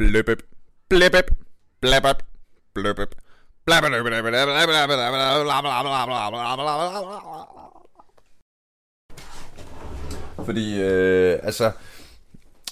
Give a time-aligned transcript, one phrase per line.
[0.00, 0.42] Bløbøb.
[0.88, 1.24] Bløbøb.
[1.80, 2.16] Bløbøb.
[2.74, 3.08] Bløbøb.
[10.44, 11.72] Fordi, øh, altså,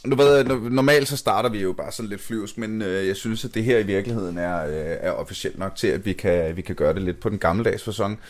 [0.05, 3.17] nu ved jeg, normalt så starter vi jo bare sådan lidt flyvsk, men øh, jeg
[3.17, 6.57] synes, at det her i virkeligheden er, øh, er officielt nok til, at vi kan,
[6.57, 8.21] vi kan gøre det lidt på den gammeldags fasong.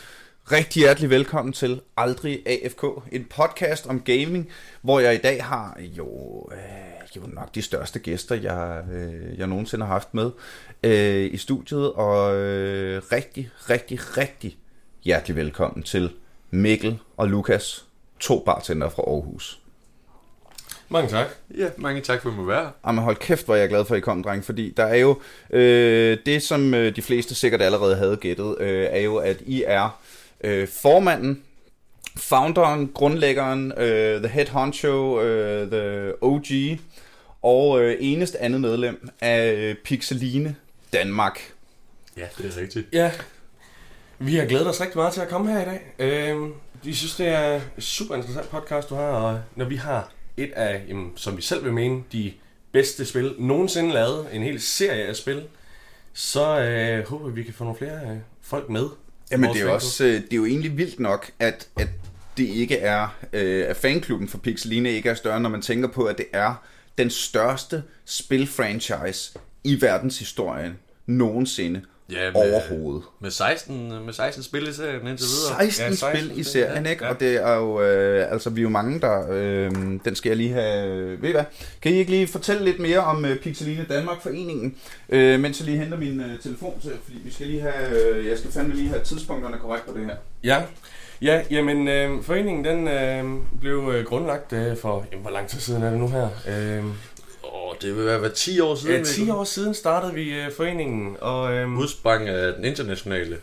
[0.51, 4.49] Rigtig hjertelig velkommen til Aldrig AFK, en podcast om gaming,
[4.81, 6.07] hvor jeg i dag har jo,
[6.51, 10.31] øh, jo nok de største gæster, jeg, øh, jeg nogensinde har haft med
[10.83, 14.57] øh, i studiet, og øh, rigtig, rigtig, rigtig
[15.03, 16.11] hjertelig velkommen til
[16.51, 17.85] Mikkel og Lukas,
[18.19, 19.59] to bartender fra Aarhus.
[20.89, 21.27] Mange tak.
[21.57, 22.71] Ja, mange tak for at må være.
[22.87, 24.95] Jamen hold kæft, hvor jeg er glad for, at I kom, dreng, fordi der er
[24.95, 29.41] jo øh, det, som øh, de fleste sikkert allerede havde gættet, øh, er jo, at
[29.45, 29.99] I er
[30.43, 31.43] øh, formanden,
[32.17, 36.45] founderen, grundlæggeren, øh, the head honcho, øh, the OG,
[37.41, 40.55] og øh, eneste andet medlem af øh, Pixeline
[40.93, 41.39] Danmark.
[42.17, 42.87] Ja, det er rigtigt.
[42.93, 43.11] Ja,
[44.19, 45.81] vi har glædet os rigtig meget til at komme her i dag.
[45.99, 46.49] Øh,
[46.83, 50.51] vi synes, det er en super interessant podcast, du har, og når vi har et
[50.51, 52.33] af, jamen, som vi selv vil mene, de
[52.71, 55.43] bedste spil nogensinde lavet, en hel serie af spil,
[56.13, 58.85] så øh, håber vi, vi kan få nogle flere øh, folk med.
[59.31, 61.87] Jamen det er, også, øh, det er jo egentlig vildt nok, at, at
[62.37, 66.05] det ikke er, øh, at fanklubben for Pixeline ikke er større, når man tænker på,
[66.05, 66.63] at det er
[66.97, 73.03] den største spilfranchise i verdenshistorien nogensinde Ja, med, overhovedet.
[73.19, 75.71] Med 16, med 16 spil i serien indtil videre.
[75.71, 76.91] 16 Ja, 16 spil i serien, ja.
[76.91, 77.05] ikke?
[77.05, 77.11] Ja.
[77.11, 79.71] Og det er jo, øh, altså vi er jo mange, der, øh,
[80.05, 81.43] den skal jeg lige have, ved I hvad?
[81.81, 84.75] Kan I ikke lige fortælle lidt mere om øh, Pixeline Danmark Foreningen,
[85.09, 88.27] øh, mens jeg lige henter min øh, telefon til, fordi vi skal lige have, øh,
[88.27, 90.15] jeg skal fandme lige have tidspunkterne korrekt på det her.
[90.43, 90.61] Ja,
[91.21, 95.59] ja jamen øh, foreningen den øh, blev øh, grundlagt øh, for, jamen, hvor lang tid
[95.59, 96.29] siden er det nu her?
[96.47, 96.83] Øh,
[97.53, 98.95] Åh, det vil være, være 10 år siden.
[98.95, 103.37] ja, 10 år siden startede vi øh, foreningen, og øh, Udsprang af den internationale,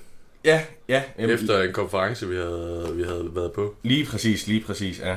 [0.44, 3.74] ja, ja, jamen, efter en konference, vi havde, vi havde været på.
[3.82, 5.16] Lige præcis, lige præcis, ja.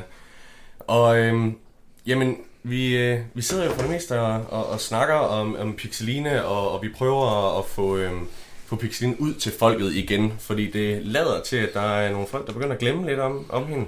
[0.80, 1.56] Og øhm,
[2.06, 5.76] jamen, vi, øh, vi sidder jo for det meste og, og, og snakker om, om
[5.76, 8.28] Pixeline, og, og vi prøver at, at få, øhm,
[8.66, 12.48] få Pixeline ud til folket igen, fordi det lader til, at der er nogle folk,
[12.48, 13.86] der begynder at glemme lidt om, om hende.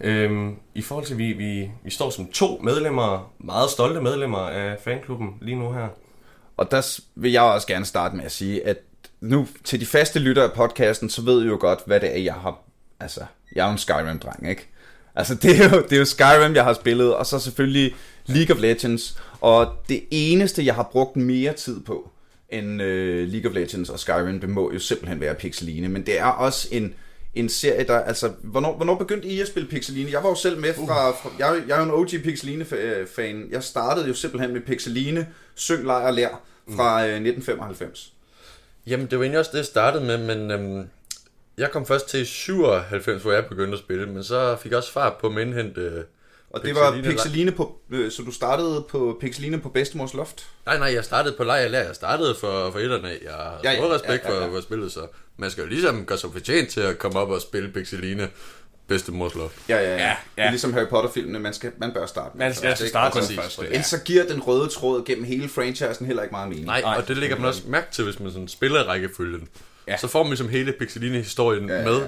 [0.00, 4.38] Øhm, I forhold til, at vi, vi, vi står som to medlemmer, meget stolte medlemmer
[4.38, 5.88] af fanklubben lige nu her.
[6.56, 8.76] Og der vil jeg også gerne starte med at sige, at
[9.20, 12.20] nu til de faste lyttere af podcasten, så ved I jo godt, hvad det er,
[12.20, 12.58] jeg har...
[13.00, 13.20] Altså,
[13.54, 14.68] jeg er jo en Skyrim-dreng, ikke?
[15.14, 17.94] Altså, det er, jo, det er jo Skyrim, jeg har spillet, og så selvfølgelig
[18.26, 19.18] League of Legends.
[19.40, 22.10] Og det eneste, jeg har brugt mere tid på
[22.48, 25.88] end øh, League of Legends og Skyrim, det må jo simpelthen være Pixeline.
[25.88, 26.94] Men det er også en,
[27.38, 27.98] en serie, der...
[27.98, 30.10] Altså, hvornår, hvornår begyndte I at spille Pixeline?
[30.10, 31.10] Jeg var jo selv med fra...
[31.10, 33.48] fra jeg, er jeg er jo en OG Pixeline-fan.
[33.50, 36.40] Jeg startede jo simpelthen med Pixeline, Syng, Lejr og Lær
[36.76, 38.12] fra øh, 1995.
[38.86, 40.88] Jamen, det var egentlig også det, jeg startede med, men øhm,
[41.58, 44.92] jeg kom først til 97, hvor jeg begyndte at spille, men så fik jeg også
[44.92, 45.80] fart på at indhente...
[45.80, 46.04] Øh,
[46.50, 47.78] Og det var Pixeline på...
[47.90, 50.46] Øh, så du startede på Pixeline på bedstemors loft?
[50.66, 51.54] Nej, nej, jeg startede på lær.
[51.54, 53.08] Jeg startede for, for etterne.
[53.08, 54.46] Jeg har Ja, ja, respekt ja, ja, ja.
[54.46, 55.00] For, for spillet, så
[55.38, 58.28] man skal jo ligesom gøre sig fortjent til at komme op og spille Pixeline
[58.86, 59.54] bedstemors loft.
[59.68, 59.96] Ja, ja, ja.
[59.96, 62.46] Ja, Det er ligesom Harry Potter-filmene, man, skal, man bør starte med.
[62.46, 62.88] Man skal først, ikke?
[62.88, 63.68] starte med Altså, ja.
[63.68, 66.66] Ellers så giver den røde tråd gennem hele franchisen heller ikke meget mening.
[66.66, 69.48] Nej, Nej, og det lægger man også mærke til, hvis man sådan spiller rækkefølgen.
[69.88, 69.96] Ja.
[69.96, 72.00] Så får man ligesom hele Pixeline-historien Ja, ja, ja, med.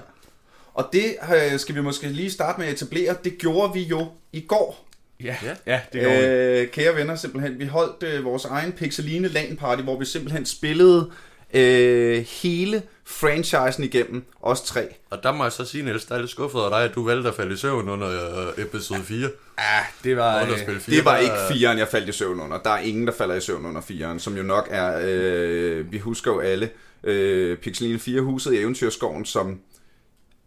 [0.74, 1.16] Og det
[1.52, 3.16] øh, skal vi måske lige starte med at etablere.
[3.24, 4.88] Det gjorde vi jo i går.
[5.24, 5.36] Ja,
[5.66, 5.80] Ja.
[5.92, 6.06] det vi.
[6.26, 7.58] Øh, kære venner, simpelthen.
[7.58, 11.10] Vi holdt øh, vores egen Pixeline LAN party, hvor vi simpelthen spillede
[11.54, 14.88] øh, hele franchisen igennem, os tre.
[15.10, 17.04] Og der må jeg så sige, Niels, der er lidt skuffet af dig, at du
[17.04, 18.08] valgte at falde i søvn under
[18.56, 19.18] øh, episode 4.
[19.58, 19.64] Ja,
[20.04, 20.42] det var...
[20.42, 20.96] Under Øh, spil 4.
[20.96, 22.58] Det var ikke firen, jeg faldt i søvn under.
[22.58, 25.98] Der er ingen, der falder i søvn under firen, som jo nok er, øh, vi
[25.98, 26.70] husker jo alle,
[27.04, 29.58] øh, Pixeline 4 huset i Eventyrskoven, som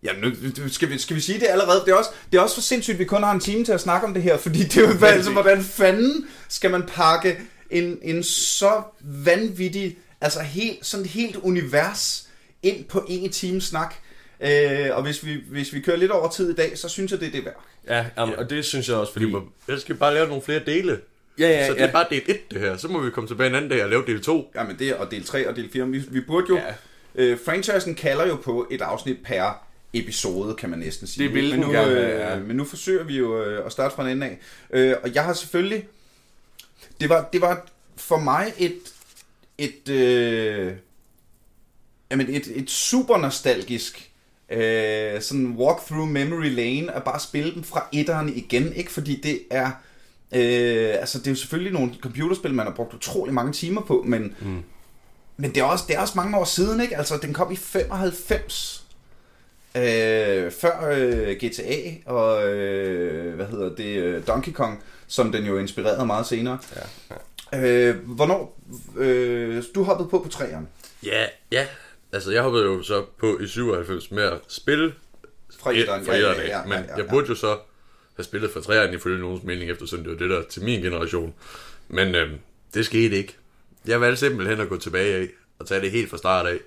[0.04, 0.28] Ja, nu,
[0.58, 1.82] nu- skal, vi, skal vi sige det allerede?
[1.86, 3.72] Det er, også, det er også for sindssygt, at vi kun har en time til
[3.72, 7.38] at snakke om det her, fordi det er jo altså, hvordan fanden skal man pakke
[7.70, 12.30] en, en så vanvittig, altså helt, sådan et helt univers
[12.64, 13.96] ind på en time snak.
[14.40, 17.20] Øh, og hvis vi, hvis vi kører lidt over tid i dag, så synes jeg,
[17.20, 17.64] det er det værd.
[17.88, 19.26] ja, jamen, og det synes jeg også, fordi...
[19.26, 21.00] Vi må, jeg skal bare lave nogle flere dele.
[21.40, 21.88] Ja, ja, så det ja.
[21.88, 22.78] er bare del 1, det her.
[22.78, 24.52] Så må vi komme tilbage en anden dag og lave del 2.
[24.56, 25.88] Jamen det er og del 3 og del 4.
[25.88, 26.56] Vi, vi burde jo...
[26.56, 26.74] Ja.
[27.16, 31.24] Øh, franchisen kalder jo på et afsnit per episode, kan man næsten sige.
[31.24, 32.40] Det vil men nu, gerne øh, ja.
[32.40, 34.40] Men nu forsøger vi jo øh, at starte fra en ende af.
[34.72, 35.88] Øh, og jeg har selvfølgelig...
[37.02, 37.68] Det var, det var
[37.98, 38.93] for mig et...
[39.58, 39.90] Et...
[39.90, 40.74] Øh,
[42.12, 44.12] jamen et, et super nostalgisk
[44.50, 49.22] øh, sådan walk through memory lane at bare spille dem fra etteren igen, ikke fordi
[49.22, 49.72] det er
[50.36, 54.04] Øh, altså, det er jo selvfølgelig nogle computerspil, man har brugt utrolig mange timer på,
[54.08, 54.64] men, mm.
[55.38, 56.98] men det, er også, det er også mange år siden, ikke?
[56.98, 58.88] Altså, den kom i 95,
[59.76, 65.58] øh, før øh, GTA og, øh, hvad hedder det, øh, Donkey Kong, som den jo
[65.58, 66.58] inspirerede meget senere.
[66.76, 67.16] Ja, ja.
[67.56, 68.60] Øh, hvornår,
[68.98, 70.68] øh, du hoppede på på træerne?
[71.06, 71.68] Ja, ja.
[72.12, 74.94] Altså, jeg hoppede jo så på i 97 med at spille
[75.60, 77.10] Fra etteren, fra ja, ja, ja, ja, Men ja, jeg ja.
[77.10, 77.58] burde jo så
[78.16, 81.34] have spillet fra træerne ifølge nogens mening, eftersom det var det der til min generation.
[81.88, 82.36] Men øhm,
[82.74, 83.36] det skete ikke.
[83.88, 85.28] Jeg valgte simpelthen at gå tilbage af
[85.60, 86.58] og tage det helt fra start af.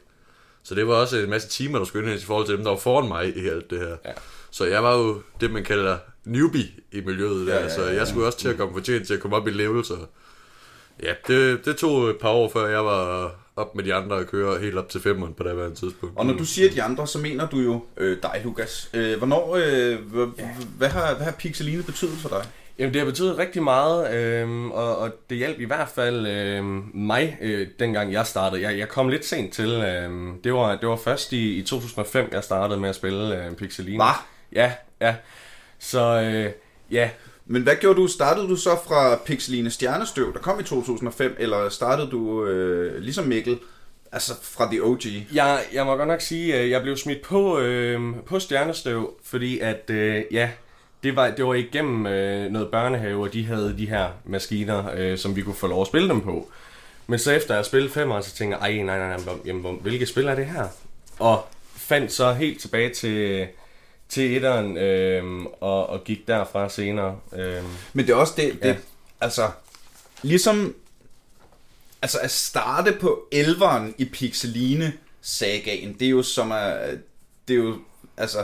[0.62, 2.70] Så det var også en masse timer, der skulle indhentes i forhold til dem, der
[2.70, 3.96] var foran mig i alt det her.
[4.04, 4.12] Ja.
[4.50, 7.54] Så jeg var jo det, man kalder newbie i miljøet der.
[7.54, 7.94] Ja, ja, Så ja, ja.
[7.94, 9.84] jeg skulle også til at komme fortjent til at komme op i level.
[9.84, 9.96] Så
[11.02, 14.26] ja, det, det tog et par år, før jeg var op med de andre og
[14.26, 16.18] køre helt op til femmeren på det her tidspunkt.
[16.18, 18.90] Og når du siger de andre, så mener du jo øh, dig, Lukas.
[18.94, 20.26] Øh, hvornår, øh, hvad,
[20.78, 22.46] hvad, har, hvad har Pixeline betydet for dig?
[22.78, 26.90] Jamen, det har betydet rigtig meget, øhm, og, og det hjalp i hvert fald øhm,
[26.94, 28.62] mig, øh, dengang jeg startede.
[28.62, 29.70] Jeg, jeg kom lidt sent til.
[29.70, 33.52] Øhm, det, var, det var først i, i 2005, jeg startede med at spille øh,
[33.52, 34.04] Pixeline.
[34.04, 34.14] Hvad?
[34.52, 35.14] Ja, ja.
[35.78, 36.52] Så øh,
[36.90, 37.10] ja,
[37.46, 38.06] men hvad gjorde du?
[38.06, 43.24] Startede du så fra Pixeline Stjernestøv, der kom i 2005, eller startede du øh, ligesom
[43.24, 43.58] Mikkel,
[44.12, 45.00] altså fra The OG?
[45.32, 49.58] Jeg, jeg må godt nok sige, at jeg blev smidt på, øh, på stjernestøv, fordi
[49.58, 50.50] at, øh, ja,
[51.02, 55.18] det var, det var igennem øh, noget børnehave, og de havde de her maskiner, øh,
[55.18, 56.48] som vi kunne få lov at spille dem på.
[57.06, 59.78] Men så efter jeg spillede fem år, så tænkte jeg, ej, nej, nej, nej, jamen,
[59.82, 60.64] hvilke spil er det her?
[61.18, 61.46] Og
[61.76, 63.46] fandt så helt tilbage til,
[64.08, 65.24] til etteren, øh,
[65.60, 67.18] og, og gik derfra senere.
[67.36, 67.62] Øh,
[67.92, 68.76] Men det er også det, det Ja.
[69.20, 69.50] altså,
[70.22, 70.74] ligesom,
[72.02, 74.92] altså at starte på elveren i Pixeline
[75.22, 76.98] sagaen, det er jo som at,
[77.48, 77.76] det er jo,
[78.16, 78.38] altså,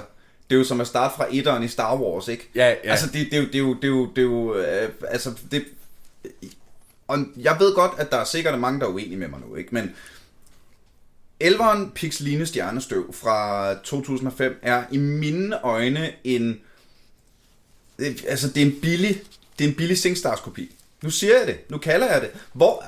[0.50, 2.49] det er jo som at starte fra etteren i Star Wars, ikke?
[2.55, 2.75] Ja, ja.
[2.91, 4.88] Altså, det, det, er jo, det er jo, det er jo, det er jo øh,
[5.08, 5.65] altså, det,
[7.08, 9.55] og jeg ved godt, at der er sikkert mange, der er uenige med mig nu,
[9.55, 9.75] ikke?
[9.75, 9.94] Men
[11.43, 16.61] Elveren Pixeline Stjernestøv fra 2005 er i mine øjne en...
[18.29, 19.23] Altså, det er en billig,
[19.59, 20.77] det er en billig SingStars kopi.
[21.03, 22.31] Nu siger jeg det, nu kalder jeg det.
[22.53, 22.85] Hvor,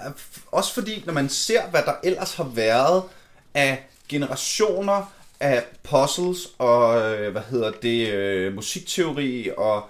[0.47, 3.03] også fordi, når man ser, hvad der ellers har været
[3.55, 9.89] af generationer af puzzles og, øh, hvad hedder det, øh, musikteori, og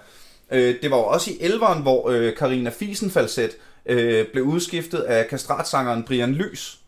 [0.51, 3.51] øh, det var jo også i elveren, hvor øh, Karina Fiesenfalset
[3.85, 6.79] øh, blev udskiftet af kastratsangeren Brian Lys,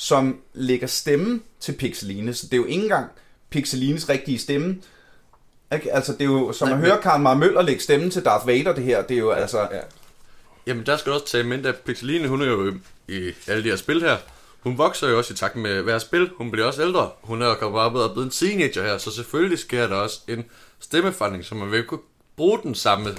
[0.00, 3.06] som lægger stemme til Pixeline, så det er jo ikke engang
[3.50, 4.76] Pixelines rigtige stemme.
[5.74, 5.92] Ikke?
[5.94, 8.24] Altså, det er jo, som Nej, at men- høre Karl Mar Møller lægge stemme til
[8.24, 9.58] Darth Vader, det her, det er jo altså...
[9.60, 9.80] ja.
[10.66, 12.74] Jamen, der skal du også tage med, at Pixeline, hun er jo
[13.08, 14.16] i alle de her spil her.
[14.60, 16.30] Hun vokser jo også i takt med hver spil.
[16.36, 17.10] Hun bliver også ældre.
[17.22, 20.20] Hun er jo kommet op og blevet en teenager her, så selvfølgelig sker der også
[20.28, 20.44] en
[20.80, 22.00] stemmeforandring, så man vil kunne
[22.36, 23.10] bruge den samme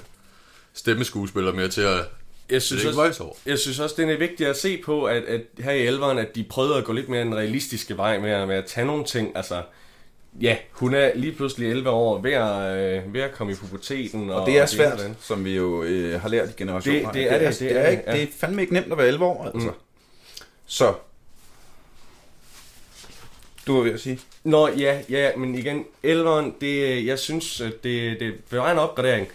[0.74, 2.06] stemmeskuespiller mere til at
[2.52, 5.24] Jeg synes det er også, jeg synes også, det er vigtigt at se på, at,
[5.24, 8.32] at her i elveren, at de prøvede at gå lidt mere en realistiske vej med,
[8.32, 9.32] at- med at tage nogle ting.
[9.38, 9.62] Altså,
[10.42, 14.30] ja, hun er lige pludselig 11 år ved at, øh, ved at komme i puberteten.
[14.30, 17.00] Og det er og svært, og det som vi jo øh, har lært i generationer.
[17.12, 18.14] Det- det er det, altså, det det, er er, det, ikke, ja.
[18.16, 19.68] det er fandme ikke nemt at være 11 år, altså.
[19.68, 19.74] Mm.
[20.66, 20.94] Så.
[23.68, 24.20] Du var ved at sige?
[24.44, 29.28] Nå, ja, ja, men igen, elveren, det, jeg synes, det, det var en opgradering.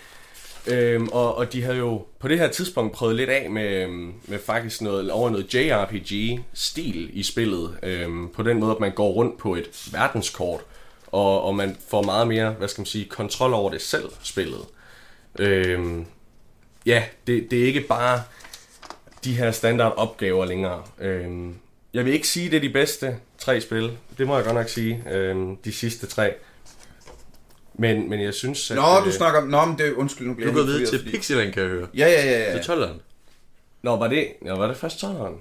[0.66, 3.86] Øhm, og, og de havde jo på det her tidspunkt prøvet lidt af med,
[4.28, 7.78] med faktisk noget, over noget JRPG-stil i spillet.
[7.82, 10.60] Øhm, på den måde, at man går rundt på et verdenskort,
[11.06, 14.60] og, og man får meget mere, hvad skal man sige, kontrol over det selv, spillet.
[15.38, 16.06] Øhm,
[16.86, 18.22] ja, det, det er ikke bare
[19.24, 20.82] de her standard opgaver længere.
[21.00, 21.54] Øhm,
[21.94, 23.90] jeg vil ikke sige, det er de bedste tre spil.
[24.18, 25.04] Det må jeg godt nok sige.
[25.10, 26.34] Øhm, de sidste tre.
[27.78, 28.76] Men, men jeg synes, at...
[28.76, 29.48] Nå, du øh, snakker om...
[29.48, 31.70] Nå, men det undskyld, nu bliver Du jeg går videre til fordi- Pixieland, kan jeg
[31.70, 31.86] høre.
[31.96, 32.62] Ja, ja, ja, ja.
[32.62, 33.00] Til 12'eren.
[33.82, 35.34] Nå, var det, ja, var det først 12'eren?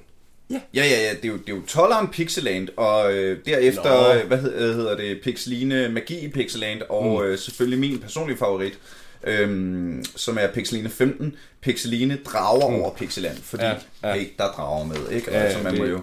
[0.49, 4.19] Ja, ja, ja, det er jo, det er jo 12'eren Pixeland, og øh, derefter, Nå.
[4.19, 7.25] øh, hvad hedder, hedder det, Pixeline Magi i Pixeland, og mm.
[7.27, 8.79] øh, selvfølgelig min personlige favorit,
[9.23, 12.75] øhm, som er Pixeline 15, Pixeline drager mm.
[12.75, 14.09] over Pixeland, fordi Ja, ja, ja.
[14.09, 14.15] ja.
[14.15, 15.31] Hey, der er drager med, ikke?
[15.31, 16.01] Ja, altså, man det- må jo...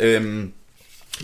[0.00, 0.52] Øhm,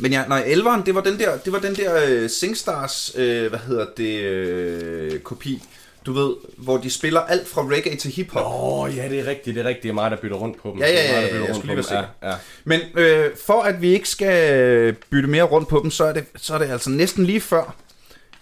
[0.00, 3.48] men ja, nej, 11'eren, det var den der, det var den der øh, SingStars, øh,
[3.48, 5.62] hvad hedder det, øh, kopi,
[6.06, 8.42] du ved, hvor de spiller alt fra reggae til hiphop.
[8.46, 9.82] Åh, ja, det er rigtigt, det er rigtigt.
[9.82, 10.78] Det er mig, der bytter rundt på dem.
[10.78, 12.06] Ja, ja, ja, ja, bytter jeg skulle lige være.
[12.22, 12.34] Ja, ja.
[12.64, 16.24] Men øh, for at vi ikke skal bytte mere rundt på dem, så er det,
[16.36, 17.74] så er det altså næsten lige før,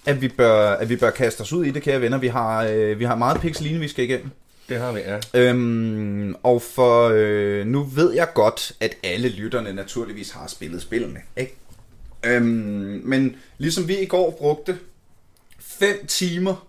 [0.06, 2.18] at vi bør, at vi bør kaste os ud i det, kære venner.
[2.18, 4.30] Vi har, øh, vi har meget pixeline, vi skal igennem.
[4.70, 5.18] Det har vi, ja.
[5.34, 11.20] Øhm, og for øh, nu ved jeg godt, at alle lytterne naturligvis har spillet spillene,
[11.36, 11.56] ikke?
[12.26, 14.78] Øhm, men ligesom vi i går brugte
[15.60, 16.66] 5 timer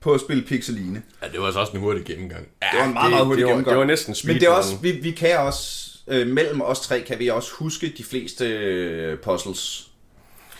[0.00, 1.02] på at spille Pixeline.
[1.22, 2.46] Ja, det var altså også en hurtig gennemgang.
[2.72, 3.74] Det var en meget, meget hurtig det var, gennemgang.
[3.74, 7.00] det var næsten Men det er også, vi, vi kan også, øh, mellem os tre,
[7.00, 9.87] kan vi også huske de fleste øh, puzzles.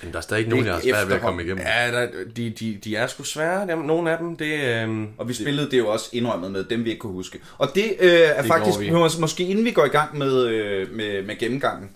[0.02, 1.64] Men der er stadig ikke nogen, jeg har svært ved at komme igennem.
[1.66, 4.36] Ja, der, de, de, de er sgu svære, dem, nogle af dem.
[4.36, 7.38] Det, øhm, Og vi spillede det jo også indrømmet med dem, vi ikke kunne huske.
[7.58, 8.88] Og det øh, er Det faktisk, vi.
[8.90, 11.90] mås- måske inden vi går i gang med, øh, med, med gennemgangen,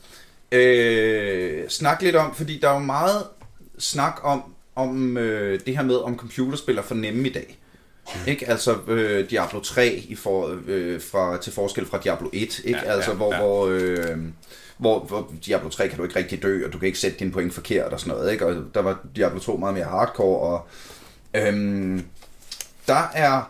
[0.53, 3.23] øh, snak lidt om, fordi der er jo meget
[3.79, 4.43] snak om,
[4.77, 7.59] om øh, det her med, om computerspil er for nemme i dag.
[8.27, 8.49] Ikke?
[8.49, 12.81] Altså øh, Diablo 3 i for, øh, fra, til forskel fra Diablo 1, ikke?
[12.85, 13.41] Ja, altså ja, hvor, ja.
[13.41, 14.17] hvor, øh,
[14.79, 17.33] hvor, hvor Diablo 3 kan du ikke rigtig dø, og du kan ikke sætte dine
[17.33, 18.47] point forkert og sådan noget, ikke?
[18.47, 20.67] Og der var Diablo 2 meget mere hardcore, og
[21.35, 22.05] øhm,
[22.87, 23.43] der er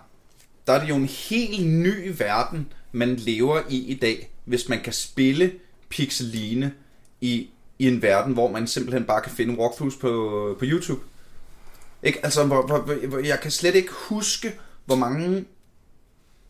[0.67, 4.81] der er det jo en helt ny verden, man lever i i dag, hvis man
[4.81, 5.53] kan spille
[5.89, 6.73] pixeline
[7.21, 7.49] i,
[7.79, 11.01] i en verden, hvor man simpelthen bare kan finde walkthroughs på, på YouTube.
[12.03, 12.25] Ikke?
[12.25, 14.53] Altså, hvor, hvor, hvor, jeg kan slet ikke huske,
[14.85, 15.45] hvor mange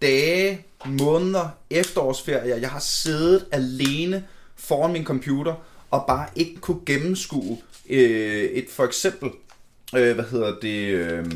[0.02, 4.24] dage, måneder, efterårsferier, jeg har siddet alene
[4.62, 5.54] foran min computer,
[5.90, 7.58] og bare ikke kunne gennemskue
[7.90, 9.30] øh, et for eksempel,
[9.96, 11.26] øh, hvad hedder det, øh,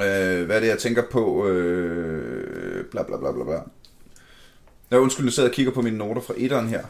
[0.00, 3.60] øh, hvad er det, jeg tænker på, øh, bla bla bla bla bla.
[4.90, 6.84] Ja, undskyld, nu sidder jeg og kigger på mine noter fra etteren her.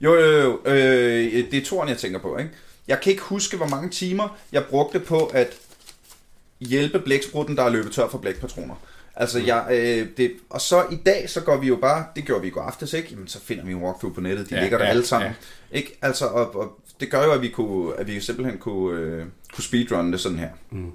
[0.00, 2.50] Jo, jo, jo, øh, det er toren, jeg tænker på, ikke?
[2.88, 5.58] Jeg kan ikke huske, hvor mange timer jeg brugte på at
[6.60, 8.74] hjælpe blæksprutten, der er løbet tør for blækpatroner.
[9.20, 12.42] Altså, jeg, øh, det, og så i dag, så går vi jo bare, det gjorde
[12.42, 13.08] vi i går aftes, ikke?
[13.10, 15.30] Jamen, så finder vi en walkthrough på nettet, de ja, ligger der ja, alle sammen.
[15.72, 15.78] ja.
[15.78, 15.98] Ikke?
[16.02, 19.64] Altså, og, og det gør jo, at vi, kunne, at vi simpelthen kunne, øh, kunne
[19.64, 20.48] speedrunne det sådan her.
[20.70, 20.92] Mm.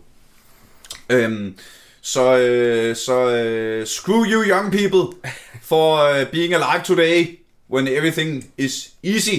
[1.10, 1.58] Øhm,
[2.02, 5.18] så øh, så øh, screw you young people
[5.62, 7.40] for uh, being alive today
[7.70, 9.30] when everything is easy.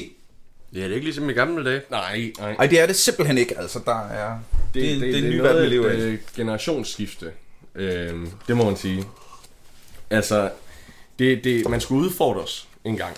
[0.73, 1.83] Ja, det er ikke ligesom i gamle dage.
[1.91, 2.55] nej, nej.
[2.59, 3.81] Ej, det er det simpelthen ikke, altså.
[3.85, 4.39] Der er,
[4.75, 6.37] det, det, det, det er en ny noget verden, vi lever et, i.
[6.37, 7.33] generationsskifte.
[7.75, 9.05] Øhm, det må man sige.
[10.11, 10.51] Altså,
[11.19, 13.17] det, det, man skulle udfordres en gang.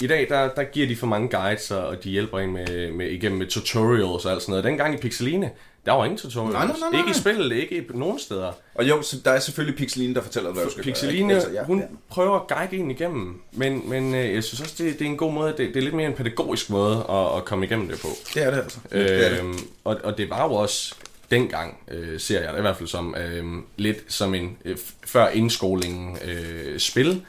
[0.00, 3.10] I dag, der, der giver de for mange guides, og de hjælper en med, med,
[3.10, 4.64] igennem med tutorials og alt sådan noget.
[4.64, 5.50] Dengang i Pixeline,
[5.86, 6.52] der var ingen tutorials.
[6.52, 7.00] Nej, nej, nej, nej.
[7.00, 8.52] Ikke i spillet, ikke i nogen steder.
[8.74, 11.36] Og jo, så der er selvfølgelig Pixeline, der fortæller, hvad du skal Pixeline, gøre.
[11.36, 11.84] Altså, ja, hun ja.
[12.08, 15.16] prøver at guide en igennem, men, men øh, jeg synes også, det, det er en
[15.16, 18.00] god måde, det, det er lidt mere en pædagogisk måde at, at komme igennem det
[18.00, 18.08] på.
[18.34, 18.78] Det er det altså.
[18.92, 19.64] Det er det.
[19.84, 20.94] Og, og det var jo også
[21.32, 23.44] dengang, øh, ser jeg det i hvert fald som, øh,
[23.76, 27.24] lidt som en øh, før indskolingen øh, spil,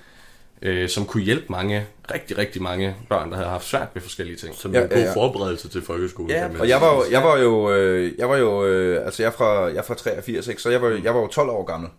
[0.61, 4.37] øh, som kunne hjælpe mange, rigtig, rigtig mange børn, der havde haft svært ved forskellige
[4.37, 4.55] ting.
[4.55, 6.31] Som ja, en god ja, ja, forberedelse til folkeskolen.
[6.31, 9.27] Ja, Og jeg var jo, jeg var jo, øh, jeg var jo, øh, altså jeg
[9.27, 10.61] er fra, jeg er fra 83, ikke?
[10.61, 11.89] så jeg var, jeg var jo 12 år gammel,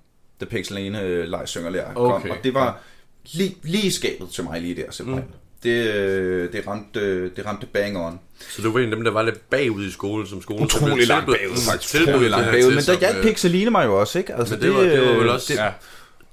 [0.41, 2.29] da Pixelene øh, leg synger lær kom, Okay.
[2.29, 2.81] og det var
[3.33, 5.27] lige, lige skabet til mig lige der simpelthen.
[5.29, 5.35] Mm.
[5.65, 8.21] Det, øh, det, ramte, øh, det ramte bang on.
[8.51, 10.95] Så du var en af dem, der var lidt bagud i skolen, som skolen Utrolig
[10.95, 11.95] blev langt bagud, faktisk.
[11.95, 12.75] Utrolig det langt bagud.
[12.75, 14.35] Men der hjalp øh, Pixeline mig jo også, ikke?
[14.35, 15.71] Altså, Men det var, det var vel også, Det, Ja.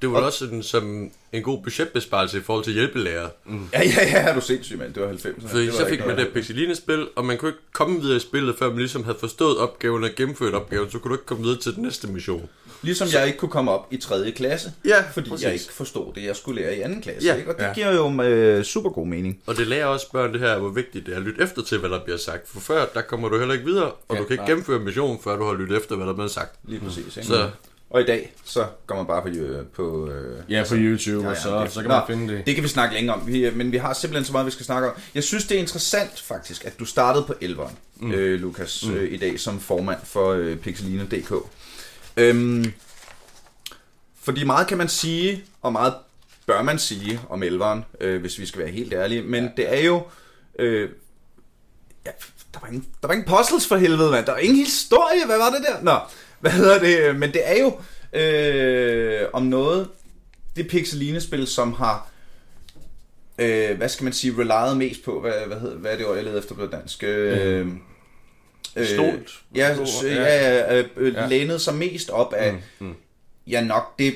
[0.01, 3.29] Det var vel også en, som en god budgetbesparelse i forhold til hjælpelærer.
[3.45, 3.67] Mm.
[3.73, 4.93] ja, ja, ja, er du sindssyg, mand.
[4.93, 5.43] Det var 90.
[5.47, 8.69] Fordi så fik man det Pixeline-spil, og man kunne ikke komme videre i spillet, før
[8.69, 11.75] man ligesom havde forstået opgaven og gennemført opgaven, så kunne du ikke komme videre til
[11.75, 12.49] den næste mission.
[12.83, 14.31] Ligesom jeg ikke kunne komme op i 3.
[14.31, 15.45] klasse, Ja, fordi præcis.
[15.45, 16.99] jeg ikke forstod det, jeg skulle lære i 2.
[17.01, 17.27] klasse.
[17.27, 17.35] Ja.
[17.35, 17.49] Ikke?
[17.51, 17.73] Og det Ja.
[17.73, 19.39] giver jo øh, super god mening.
[19.45, 21.77] Og det lærer også børn det her, hvor vigtigt det er at lytte efter til,
[21.77, 22.49] hvad der bliver sagt.
[22.49, 24.49] For før, der kommer du heller ikke videre, og Ja, du kan ikke nej.
[24.49, 26.55] gennemføre missionen, før du har lyttet efter, hvad der bliver sagt.
[26.67, 27.17] Lige præcis.
[27.17, 27.27] Ikke?
[27.27, 27.49] Så-
[27.91, 31.37] Og i dag, så går man bare på, øh, på øh, Ja, på YouTube, og
[31.37, 32.45] så, det- så kan Nå, man finde det.
[32.45, 34.65] Det kan vi snakke længere om, vi, men vi har simpelthen så meget, vi skal
[34.65, 34.95] snakke om.
[35.15, 38.11] Jeg synes, det er interessant faktisk, at du startede på 11'eren, mm.
[38.11, 38.93] øh, Lukas, mm.
[38.93, 41.33] øh, i dag som formand for øh, Pixeline.dk.
[42.17, 42.73] Øhm,
[44.21, 45.93] fordi meget kan man sige, og meget
[46.47, 49.81] bør man sige om 11'eren, øh, hvis vi skal være helt ærlige, men det er
[49.81, 50.03] jo...
[50.59, 50.89] Øh,
[52.05, 52.11] ja,
[52.53, 54.25] der, var ingen, der var ingen puzzles for helvede, mand.
[54.25, 55.25] Der var ingen historie.
[55.25, 55.81] Hvad var det der?
[55.83, 55.97] Nå,
[56.41, 57.15] hvad hedder det?
[57.19, 57.77] Men det er jo
[58.19, 59.87] øh, om noget,
[60.55, 62.09] det Pixeline-spil, som har,
[63.37, 66.15] øh, hvad skal man sige, relied mest på, hvad, hvad, hedder, hvad er det ord,
[66.15, 67.03] jeg leder efter på dansk?
[67.03, 67.67] Øh,
[68.75, 69.31] øh, Stolt.
[69.55, 70.23] Ja, ja.
[70.23, 71.27] ja, øh, øh, Ja.
[71.27, 72.95] lænet sig mest op af, Mm, mm.
[73.47, 74.15] ja nok det,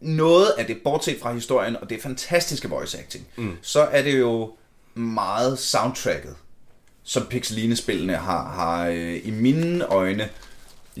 [0.00, 3.56] noget af det, bortset fra historien, og det er fantastiske voice acting, mm.
[3.62, 4.52] så er det jo
[4.94, 6.34] meget soundtracket,
[7.02, 10.28] som Pixeline-spillene har, har øh, i mine øjne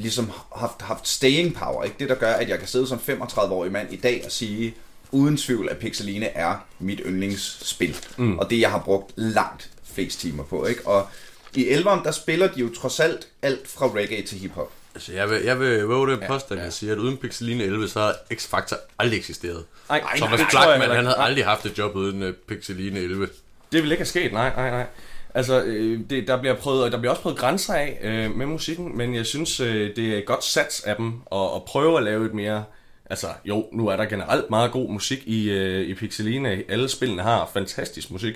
[0.00, 1.84] ligesom haft, haft staying power.
[1.84, 1.96] Ikke?
[1.98, 4.74] Det, der gør, at jeg kan sidde som 35-årig mand i dag og sige,
[5.12, 7.96] uden tvivl, at Pixeline er mit yndlingsspil.
[8.16, 8.38] Mm.
[8.38, 10.66] Og det, jeg har brugt langt flest timer på.
[10.66, 10.86] Ikke?
[10.86, 11.08] Og
[11.54, 14.72] i 11'eren, der spiller de jo trods alt alt fra reggae til hiphop.
[14.94, 16.64] Altså, jeg vil, jeg vil våge den påstand, ja, ja.
[16.64, 19.64] jeg siger, at uden Pixeline 11, så har X-Factor aldrig eksisteret.
[19.90, 23.28] Ej, Thomas Blackman, han havde aldrig haft et job uden uh, Pixeline 11.
[23.72, 24.86] Det ville ikke have sket, nej, nej, nej.
[25.34, 28.46] Altså, øh, det, der bliver prøvet, og der bliver også prøvet grænser af øh, med
[28.46, 31.98] musikken, men jeg synes, øh, det er et godt sats af dem at, at prøve
[31.98, 32.64] at lave et mere...
[33.10, 36.58] Altså, jo, nu er der generelt meget god musik i, øh, i Pixelina.
[36.68, 38.34] Alle spillene har fantastisk musik,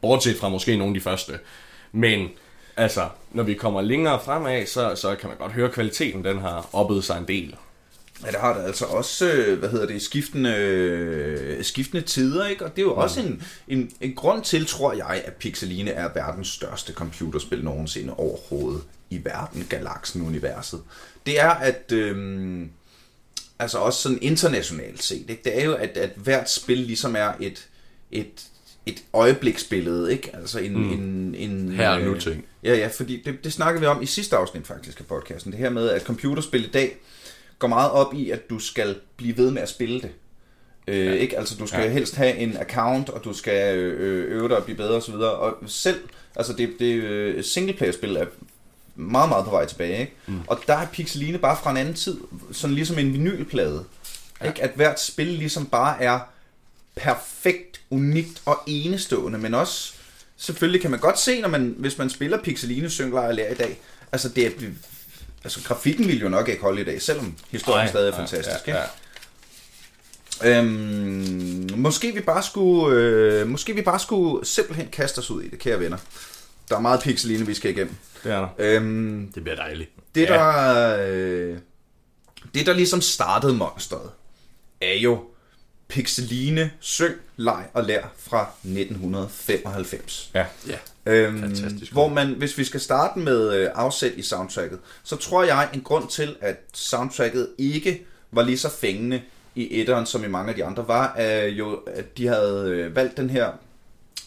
[0.00, 1.32] bortset fra måske nogle af de første.
[1.92, 2.28] Men
[2.76, 6.38] altså, når vi kommer længere fremad, så, så kan man godt høre, at kvaliteten den
[6.38, 7.56] har oppet sig en del.
[8.26, 12.64] Ja, det har det altså også, øh, hvad hedder det, skiftende, øh, skiftende tider, ikke?
[12.64, 12.98] Og det er jo mm.
[12.98, 18.14] også en, en, en grund til, tror jeg, at Pixeline er verdens største computerspil nogensinde
[18.14, 20.80] overhovedet i verden, galaksen, universet.
[21.26, 21.92] Det er, at...
[21.92, 22.66] Øh,
[23.58, 25.42] altså også sådan internationalt set, ikke?
[25.44, 27.68] det er jo, at, at hvert spil ligesom er et,
[28.12, 28.44] et,
[28.86, 30.36] et øjebliksbillede, ikke?
[30.36, 30.72] Altså en...
[30.72, 30.92] Mm.
[30.92, 32.44] en, en Her er nu ting.
[32.64, 35.52] Ja, ja, fordi det, det snakkede vi om i sidste afsnit faktisk af podcasten.
[35.52, 36.96] Det her med, at computerspil i dag
[37.58, 40.10] går meget op i, at du skal blive ved med at spille det.
[40.88, 41.12] Øh, ja.
[41.12, 41.38] ikke?
[41.38, 41.88] Altså, du skal ja.
[41.88, 45.14] helst have en account, og du skal øh, øve dig og blive bedre osv.
[45.14, 46.00] Og selv,
[46.36, 48.26] altså det, det øh, singleplayer-spil er
[48.94, 50.00] meget, meget på vej tilbage.
[50.00, 50.12] Ikke?
[50.26, 50.40] Mm.
[50.46, 52.16] Og der er Pixeline bare fra en anden tid,
[52.52, 53.84] sådan ligesom en vinylplade.
[54.40, 54.48] Ja.
[54.48, 54.62] Ikke?
[54.62, 56.20] At hvert spil ligesom bare er
[56.96, 59.94] perfekt, unikt og enestående, men også,
[60.36, 63.80] selvfølgelig kan man godt se, når man, hvis man spiller Pixeline Synglejer lærer i dag,
[64.12, 64.50] altså det er,
[65.44, 68.68] altså grafikken vil jo nok ikke holde i dag, selvom historien Ej, stadig er fantastisk.
[68.68, 68.84] Ja, ja.
[70.58, 75.48] Øhm, måske vi bare skulle, øh, måske vi bare skulle simpelthen kaste os ud i
[75.48, 75.98] det, kære venner.
[76.68, 77.94] Der er meget pixeline, vi skal igennem.
[78.24, 78.48] Det er der.
[78.58, 79.90] Øhm, Det bliver dejligt.
[80.14, 81.58] det, der, øh,
[82.54, 84.10] det, der ligesom startede monsteret,
[84.80, 85.24] er jo
[85.88, 90.30] Pixeline, Syng, Leg og Lær fra 1995.
[90.34, 90.46] Ja.
[90.68, 90.76] Ja.
[91.06, 91.92] Øhm, Fantastisk.
[91.92, 95.80] hvor man, hvis vi skal starte med øh, afsæt i soundtracket, så tror jeg, en
[95.80, 99.22] grund til, at soundtracket ikke var lige så fængende
[99.54, 102.96] i etteren, som i mange af de andre, var øh, jo, at de havde øh,
[102.96, 103.50] valgt den her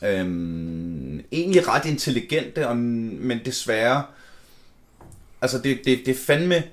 [0.03, 4.03] øhm, egentlig ret intelligente, og, men desværre,
[5.41, 6.63] altså det, det, det er fandme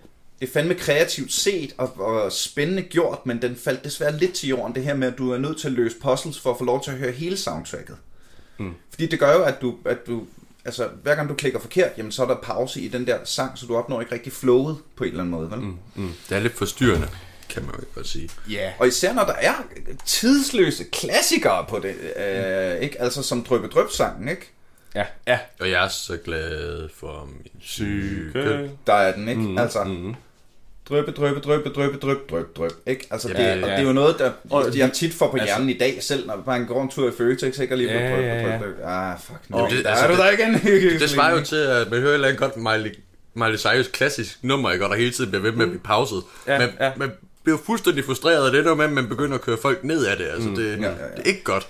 [0.40, 4.48] det er fandme kreativt set og, og spændende gjort, men den faldt desværre lidt til
[4.48, 6.64] jorden, det her med, at du er nødt til at løse puzzles for at få
[6.64, 7.96] lov til at høre hele soundtracket.
[8.58, 8.74] Mm.
[8.90, 10.26] Fordi det gør jo, at du, at du
[10.64, 13.58] altså hver gang du klikker forkert, jamen så er der pause i den der sang,
[13.58, 15.60] så du opnår ikke rigtig flowet på en eller anden måde, vel?
[15.60, 15.76] Mm.
[15.94, 16.12] Mm.
[16.28, 17.08] Det er lidt forstyrrende,
[17.48, 18.28] kan man jo godt sige.
[18.50, 18.72] Ja.
[18.78, 19.54] Og især når der er
[20.06, 23.00] tidsløse klassikere på det, øh, ikke?
[23.00, 24.50] Altså som Drøbe Drøb sangen, ikke?
[24.94, 25.04] Ja.
[25.26, 25.38] Ja.
[25.60, 28.70] Og jeg er så glad for min psyke.
[28.86, 29.40] Der er den, ikke?
[29.40, 29.46] Mm.
[29.50, 29.58] Mm.
[29.58, 30.14] Altså, Mm.
[30.88, 33.06] Drøbe, drøbe, drøbe, drøbe, drøbe, drøbe, drøbe, ikke?
[33.10, 33.62] Altså, Ja, det, ja.
[33.64, 35.78] og det er jo noget, der Og de har tit for på altså- hjernen i
[35.78, 37.74] dag, selv når man går en tur i Føtex, ikke?
[37.74, 38.84] Og lige Ja, drøbe, drøbe, drøbe.
[38.84, 39.38] Ah, fuck.
[39.48, 39.56] Nu.
[39.58, 40.54] Jamen, det- altså, er du det- der igen.
[41.00, 42.94] Det svarer jo til, at man hører et eller andet godt Miley,
[43.34, 44.84] Miley Cyrus klassisk nummer, ikke?
[44.84, 46.22] og der hele tiden bliver ved med at blive pauset.
[46.46, 46.90] Ja, man, ja.
[46.96, 47.10] man
[47.44, 50.16] bliver fuldstændig frustreret af det, der med, at man begynder at køre folk ned af
[50.16, 50.24] det.
[50.34, 50.88] Altså, det, ja, ja, ja.
[50.92, 51.66] det er ikke godt.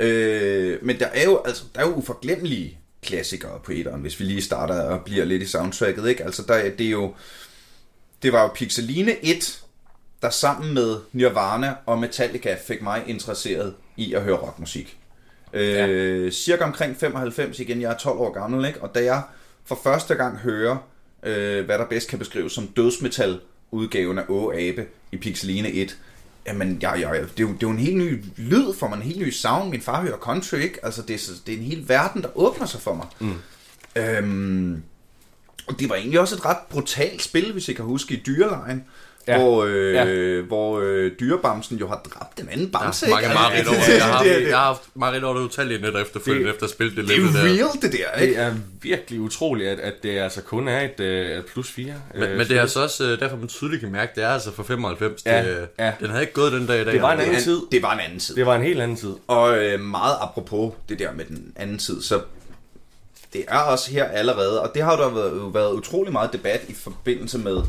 [0.00, 4.24] Øh, men der er jo, altså, der er jo uforglemmelige klassikere på etteren, hvis vi
[4.24, 6.24] lige starter og bliver lidt i soundtracket, ikke?
[6.24, 7.14] Altså, der, er- det er jo,
[8.26, 9.62] det var jo Pixeline 1,
[10.22, 14.98] der sammen med Nirvana og Metallica fik mig interesseret i at høre rockmusik.
[15.52, 16.30] Øh, ja.
[16.30, 18.82] Cirka omkring 95 igen, jeg er 12 år gammel, ikke?
[18.82, 19.22] Og da jeg
[19.64, 20.76] for første gang hører,
[21.22, 25.98] øh, hvad der bedst kan beskrives som dødsmetal udgaven af Å Abe i Pixeline 1,
[26.46, 27.20] Jamen, ja, ja, ja.
[27.20, 29.30] Det, er jo, det er jo en helt ny lyd for mig, en helt ny
[29.30, 29.70] sound.
[29.70, 30.84] Min far hører country, ikke?
[30.84, 33.06] Altså, det er, det er en hel verden, der åbner sig for mig.
[33.20, 33.34] Mm.
[33.96, 34.82] Øhm,
[35.66, 38.84] og det var egentlig også et ret brutalt spil, hvis I kan huske, i dyrelejen.
[39.28, 39.38] Ja.
[39.38, 40.40] Hvor, øh, ja.
[40.40, 43.06] hvor øh, dyrebamsen jo har dræbt den anden bamse.
[43.06, 43.34] Ja, mange ikke?
[43.34, 43.76] mareridt over.
[43.88, 46.52] det, Jeg har, det, det, jeg har haft mareridt over det utallige net efterfølgende, Det-
[46.54, 47.42] efter at spille det det er level der.
[47.42, 48.34] real, det der, ikke?
[48.34, 51.94] Det er virkelig utroligt, at, at det altså kun er et, øh, et plus 4.
[52.14, 54.52] Men, men det er altså også øh, derfor, man tydeligt kan mærke, det er altså
[54.52, 55.22] for 95.
[55.26, 55.92] Ja, det, ja.
[56.00, 56.92] Den havde ikke gået den dag i dag.
[56.92, 57.60] Det var en Det, anden er- tid.
[57.72, 58.34] det var en anden tid.
[58.34, 59.12] Det var en helt anden tid.
[59.26, 62.20] Og øh, meget apropos det der med den anden tid, så
[63.36, 66.60] det er også her allerede, og det har der været, jo været utrolig meget debat
[66.68, 67.62] i forbindelse med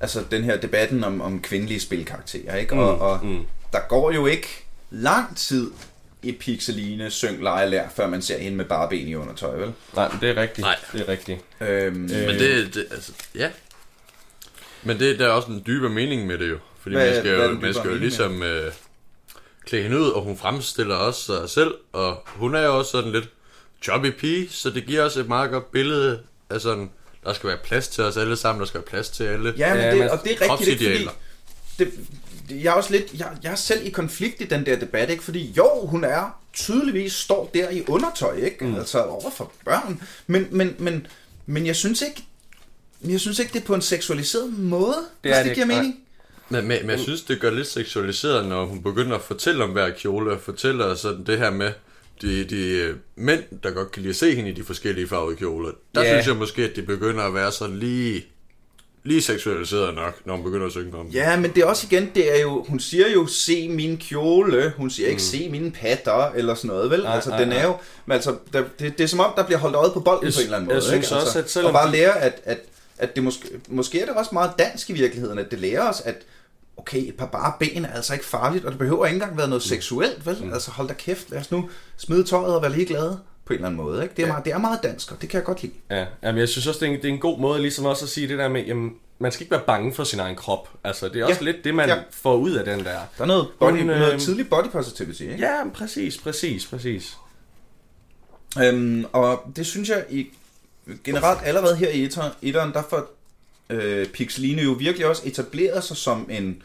[0.00, 2.74] altså den her debatten om, om kvindelige spilkarakterer, ikke?
[2.74, 3.46] Mm, og, og mm.
[3.72, 5.70] der går jo ikke lang tid
[6.22, 9.72] i Pixeline, syng, lege, lær, før man ser hende med bare ben i undertøj, vel?
[9.94, 10.60] Nej, men det er rigtigt.
[10.64, 10.76] Nej.
[10.92, 11.40] Det er rigtigt.
[11.60, 13.50] Øhm, Men det, det altså, ja.
[14.82, 16.58] Men det, der er også en dybere mening med det jo.
[16.80, 18.72] Fordi Hvad- man skal er jo, man skal jo ligesom øh,
[19.66, 23.12] klæde hende ud, og hun fremstiller også sig selv, og hun er jo også sådan
[23.12, 23.28] lidt
[23.82, 26.90] chubby pige, så det giver også et meget godt billede af sådan,
[27.24, 29.54] der skal være plads til os alle sammen, der skal være plads til alle.
[29.58, 31.10] Ja, men det, og det er rigtigt, ikke?
[31.76, 31.92] Fordi det,
[32.50, 35.24] jeg er også lidt, jeg, jeg er selv i konflikt i den der debat, ikke?
[35.24, 38.64] Fordi jo, hun er tydeligvis står der i undertøj, ikke?
[38.64, 38.74] Mm.
[38.74, 40.02] Altså over for børn.
[40.26, 41.06] Men, men, men,
[41.46, 42.24] men jeg synes ikke,
[43.04, 45.66] jeg synes ikke, det er på en seksualiseret måde, det hvis er det, det giver.
[45.66, 45.76] Nej.
[45.76, 46.00] mening.
[46.48, 49.70] Men, men, men jeg synes, det gør lidt seksualiseret, når hun begynder at fortælle om
[49.70, 51.72] hver kjole, og fortæller sådan det her med,
[52.22, 55.36] de, de øh, mænd, der godt kan lide at se hende i de forskellige farvede
[55.36, 56.08] kjoler, der Ja.
[56.12, 58.24] synes jeg måske, at det begynder at være sådan lige,
[59.04, 61.14] lige seksualiseret nok, når hun begynder at synge om det.
[61.14, 64.72] Ja, men det er også igen, det er jo, hun siger jo, se min kjole,
[64.76, 67.02] hun siger ikke, se mine patter, eller sådan noget, vel?
[67.02, 67.76] Nej, altså, nej, den er jo,
[68.06, 70.32] men altså, der, det, det er som om, der bliver holdt øjet på bolden Jeg
[70.34, 71.14] på en eller anden jeg måde, synes ikke?
[71.16, 72.58] også, altså, at selvom Og bare lære, at, at,
[72.98, 76.00] at det måske, måske er det også meget dansk i virkeligheden, at det lærer os,
[76.04, 76.14] at
[76.78, 79.48] okay, et par bare ben er altså ikke farligt, og det behøver ikke engang være
[79.48, 80.36] noget seksuelt, vel?
[80.44, 80.52] Mm.
[80.52, 83.66] Altså, hold da kæft, lad os nu smide tøjet og være ligeglade på en eller
[83.68, 84.14] anden måde, ikke?
[84.14, 84.32] Det er, Ja.
[84.32, 85.72] meget, det er meget dansk, og det kan jeg godt lide.
[85.90, 88.04] Ja, jamen jeg synes også, det er, en, det er en god måde ligesom også
[88.04, 90.68] at sige det der med, jamen, man skal ikke være bange for sin egen krop.
[90.84, 91.50] Altså, det er også Ja.
[91.52, 91.96] lidt det, man Ja.
[92.10, 92.84] får ud af den der.
[92.84, 95.36] Der er noget, body, Hun, noget øh, tidlig body positivity, ikke?
[95.38, 97.16] Ja, præcis, præcis, præcis.
[98.62, 100.26] Øhm, og det synes jeg i,
[101.04, 103.10] generelt allerede her i etter- etteren, der får
[103.70, 106.62] øh, Pixeline jo virkelig også etableret sig som en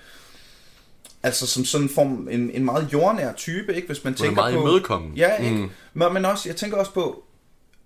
[1.24, 3.88] altså som sådan en form, en, en meget jordnær type, ikke?
[3.88, 4.62] Hvis man er tænker meget på...
[4.62, 5.18] imødekommende.
[5.18, 5.56] Ja, ikke?
[5.56, 5.70] Mm.
[5.94, 7.24] Men, men også, jeg tænker også på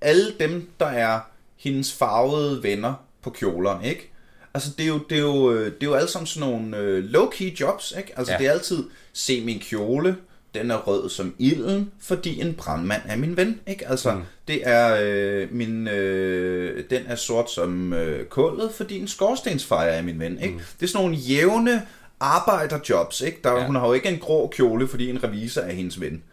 [0.02, 1.20] alle dem, der er
[1.58, 4.12] hendes farvede venner på kjolerne, ikke?
[4.54, 6.78] Altså, det er jo, det er jo, øh, det er jo alle sammen sådan nogle
[6.78, 8.14] øh, low-key jobs, ikke?
[8.18, 8.40] Altså, ja.
[8.40, 10.18] det er altid, se min kjole,
[10.56, 13.88] den er rød som ilden, fordi en brandmand er min ven, ikke?
[13.88, 14.22] Altså, mm.
[14.48, 20.02] det er, øh, min, øh, den er sort som øh, kullet, fordi en skorstensfejer er
[20.02, 20.54] min ven, ikke?
[20.54, 20.62] Mm.
[20.80, 21.82] Det er sådan nogle jævne
[22.20, 23.40] arbejderjobs, ikke?
[23.44, 23.66] Der, Ja.
[23.66, 26.24] Hun har jo ikke en grå kjole, fordi en revisor er hendes ven.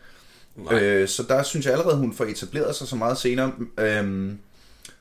[0.73, 3.53] Øh, så der synes jeg allerede, hun får etableret sig så meget senere.
[3.79, 4.39] Øhm,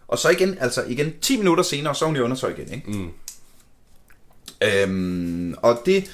[0.08, 2.92] og så igen, altså igen 10 minutter senere, så er hun i undertøj igen, ikke?
[2.92, 3.10] Mm.
[4.62, 6.12] Øhm, og det...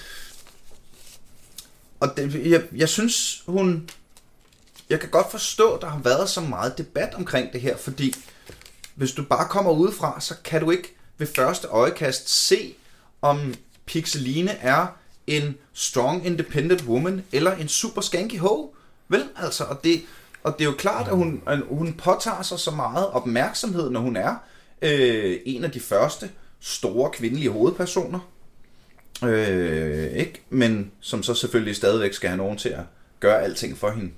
[1.99, 3.89] Og det, jeg, jeg synes, hun...
[4.89, 8.15] Jeg kan godt forstå, at der har været så meget debat omkring det her, fordi
[8.95, 12.75] hvis du bare kommer udefra, så kan du ikke ved første øjekast se,
[13.21, 13.53] om
[13.85, 14.87] Pixeline er
[15.27, 18.73] en strong, independent woman, eller en super skanky ho.
[19.07, 20.01] Vel, altså, og det,
[20.43, 23.99] og det er jo klart, at hun, at hun påtager sig så meget opmærksomhed, når
[23.99, 24.35] hun er
[24.81, 28.19] øh, en af de første store kvindelige hovedpersoner.
[29.23, 30.41] Øh, ikke?
[30.49, 32.83] Men som så selvfølgelig stadigvæk skal have nogen til at
[33.19, 34.11] gøre alting for hende.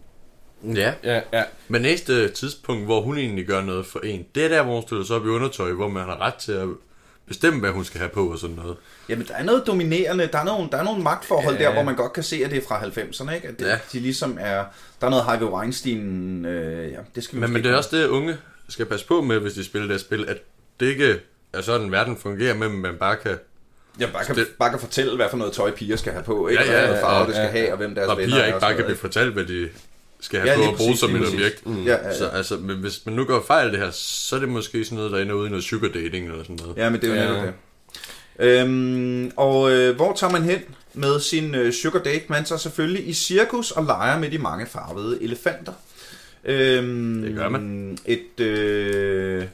[0.76, 0.94] Ja.
[1.04, 1.44] Ja, ja.
[1.68, 4.82] Men næste tidspunkt, hvor hun egentlig gør noget for en, det er der, hvor hun
[4.84, 6.68] stiller sig op i undertøj, hvor man har ret til at
[7.28, 8.78] bestemme, hvad hun skal have på og sådan noget.
[9.10, 11.64] Jamen, der er noget dominerende, der er nogle, der er nogle magtforhold Ja.
[11.64, 13.48] der, hvor man godt kan se, at det er fra 90'erne, ikke?
[13.48, 13.80] At det, Ja.
[13.94, 14.64] de ligesom er,
[15.02, 17.98] der er noget Harvey Weinstein, øh, ja, det skal vi Men, men det er også
[17.98, 18.38] det, unge
[18.70, 20.38] skal passe på med, hvis de spiller det spil, at
[20.80, 21.16] det ikke
[21.54, 23.38] er sådan, verden fungerer med, at man bare kan...
[24.00, 26.48] Jeg bare kan, det- bare kan fortælle, hvad for noget tøj piger skal have på,
[26.48, 26.64] ikke?
[26.64, 28.42] Ja, ja, hvad farve ja, det skal ja, have, og hvem deres Og venner piger
[28.42, 29.70] er ikke og bare sådan kan blive fortalt, hvad de
[30.20, 31.66] skal have Ja, på og bruge præcis, som et objekt.
[31.68, 31.84] Mm.
[31.84, 32.38] Ja, ja, Så ja.
[32.38, 35.12] altså, men hvis man nu går fejl det her, så er det måske sådan noget,
[35.12, 36.78] der ender ude i noget sugar dating eller sådan noget.
[36.78, 37.28] Ja, men det er jo Ja.
[37.32, 37.54] netop det.
[38.40, 40.60] Øhm, og øh, hvor tager man hen
[40.94, 42.24] med sin øh, sugar date?
[42.28, 45.74] Man tager selvfølgelig i cirkus og leger med de mange farvede elefanter.
[46.46, 47.98] Øhm, Det gør man.
[48.06, 49.46] Et, øh,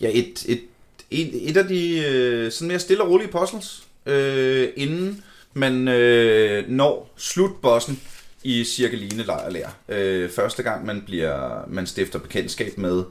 [0.00, 0.60] ja, et, et,
[1.10, 6.68] et, et af de øh, sådan mere stille og rolige puzzles, øh, inden man øh,
[6.68, 8.00] når slutbossen
[8.42, 9.68] i Cirkeline Lejrlær.
[9.88, 13.02] Øh, første gang man bliver man stifter bekendtskab med,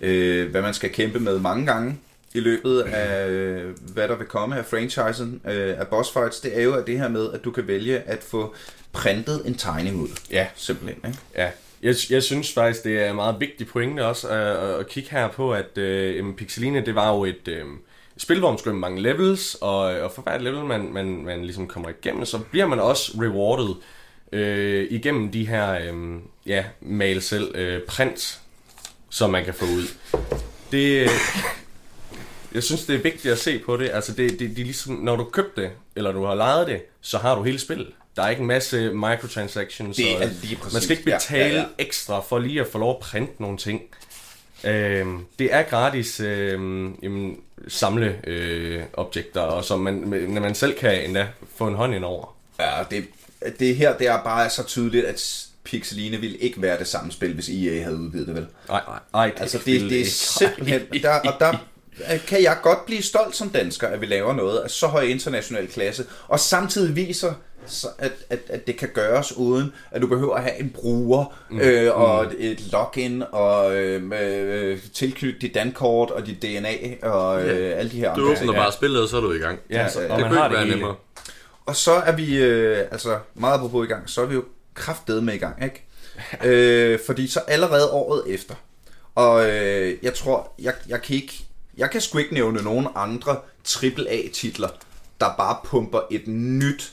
[0.00, 1.98] øh, hvad man skal kæmpe med mange gange
[2.34, 6.58] i løbet af, øh, hvad der vil komme af franchisen øh, af boss fights, det
[6.58, 8.54] er jo at det her med, at du kan vælge at få
[8.92, 10.08] printet en tegning ud.
[10.30, 10.46] Ja.
[10.54, 11.18] Simpelthen, ikke?
[11.36, 11.50] Ja,
[11.82, 15.28] jeg, jeg synes faktisk, det er en meget vigtig pointe også at, at kigge her
[15.28, 17.64] på, at øh, Pixeline, det var jo et øh,
[18.16, 21.66] spil, hvor man skulle mange levels, og, og for hvert level, man, man, man ligesom
[21.66, 23.74] kommer igennem, så bliver man også rewarded
[24.32, 28.40] øh, igennem de her, øh, ja, mal selv øh, print,
[29.10, 29.88] som man kan få ud.
[30.72, 31.08] Det, øh,
[32.54, 33.90] jeg synes, det er vigtigt at se på det.
[33.92, 36.82] Altså, det, det, det er ligesom, når du købte det, eller du har lejet det,
[37.00, 37.88] så har du hele spillet.
[38.16, 39.96] Der er ikke en masse microtransactions.
[39.96, 40.72] Det er lige præcis.
[40.72, 41.64] Man skal ikke Ja, betale ja, ja.
[41.78, 43.80] ekstra for lige at få lov at printe nogle ting.
[44.64, 47.36] Øhm, det er gratis øhm, jamen,
[47.68, 49.94] samle øh, objekter, og som man,
[50.28, 52.36] når man selv kan endda få en hånd ind over.
[52.60, 53.04] Ja, det,
[53.58, 57.34] det her det er bare så tydeligt, at Pixeline ville ikke være det samme spil,
[57.34, 58.46] hvis EA havde udgivet det, vel?
[58.68, 58.80] Nej,
[59.12, 60.10] nej, Altså, det, det er ikke.
[60.10, 60.80] simpelthen...
[61.02, 61.56] Der, og der
[62.28, 65.68] kan jeg godt blive stolt som dansker, at vi laver noget af så høj international
[65.68, 67.32] klasse, og samtidig viser,
[67.70, 71.24] så at, at, at det kan gøres uden, at du behøver at have en bruger,
[71.50, 71.60] mm.
[71.60, 76.74] øh, og et, et login, og øh, øh, tilknytte dit dankort, og dit DNA,
[77.08, 78.48] og øh, alle de her Du andre ting.
[78.50, 79.58] åbner bare spillet, og så er du i gang.
[79.70, 80.76] Ja, Altså, og det man har det være hele.
[80.76, 80.94] nemmere.
[81.66, 85.26] Og så er vi, øh, altså meget apropos i gang, så er vi jo kraftedeme
[85.26, 85.84] med i gang, ikke?
[86.44, 88.54] øh, fordi så allerede året efter,
[89.14, 91.44] og øh, jeg tror, jeg, jeg kan ikke,
[91.76, 93.36] jeg kan sgu ikke nævne nogen andre
[93.84, 94.68] AAA-titler,
[95.20, 96.92] der bare pumper et nyt,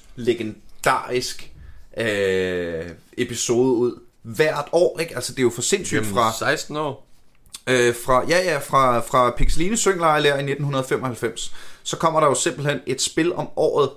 [0.87, 1.51] legendarisk
[1.97, 5.15] øh, episode ud hvert år, ikke?
[5.15, 6.33] Altså, det er jo for sindssygt Gennem fra...
[6.39, 7.07] 16 år.
[7.67, 12.79] Øh, fra, ja, ja, fra, fra Pixeline Synglejrlær i 1995, så kommer der jo simpelthen
[12.85, 13.89] et spil om året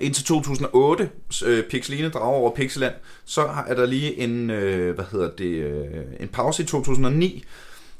[0.00, 1.10] indtil 2008,
[1.44, 6.04] øh, Pixeline drager over Pixeland, så er der lige en, øh, hvad hedder det, øh,
[6.20, 7.44] en pause i 2009,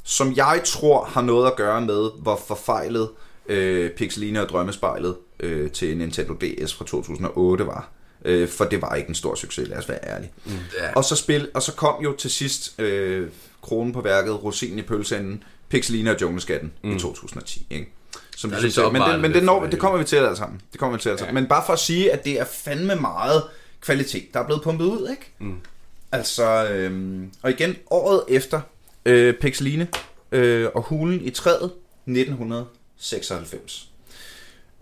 [0.03, 3.09] som jeg tror har noget at gøre med, hvor forfejlet
[3.47, 7.90] øh, Pixeline og Drømmespejlet øh, til Nintendo DS fra 2008 var.
[8.24, 10.31] Øh, for det var ikke en stor succes, lad os være ærlige.
[10.44, 10.92] Mm, ja.
[10.96, 13.28] og, så spil, og så kom jo til sidst øh,
[13.62, 16.96] kronen på værket, rosinen i pølseenden, Pixeline og Jungleskatten mm.
[16.96, 17.66] i 2010.
[17.70, 17.92] Ikke?
[18.37, 20.61] Som Der er lidt men det, men det, når, det kommer vi til alle sammen.
[20.72, 21.35] Det kommer vi til alle sammen.
[21.35, 23.42] Men bare for at sige, at det er fandme meget
[23.81, 25.33] kvalitet, der er blevet pumpet ud, ikke?
[25.38, 25.57] Mm.
[26.12, 28.61] Altså, øhm, og igen, året efter
[29.07, 29.88] øh, Pixeline
[30.33, 31.72] øh, og Hulen i træet,
[32.07, 33.91] 1996.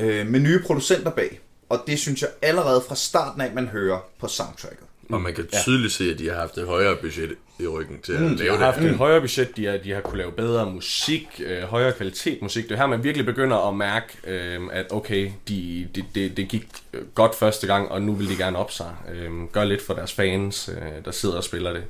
[0.00, 1.40] Øh, med nye producenter bag.
[1.68, 4.78] Og det synes jeg allerede fra starten af, man hører på soundtracket.
[5.10, 8.12] Og man kan tydeligt se, at de har haft et højere budget i ryggen til
[8.12, 8.74] at De lave har det.
[8.74, 12.42] haft et højere budget, de har, de har kunne lave bedre musik, øh, højere kvalitet
[12.42, 12.64] musik.
[12.64, 16.48] Det er her, man virkelig begynder at mærke, øh, at okay, de, de, de, det
[16.48, 18.94] gik øh, godt første gang, og nu vil de gerne op sig.
[19.12, 21.82] Øh, gør lidt for deres fans, øh, der sidder og spiller det.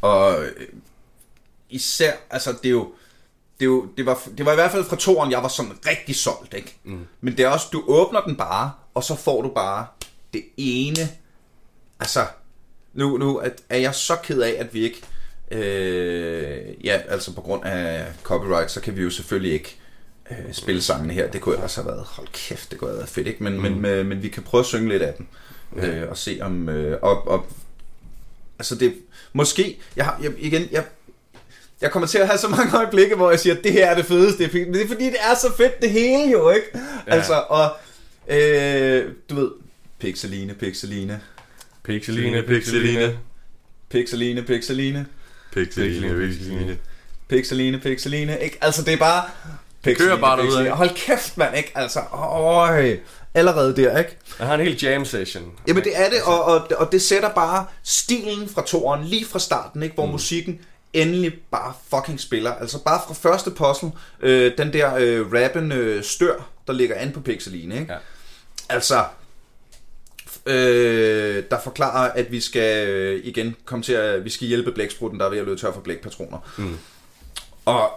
[0.00, 0.50] Og øh,
[1.70, 2.92] især, altså det er jo,
[3.60, 6.16] det, jo, det, var, det var i hvert fald fra toren, jeg var sådan rigtig
[6.16, 6.76] solgt, ikke?
[6.84, 7.06] Mm.
[7.20, 9.86] Men det er også, du åbner den bare, og så får du bare
[10.32, 11.08] det ene,
[12.00, 12.26] altså,
[12.94, 15.02] nu, nu er- er jeg så ked af, at vi ikke,
[15.50, 19.76] øh, ja, altså på grund af copyright, så kan vi jo selvfølgelig ikke
[20.30, 21.30] øh, spille sangene her.
[21.30, 23.42] Det kunne ellers have været, hold kæft, det kunne have været fedt, ikke?
[23.44, 23.60] Men, mm.
[23.62, 25.26] men, men, men vi kan prøve at synge lidt af dem,
[25.76, 27.46] øh, og se om, øh, og, og
[28.58, 28.94] Altså det,
[29.32, 30.84] måske, jeg har, jeg, igen, jeg,
[31.84, 33.94] jeg kommer til at have så mange øjeblikke, hvor jeg siger, at det her er
[33.94, 34.50] det fedeste.
[34.52, 36.66] Men det er fordi, det er så fedt det hele jo, ikke?
[36.74, 37.14] Ja.
[37.14, 37.76] Altså, og,
[38.28, 39.50] øh, du ved,
[39.98, 41.20] Pixeline, Pixeline,
[41.84, 43.18] Pixeline, Pixeline.
[43.90, 45.06] Pixeline, Pixeline,
[45.52, 46.78] Pixeline, Pixeline.
[47.28, 48.58] Pixeline, Pixeline, ikke?
[48.60, 49.24] Altså, det er bare...
[49.82, 50.70] Pixeline, kører bare derudad?
[50.70, 51.72] Hold kæft, mand, ikke?
[51.74, 52.96] Altså, øj,
[53.34, 54.16] allerede der, ikke?
[54.38, 55.52] Jeg har en hel jam session.
[55.68, 59.38] Jamen det er det, og, og, og det sætter bare stilen fra toren lige fra
[59.38, 59.94] starten, ikke?
[59.94, 60.12] hvor mm.
[60.12, 60.60] musikken
[60.94, 62.52] endelig bare fucking spiller.
[62.52, 67.12] Altså bare fra første puzzle, øh, den der øh, rappende øh, stør, der ligger an
[67.12, 67.80] på Pixeline.
[67.80, 67.92] Ikke?
[67.92, 67.98] Ja.
[68.68, 69.04] Altså,
[70.46, 75.20] øh, der forklarer, at vi skal øh, igen komme til at, vi skal hjælpe blæksprutten,
[75.20, 76.38] der er ved at løbe tør for blækpatroner.
[76.58, 76.78] Mm.
[77.64, 77.90] Og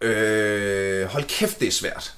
[0.00, 2.14] øh, hold kæft, det er svært.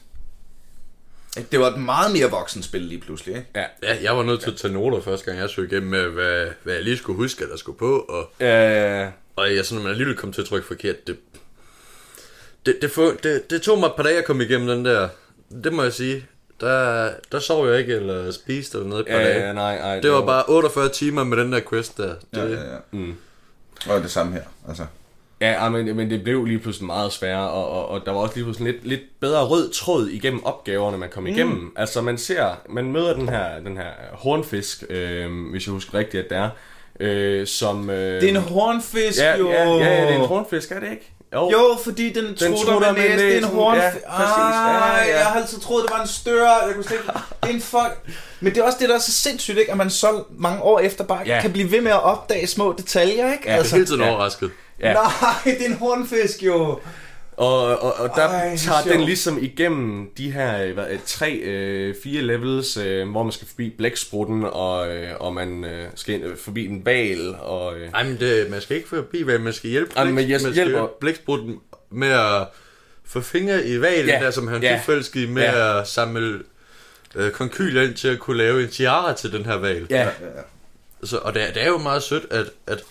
[1.53, 3.49] Det var et meget mere voksen spil lige pludselig, ikke?
[3.55, 3.65] Ja.
[3.83, 6.47] Ja, jeg var nødt til at tage noter første gang, jeg så igennem med, hvad,
[6.63, 7.99] hvad jeg lige skulle huske, at der skulle på.
[7.99, 11.17] Og, Øh, og jeg sådan, når man alligevel kom til at trykke forkert, det,
[12.67, 15.09] det, det, få, det, det tog mig et par dage at komme igennem den der.
[15.65, 16.27] Det må jeg sige.
[16.61, 19.47] Der, der sov jeg ikke, eller spiste eller noget et par ja, dage.
[19.47, 20.01] ja, nej, nej.
[20.01, 22.15] Det var bare 48 timer med den der quest der.
[22.35, 22.77] Det, Ja, ja, ja.
[22.91, 23.17] Mm.
[23.89, 24.87] Og det samme her, altså.
[25.41, 28.21] Ja, ej, men, men det blev lige pludselig meget sværere, og, og, og der var
[28.21, 31.55] også lige pludselig lidt, lidt bedre rød tråd igennem opgaverne, man kom igennem.
[31.57, 31.73] Mm.
[31.77, 36.25] Altså man ser, man møder den her, den her hornfisk, øh, hvis jeg husker rigtigt,
[36.25, 36.49] at det er,
[37.01, 37.91] øh, som...
[37.91, 39.51] Øh, Det er en hornfisk, ja, jo.
[39.51, 41.13] ja, ja, ja, det er en hornfisk, er det ikke?
[41.33, 43.19] Jo, fordi den, den trutter trutter med med næsen.
[43.27, 43.83] Det er en hornfisk.
[43.83, 44.37] Ja, præcis.
[44.39, 45.17] Ja, Ah, ja.
[45.19, 46.45] Jeg har altid troet, det var en stør.
[46.67, 47.01] Jeg kunne slet.
[47.43, 48.13] Det er en fuck...
[48.41, 49.71] Men det er også det, der er så sindssygt, ikke?
[49.73, 51.41] At man så mange år efter bare Ja.
[51.43, 53.45] kan blive ved med at opdage små detaljer, ikke?
[53.47, 54.11] Ja, Jeg er hele tiden Ja.
[54.11, 54.51] overrasket.
[54.81, 54.93] Ja.
[54.93, 55.03] Nej,
[55.45, 56.81] det er en hornfisk, jo.
[57.37, 59.07] Og, og, og der Ej, tager den sjovt.
[59.07, 63.49] ligesom igennem de her øh, hvad, øh, tre, øh, fire levels, øh, hvor man skal
[63.49, 67.77] forbi blæksprutten, og, øh, og man øh, skal øh, forbi en val, og...
[67.79, 70.21] Øh, Ej, men det, man skal ikke forbi, hvad man skal hjælpe Ej, men blæk-
[70.21, 71.57] jeg man skal hjælper- hjælpe blæksprutten
[71.91, 72.47] med at
[73.05, 74.81] få fingre i valen, Ja, der som han ja.
[75.15, 75.27] ja.
[75.29, 75.81] med Ja.
[75.81, 76.39] at samle
[77.15, 79.87] øh, konkyler ind til at kunne lave en tiara til den her val.
[79.91, 80.09] ja,
[81.05, 82.83] Så, og det, er- det er jo meget sødt, at, at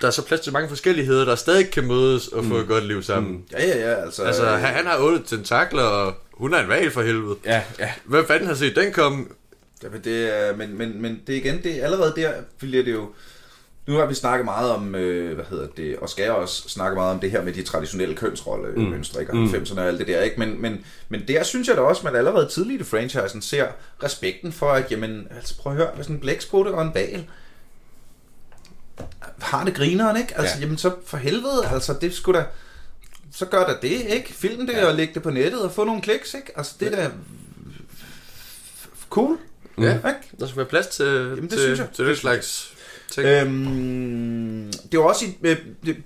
[0.00, 2.86] der er så plads til mange forskelligheder, der stadig kan mødes og få et godt
[2.86, 3.32] liv sammen.
[3.32, 3.42] Mm.
[3.52, 4.22] Ja, ja, ja, altså...
[4.22, 7.36] Altså, han, han har otte tentakler, og hun er en val for helvede.
[7.44, 7.92] ja, ja.
[8.04, 9.24] Hvem fanden har set den komme?
[9.82, 12.92] Jamen, det er, men, men, men det er igen, det er allerede der, bliver det
[12.92, 13.08] jo...
[13.86, 17.14] Nu har vi snakket meget om, øh, hvad hedder det, og skal også snakke meget
[17.14, 19.32] om det her med de traditionelle kønsrollemønstre, ikke?
[19.32, 20.40] Og 90'erne og alt det der, ikke?
[20.40, 23.66] Men, men, men der synes jeg da også, man allerede tidligt i franchisen ser
[24.02, 27.24] respekten for, at, jamen, altså prøv at høre, hvis en blæksprutte og en val
[29.38, 30.38] har det grineren, ikke?
[30.38, 30.58] Altså, Ja.
[30.58, 30.64] ja.
[30.64, 32.44] jamen så for helvede, altså det skulle da,
[33.34, 34.32] så gør der det, ikke?
[34.34, 34.86] Film det ja.
[34.86, 36.52] og læg det på nettet og få nogle kliks, ikke?
[36.56, 37.10] Altså det er da
[39.10, 39.38] cool,
[39.80, 40.10] Ja, ikke?
[40.40, 41.88] der skal være plads til, Jamen, det til, synes jeg.
[41.94, 42.72] til det slags
[43.10, 43.26] ting.
[43.26, 45.56] Øhm, det er også i, øh,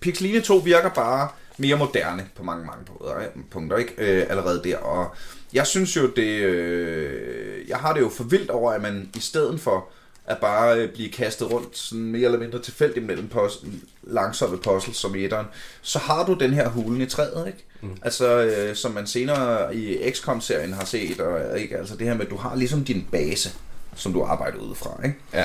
[0.01, 3.51] Pixeline 2 virker bare mere moderne på mange, mange punkter, ikke?
[3.51, 3.95] punkter ikke?
[3.99, 4.77] Øh, allerede der.
[4.77, 5.15] Og
[5.53, 9.21] jeg synes jo, det, øh, jeg har det jo for vildt over, at man i
[9.21, 9.89] stedet for
[10.27, 13.67] at bare øh, blive kastet rundt sådan mere eller mindre tilfældigt mellem pos-
[14.03, 15.47] langsomme puzzles som etteren,
[15.83, 17.65] så har du den her hulen i træet, ikke?
[17.81, 17.97] Mm.
[18.03, 21.79] Altså, øh, som man senere i XCOM-serien har set, og, ikke?
[21.79, 23.51] Altså det her med, at du har ligesom din base,
[23.97, 25.17] som du arbejder ud fra, ikke?
[25.35, 25.45] Ja.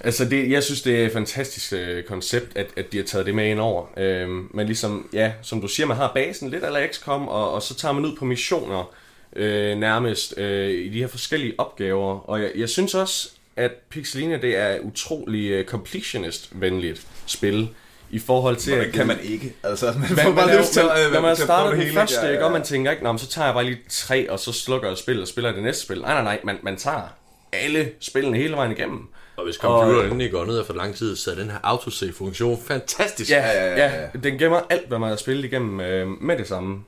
[0.00, 3.26] Altså, det, jeg synes, det er et fantastisk øh, koncept, at, at de har taget
[3.26, 3.86] det med ind over.
[3.96, 7.62] Øhm, men ligesom, ja, som du siger, man har basen lidt eller XCOM, og, og
[7.62, 8.94] så tager man ud på missioner
[9.36, 12.30] øh, nærmest øh, i de her forskellige opgaver.
[12.30, 17.68] Og jeg, jeg synes også, at Pixelina, det er utrolig øh, completionist-venligt spil.
[18.10, 19.54] I forhold til, Hvordan kan man ikke?
[19.62, 21.86] Altså, man man, får man, bare lyst til at, når man at starter det den
[21.86, 22.46] hele, første, ja, ikke, ja.
[22.46, 24.98] og man tænker ikke, Nå, så tager jeg bare lige tre, og så slukker jeg
[24.98, 26.00] spillet og spiller det næste spil.
[26.00, 27.16] Nej, nej, nej, man, man tager
[27.52, 29.08] alle spillene hele vejen igennem.
[29.36, 33.30] Og hvis computeren endelig går ned efter lang tid, så er den her autosave-funktion fantastisk.
[33.30, 34.08] Ja, ja, ja, ja, ja.
[34.22, 36.84] den gemmer alt, hvad man har spillet igennem øh, med det samme.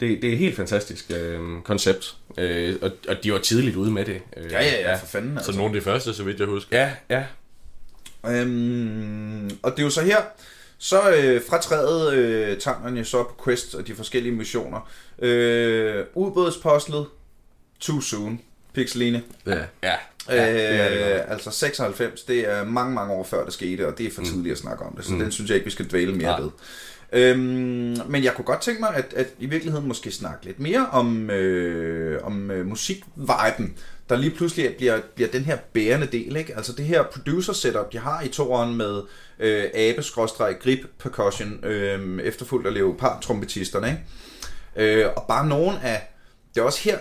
[0.00, 3.90] Det, det er et helt fantastisk øh, koncept, øh, og, og de var tidligt ude
[3.90, 4.20] med det.
[4.36, 5.30] Øh, Ja, ja, ja, for fanden.
[5.34, 5.52] Så Altså.
[5.52, 6.78] nogle af de første, så vidt jeg husker.
[6.78, 7.24] Ja, ja.
[8.26, 10.16] Øhm, og det er jo så her,
[10.78, 14.90] så øh, fra træet øh, tager man jo så på quest og de forskellige missioner.
[15.18, 17.06] Øh, ubådspostlet,
[17.80, 18.40] Too Soon,
[18.74, 19.22] Pixeline.
[19.46, 19.58] Ja.
[19.82, 19.94] Ja,
[20.28, 23.52] Ja, ja det er det øh, altså 96, det er mange, mange år før det
[23.52, 25.18] skete, og det er for tidligt at snakke om det, så mm.
[25.18, 26.40] den synes jeg ikke, vi skal dvæle mere Nej.
[26.40, 26.50] ved.
[27.12, 30.86] Øhm, men jeg kunne godt tænke mig, at, at i virkeligheden måske snakke lidt mere
[30.92, 33.76] om, øh, om øh, musikviben,
[34.08, 36.36] der lige pludselig bliver, bliver den her bærende del.
[36.36, 36.56] Ikke?
[36.56, 39.02] Altså det her producer setup, de har i toeren med
[39.38, 40.02] øh, abe
[40.60, 43.88] grip percussion, øh, efterfulgt af leopard trompetisterne.
[44.76, 45.00] Ikke?
[45.00, 46.12] Øh, og bare nogen af,
[46.54, 46.98] det er også her,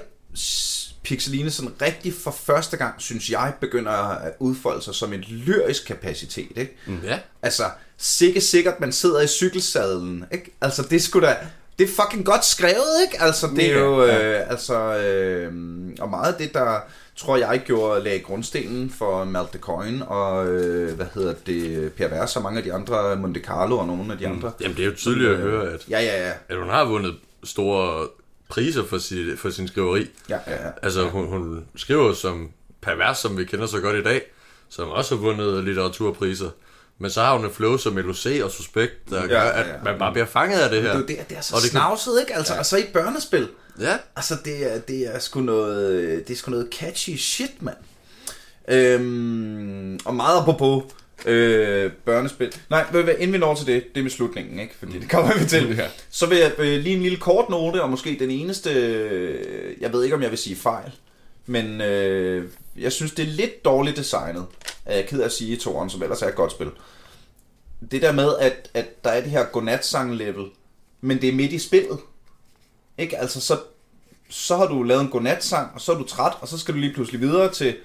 [1.07, 5.85] Pixeline sådan rigtig for første gang, synes jeg, begynder at udfolde sig som en lyrisk
[5.85, 6.57] kapacitet.
[6.57, 6.77] Ikke?
[7.03, 7.19] Ja.
[7.41, 7.63] Altså,
[7.97, 10.51] sikke sikkert, man sidder i cykelsadlen, ikke?
[10.61, 11.35] Altså, det skulle da...
[11.79, 13.23] Det er fucking godt skrevet, ikke?
[13.23, 14.05] Altså, det er jo...
[14.05, 15.53] Øh, altså, øh,
[15.99, 16.79] og meget af det, der
[17.15, 22.07] tror jeg gjorde lagde grundstenen for Malte the Coin og, øh, hvad hedder det, Per
[22.07, 24.51] Vers og mange af de andre, Monte Carlo og nogle af de andre.
[24.61, 26.33] Jamen, det er jo tydeligt at høre, at, Ja, ja, ja.
[26.49, 28.07] at hun har vundet store
[28.49, 30.07] priser for, sit, for sin skriveri.
[30.29, 30.69] Ja, ja, ja.
[30.83, 34.21] Altså, hun, hun skriver som pervers, som vi kender så godt i dag,
[34.69, 36.49] som også har vundet litteraturpriser.
[36.99, 39.67] Men så har hun en flow som LOC og Suspekt, der Ja, gør, ja, at
[39.67, 39.73] ja.
[39.83, 40.87] man bare bliver fanget af det her.
[40.87, 42.35] Det er jo det, det er så Og det kan- snavset, ikke?
[42.35, 42.59] Altså, ja.
[42.59, 43.47] og så i et børnespil.
[43.79, 47.75] Ja, Altså, det er, det er sgu noget, det er sgu noget catchy shit, mand.
[48.69, 50.83] Øhm, og meget apropos
[51.27, 52.55] øh, børnespil.
[52.69, 52.85] Nej,
[53.19, 54.75] inden vi når til det, det er med slutningen, ikke?
[54.79, 55.75] Fordi det kommer vi til.
[55.77, 55.87] Ja.
[56.09, 59.93] Så vil jeg øh, lige en lille kort note, og måske den eneste, øh, jeg
[59.93, 60.91] ved ikke, om jeg vil sige fejl,
[61.45, 64.45] men øh, jeg synes, det er lidt dårligt designet,
[64.85, 66.69] er jeg ked af at sige i toren, som ellers er et godt spil.
[67.91, 70.45] Det der med, at, at der er det her godnatsang-level,
[71.01, 71.99] men det er midt i spillet.
[72.97, 73.17] Ikke?
[73.17, 73.59] Altså, så,
[74.29, 76.79] så har du lavet en godnatsang, og så er du træt, og så skal du
[76.79, 77.75] lige pludselig videre til...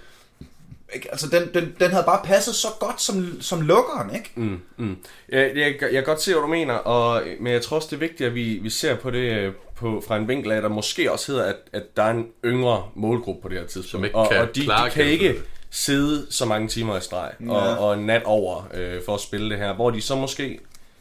[0.95, 1.09] Ikke?
[1.11, 4.31] Altså, den, den, den havde bare passet så godt som, som lukkeren, ikke?
[4.35, 4.97] Mm, mm.
[5.29, 7.97] Jeg, jeg, jeg kan godt se, hvad du mener, og, men jeg tror også, det
[7.97, 10.69] er vigtigt, at vi, vi ser på det øh, på, fra en vinkel af, der
[10.69, 13.91] måske også hedder, at, at der er en yngre målgruppe på det her tidspunkt.
[13.91, 15.35] Som ikke og, kan og de, klare de kan ikke
[15.71, 17.53] sidde så mange timer i streg Ja.
[17.53, 20.61] og, og nat over øh, for at spille det her, hvor de så måske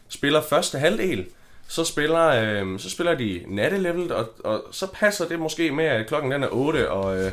[0.09, 1.25] spiller første halvdel,
[1.67, 6.07] så spiller, øh, så spiller de nattelevelet, og, og så passer det måske med, at
[6.07, 7.31] klokken den er 8, og, øh,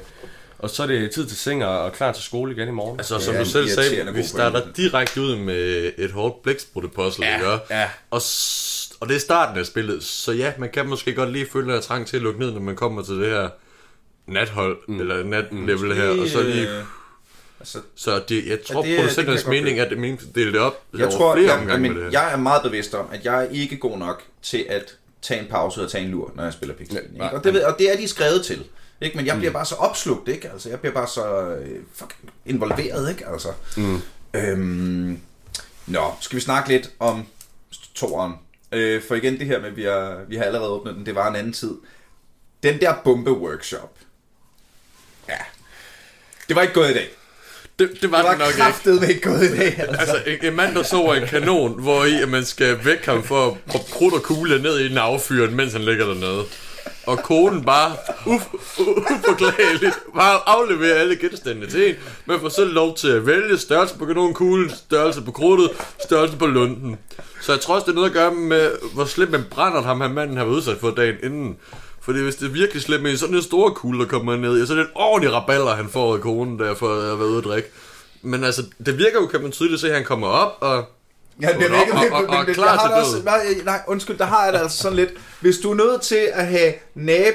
[0.59, 3.01] og så er det tid til seng og, og klar til skole igen i morgen.
[3.01, 7.35] altså som Ja, du selv sagde, vi starter direkte ud med et hårdt blæksprutte-puzzle, Ja,
[7.35, 7.51] ikke?
[7.71, 7.89] ja.
[8.11, 8.23] Og,
[9.01, 11.83] og det er starten af spillet, så ja, man kan måske godt lige føle en
[11.83, 13.49] trang til at lukke ned, når man kommer til det her
[14.27, 15.01] nathold, mm.
[15.01, 16.69] eller natlevel her, og så lige...
[16.79, 16.83] Øh,
[17.61, 20.61] altså, Så det, jeg tror, det- det producenternes godt mening er, at det dele det
[20.61, 22.21] op jeg tror, flere jeg, omgange men med det her.
[22.23, 25.47] jeg er meget bevidst om, at jeg er ikke god nok til at tage en
[25.51, 26.97] pause og tage en lur, når jeg spiller Pixel.
[27.17, 28.65] Ja, Ja, og, det, ved- og det er de skrevet til.
[29.01, 29.17] Ikke?
[29.17, 30.51] Men jeg bliver bare så opslugt, ikke?
[30.51, 33.27] Altså, jeg bliver bare så øh, fucking involveret, ikke?
[33.29, 33.49] Altså.
[33.77, 34.01] Mm.
[34.35, 35.21] Øhm,
[35.87, 37.27] nå, skal vi snakke lidt om
[37.95, 38.33] toren?
[38.73, 41.15] Øh, for igen det her med, at vi har, vi har allerede åbnet den, det
[41.15, 41.75] var en anden tid.
[42.63, 43.95] Den der bombe-workshop.
[45.29, 45.37] Ja.
[46.49, 47.09] Det var ikke gået i dag.
[47.79, 48.59] Det, det var Det var det nok ikke.
[48.61, 49.79] kraftedeme ikke gået i dag.
[49.79, 50.01] Altså.
[50.01, 53.07] Altså, en, en mand, der sover i en kanon, hvor i at man skal væk
[53.07, 56.45] ham for at krudt og kugle ned i den affyret, mens han ligger dernede.
[57.07, 57.93] Og konen bare
[58.27, 58.43] uf,
[58.79, 61.95] uforklageligt bare afleverer alle genstandene til en.
[62.27, 65.71] Man får selv lov til at vælge størrelse på kanonkuglen, størrelse på krudtet,
[66.05, 66.99] størrelse på lunden.
[67.41, 70.01] Så jeg tror også, det er noget at gøre med, hvor slemt man brænder ham
[70.01, 71.57] han manden har været udsat for dagen inden.
[72.01, 74.73] Fordi hvis det er virkelig slemt med sådan en stor kugle, der kommer ned, så
[74.73, 77.45] er det en ordentlig raballer, han får af konen der for at være ude at
[77.45, 77.69] drikke.
[78.23, 80.85] Men altså, det virker jo, kan man tydeligt se, at han kommer op, og
[81.43, 83.25] Ja, det er Og- ikke, og- og- og men klar jeg har til det også,
[83.25, 85.11] nej, nej, undskyld, der har jeg det altså sådan lidt.
[85.41, 86.73] Hvis du er nødt til at have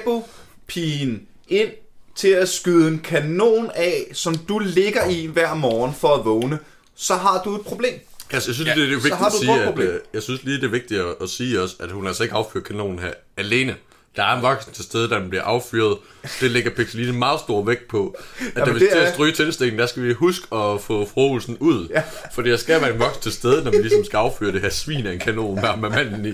[0.08, 1.70] nabopigen ind
[2.16, 6.60] til at skyde en kanon af, som du ligger i hver morgen for at vågne,
[6.96, 7.94] så har du et problem.
[8.32, 9.88] Jeg synes, ja, det er så vigtigt har at du et sige, at, problem.
[9.88, 12.36] øh, jeg synes lige, det er vigtigt at, at sige også, at hun altså ikke
[12.36, 13.76] affyrer kanonen her alene.
[14.16, 15.98] Der er en voksen til stede, der bliver affyret.
[16.42, 18.16] Det lægger Pixeline meget stor vægt på.
[18.40, 21.58] At Jamen, der det til er- stryge tændstikken, der skal vi huske at få frohelsen
[21.60, 21.88] ud.
[21.90, 22.04] Ja.
[22.34, 24.70] Fordi der skal være en voksen til stede, når vi ligesom skal affyre det her
[24.70, 26.34] svin af en kanon med, med manden i.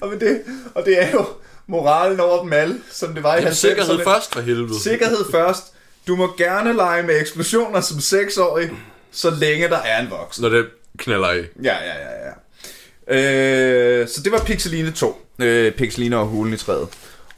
[0.00, 0.40] Og, men det,
[0.74, 1.26] og det er jo
[1.66, 3.54] moralen over dem alle, som det var i Jamen, 90'erne.
[3.54, 4.80] sikkerhed først for helvede.
[4.82, 5.64] Sikkerhed først.
[6.06, 8.70] Du må gerne lege med eksplosioner som seksårig,
[9.12, 10.42] så længe der er en voksen.
[10.42, 10.66] Når det
[10.98, 11.38] knaller i.
[11.62, 14.00] Ja, ja, ja, ja.
[14.02, 15.23] Øh, så det var Pixeline 2.
[15.38, 16.88] Øh, Pixeline og hulen i træet.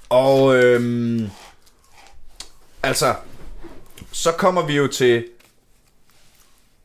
[0.09, 1.29] Og øhm,
[2.83, 3.15] altså,
[4.13, 5.25] så kommer vi jo til,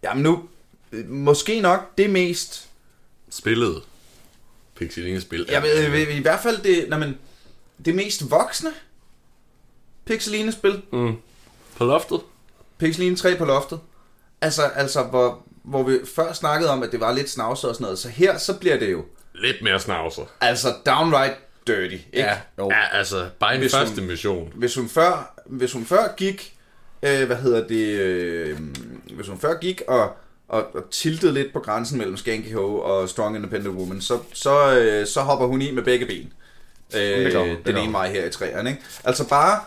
[0.04, 0.44] jamen nu,
[0.92, 2.68] øh, måske nok det mest,
[3.30, 3.82] Spillet.
[4.76, 5.46] Pixeline spil.
[5.50, 7.18] jeg ved, i, i hvert fald det, nej, men,
[7.86, 8.70] det mest voksne
[10.06, 10.82] Pixeline-spil.
[11.76, 12.22] På loftet.
[12.78, 13.80] Pixeline 3 på loftet.
[14.42, 17.84] Altså, altså hvor, hvor vi før snakkede om, at det var lidt snavset og sådan
[17.84, 18.00] noget.
[18.00, 19.06] Så her, så bliver det jo
[19.42, 20.22] Lidt mere snavser.
[20.42, 21.34] altså downright
[21.68, 21.94] dirty.
[21.94, 22.04] Ikke?
[22.14, 22.70] Ja, jo.
[22.72, 24.52] Ja, altså, bare en Hvis første hun- mission.
[24.56, 26.54] Hvis, hun før, hvis hun før gik,
[27.04, 28.60] øh, hvad hedder det, øh,
[29.16, 30.12] hvis hun før gik og,
[30.48, 34.78] og, og tiltede lidt på grænsen mellem Skanky Ho og Strong Independent Woman, så, så,
[34.80, 36.34] øh, så hopper hun i med begge ben.
[36.96, 38.70] Øh, Det hun, det den ene vej her i træerne.
[38.70, 38.82] Ikke?
[39.04, 39.60] Altså bare,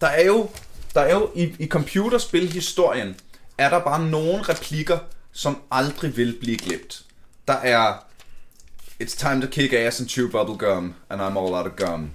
[0.00, 0.50] der er jo,
[0.94, 3.16] der er jo i, i computerspilhistorien,
[3.58, 4.98] er der bare nogle replikker,
[5.32, 7.02] som aldrig vil blive glemt.
[7.48, 8.04] Der er,
[9.02, 12.10] It's time to kick ass and chew bubble gum, and I'm all out of gum.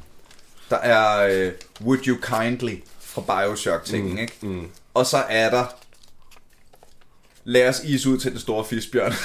[0.69, 1.53] Der er uh,
[1.87, 4.33] Would You Kindly fra Bioshock-tingen, mm, ikke?
[4.41, 4.69] Mm.
[4.93, 5.65] Og så er der
[7.43, 9.13] Lad os is ud til den store fiskbjørn.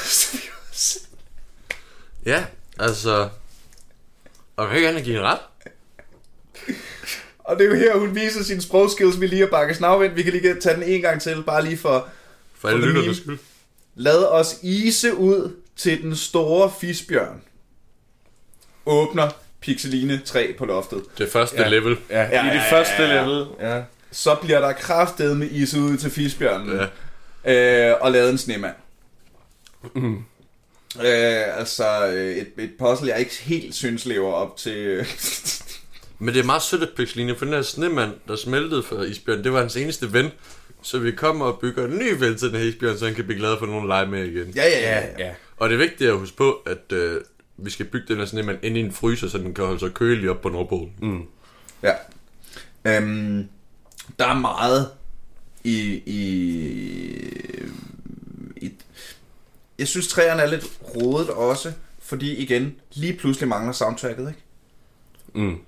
[2.27, 2.45] Ja,
[2.79, 3.29] altså...
[4.57, 5.39] Og kan ikke andet give en ret?
[7.39, 10.17] og det er jo her, hun viser sine sprogskills, vi lige har bakket snavvendt.
[10.17, 12.09] Vi kan lige tage den en gang til, bare lige for...
[12.55, 13.39] For alle For the lytternes meme.
[13.39, 13.49] skyld.
[13.95, 17.43] Lad os ise ud til den store fiskbjørn.
[18.87, 19.31] Åbner
[19.61, 21.03] Pixeline 3 på loftet.
[21.19, 21.69] Det første Ja.
[21.69, 21.97] level.
[22.11, 23.47] Ja, Ja, i ja, det første level.
[23.61, 23.83] Ja.
[24.13, 26.81] Så bliver der kraftedet med is ud til fiskbjørnen.
[27.45, 27.91] Ja.
[27.91, 28.75] øh, og lavet en snemand.
[29.95, 30.17] Mm.
[30.97, 34.77] Øh, altså øh, et, et puzzle, jeg ikke helt synes lever op til...
[34.77, 35.07] øh,
[36.19, 39.45] Men det er meget sødt af Pixeline, for den her snemand, der smeltede for isbjørn,
[39.45, 40.31] det var hans eneste ven.
[40.83, 43.25] Så vi kommer og bygger en ny ven til den her isbjørn, så han kan
[43.25, 44.53] blive glad for nogen at lege med igen.
[44.57, 44.65] ja.
[44.69, 45.07] Ja, ja.
[45.19, 45.33] ja.
[45.57, 47.21] Og det er vigtigt at huske på, at øh,
[47.57, 49.95] vi skal bygge den her snemand ind i en fryser, så den kan holde sig
[49.95, 50.93] kølig op på Nordpolen.
[51.01, 51.23] Mm.
[51.83, 51.93] ja.
[52.85, 53.49] Øhm,
[54.19, 54.89] der er meget
[55.65, 56.19] i, i,
[58.57, 58.73] i...
[59.79, 60.65] Jeg synes, træerne er lidt
[60.97, 61.73] rodet også,
[62.03, 64.41] fordi igen, lige pludselig mangler soundtracket, ikke?
[65.47, 65.59] Mm.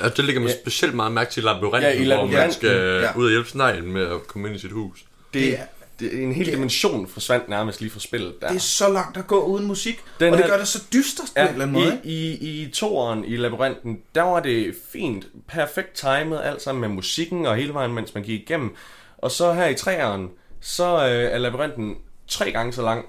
[0.00, 0.56] Og det ligger man Ja.
[0.62, 3.16] specielt meget mærke til i labyrinten, Ja, i hvor man labyrinten, skal ja.
[3.16, 5.04] ud og hjælpe sneglen med at komme ind i sit hus.
[5.34, 5.58] Det,
[6.00, 8.48] det, en hel dimension forsvandt nærmest lige fra spillet der.
[8.48, 10.82] Det er så langt at gå uden musik, Den og det her- gør det så
[10.92, 12.44] dystert på en eller anden måde, i, ikke?
[12.46, 17.46] i, i toeren i labyrinten, der var det fint, perfekt timet, alt sammen med musikken
[17.46, 18.74] og hele vejen, mens man gik igennem.
[19.18, 20.28] Og så her i treeren,
[20.60, 21.96] så øh, er labyrinten
[22.28, 23.04] tre gange så lang,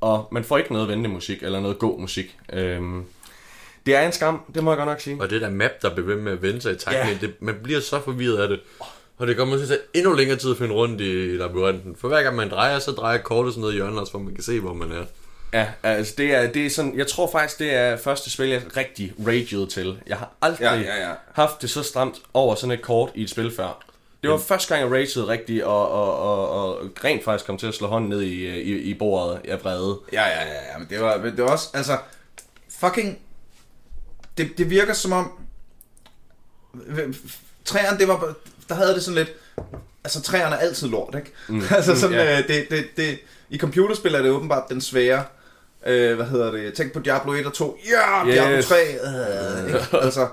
[0.00, 2.36] og man får ikke noget venlig musik, eller noget god musik.
[2.52, 3.04] Øhm,
[3.86, 5.16] det er en skam, det må jeg godt nok sige.
[5.20, 7.18] Og det der map, der bliver ved med at vende sig i takt Ja.
[7.20, 8.60] det, man bliver så forvirret af det.
[9.18, 11.96] Og det kommer til at tage endnu længere tid at finde rundt i labyrinten.
[11.96, 14.34] For hver gang man drejer, så drejer kortet sådan noget i hjørnet, også, hvor man
[14.34, 15.04] kan se, hvor man er.
[15.52, 18.62] Ja, altså det er, det er sådan, jeg tror faktisk, det er første spil, jeg
[18.76, 19.98] rigtig ragede til.
[20.06, 21.14] Jeg har aldrig Ja, ja, ja.
[21.32, 23.84] haft det så stramt over sådan et kort i et spil før.
[24.22, 27.66] Det var første gang, jeg ragede rigtigt, og, og, og, og rent faktisk kom til
[27.66, 29.98] at slå hånden ned i, i, i bordet af vrede.
[30.12, 31.98] Ja, ja, ja, ja, men det var, det var også, altså,
[32.80, 33.18] fucking,
[34.38, 35.32] det, det virker som om,
[37.64, 38.34] træerne, det var,
[38.68, 39.32] der havde det sådan lidt,
[40.04, 41.32] altså træerne er altid lort, ikke?
[41.48, 41.62] Mm.
[41.76, 42.24] altså sådan, ja.
[42.24, 42.42] ja.
[42.42, 43.18] det, det, det,
[43.50, 45.24] i computerspil er det åbenbart den svære,
[45.86, 48.66] øh, hvad hedder det, tænk på Diablo 1 og 2, ja, yeah, Diablo Yes.
[48.66, 49.86] 3, øh, ikke?
[50.04, 50.28] altså,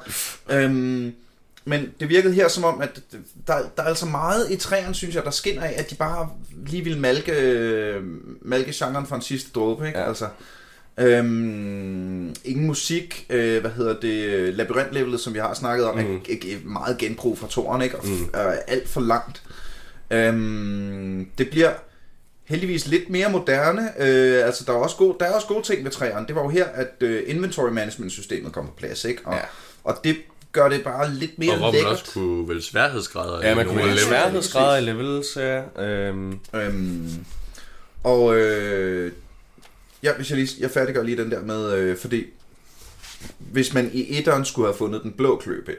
[0.50, 1.14] øhm,
[1.66, 3.00] men det virkede her som om, at
[3.48, 6.30] der, der er altså meget i træerne, synes jeg, der skinner af, at de bare
[6.66, 8.04] lige ville malke, øh,
[8.42, 10.00] malke genren for en sidste dråbe, ikke?
[10.00, 10.08] Ja.
[10.08, 10.28] Altså,
[10.98, 16.16] øhm, ingen musik, øh, hvad hedder det, labyrintlevelet, som vi har snakket om, mm.
[16.16, 17.96] er, er meget genbrug fra toren, ikke?
[18.00, 18.30] Og mm.
[18.34, 19.42] er alt for langt.
[20.12, 21.72] Øhm, det bliver
[22.46, 23.82] heldigvis lidt mere moderne.
[24.00, 26.28] Øh, altså, der er, også gode, der er også gode ting ved træerne.
[26.28, 29.22] Det var jo her, at øh, inventory management systemet kom på plads, ikke?
[29.26, 29.40] Og, Ja.
[29.84, 30.16] og det
[30.52, 31.92] gør det bare lidt mere Og hvor man lækkert.
[31.92, 33.42] også kunne vælge sværhedsgrader.
[33.48, 35.84] Ja, i man kunne af vælge sværhedsgrader i levels, ja.
[35.86, 37.10] Øhm, Øhm,
[38.04, 39.12] og øh,
[40.06, 42.26] ja, hvis jeg lige jeg færdiggør lige den der med, øh, fordi
[43.40, 45.78] hvis man i etteren skulle have fundet den blå kløb ind,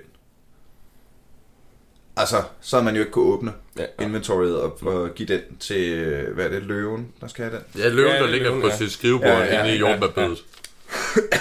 [2.18, 3.84] Altså, så har man jo ikke kunne åbne Ja.
[3.98, 4.04] ja.
[4.04, 7.80] inventoriet og, og give den til, øh, hvad er det, løven, der skal have den?
[7.82, 8.76] Ja, løven, Ja, der er ligger løven, på ja.
[8.76, 10.44] sit skrivebord Ja, ja, ja, ja, inde i ja, jordbærbedet.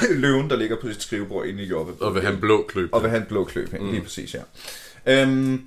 [0.23, 1.93] løven, der ligger på sit skrivebord inde i jobbe.
[2.05, 2.89] Og vil have en blå kløb.
[2.91, 3.91] og vil have en blå kløb, mm.
[3.91, 5.21] lige præcis, ja.
[5.23, 5.61] Øhm,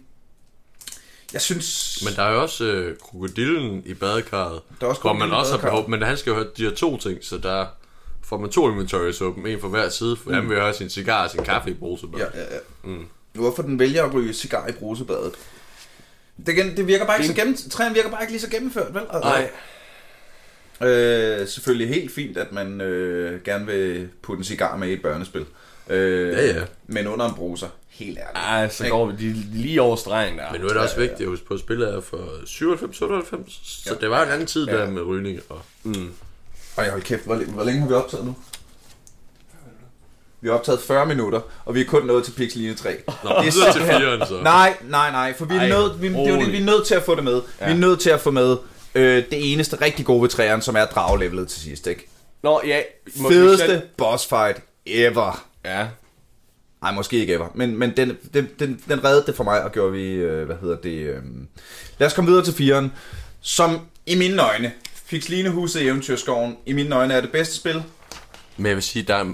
[1.33, 1.99] jeg synes...
[2.05, 4.61] Men der er jo også øh, krokodillen i badekarret.
[4.81, 6.75] Der er også hvor man også har behov, men han skal jo have de her
[6.75, 7.67] to ting, så der
[8.25, 10.35] får man to inventories åben, en for hver side, for mm.
[10.35, 12.21] han vil have sin cigar og sin kaffe i brusebad.
[12.21, 12.61] Ja, ja, ja.
[12.85, 13.07] Mm.
[13.33, 15.33] Hvorfor den vælger at ryge cigar i brusebadet?
[16.47, 19.03] Det, det virker bare ikke så gennem, træen virker bare ikke lige så gennemført, vel?
[19.11, 19.51] Altså, Nej.
[20.91, 25.03] Øh, selvfølgelig helt fint, at man øh, gerne vil putte en cigar med i et
[25.03, 25.47] børnespil.
[25.89, 26.61] Øh, Ja, ja.
[26.87, 28.37] Men under en bruser, helt ærligt.
[28.37, 28.97] Ej, så Ikke?
[28.97, 29.23] går vi
[29.53, 30.53] lige over stregen der.
[30.53, 32.17] Men nu er det også vigtigt at huske på, at spillet er for
[32.47, 35.41] 97-98, så det var en anden tid der med rygning.
[35.49, 35.61] Og...
[36.77, 38.37] Ej, hold kæft, hvor, hvor længe har vi optaget nu?
[40.41, 42.97] Vi har optaget 40 minutter, og vi er kun nået til Pixeline 3.
[43.25, 44.41] Nå, det er til fireren, så.
[44.43, 46.65] Nej, nej, nej, for vi er, Ej, nødt, vi, det er jo det, vi er
[46.65, 47.41] nødt til at få det med.
[47.61, 47.67] Ja.
[47.67, 48.57] Vi er nødt til at få med
[48.95, 52.09] øh, det eneste rigtig gode ved træerne, som er draglevelet til sidst, ikke?
[52.43, 52.81] Nå, ja.
[53.29, 55.45] Fedeste selv- boss fight ever.
[55.65, 55.89] Ja.
[56.83, 59.73] Nej, måske ikke ever, men, men den, den, den, den reddede det for mig, og
[59.73, 60.91] gjorde vi, øh, hvad hedder det...
[60.91, 61.23] Øh...
[61.99, 62.93] Lad os komme videre til firen,
[63.41, 64.73] som i mine øjne,
[65.09, 67.83] Pixelinehuset i Eventyrskoven, i mine øjne er det bedste spil.
[68.57, 69.25] Men jeg vil sige, der er,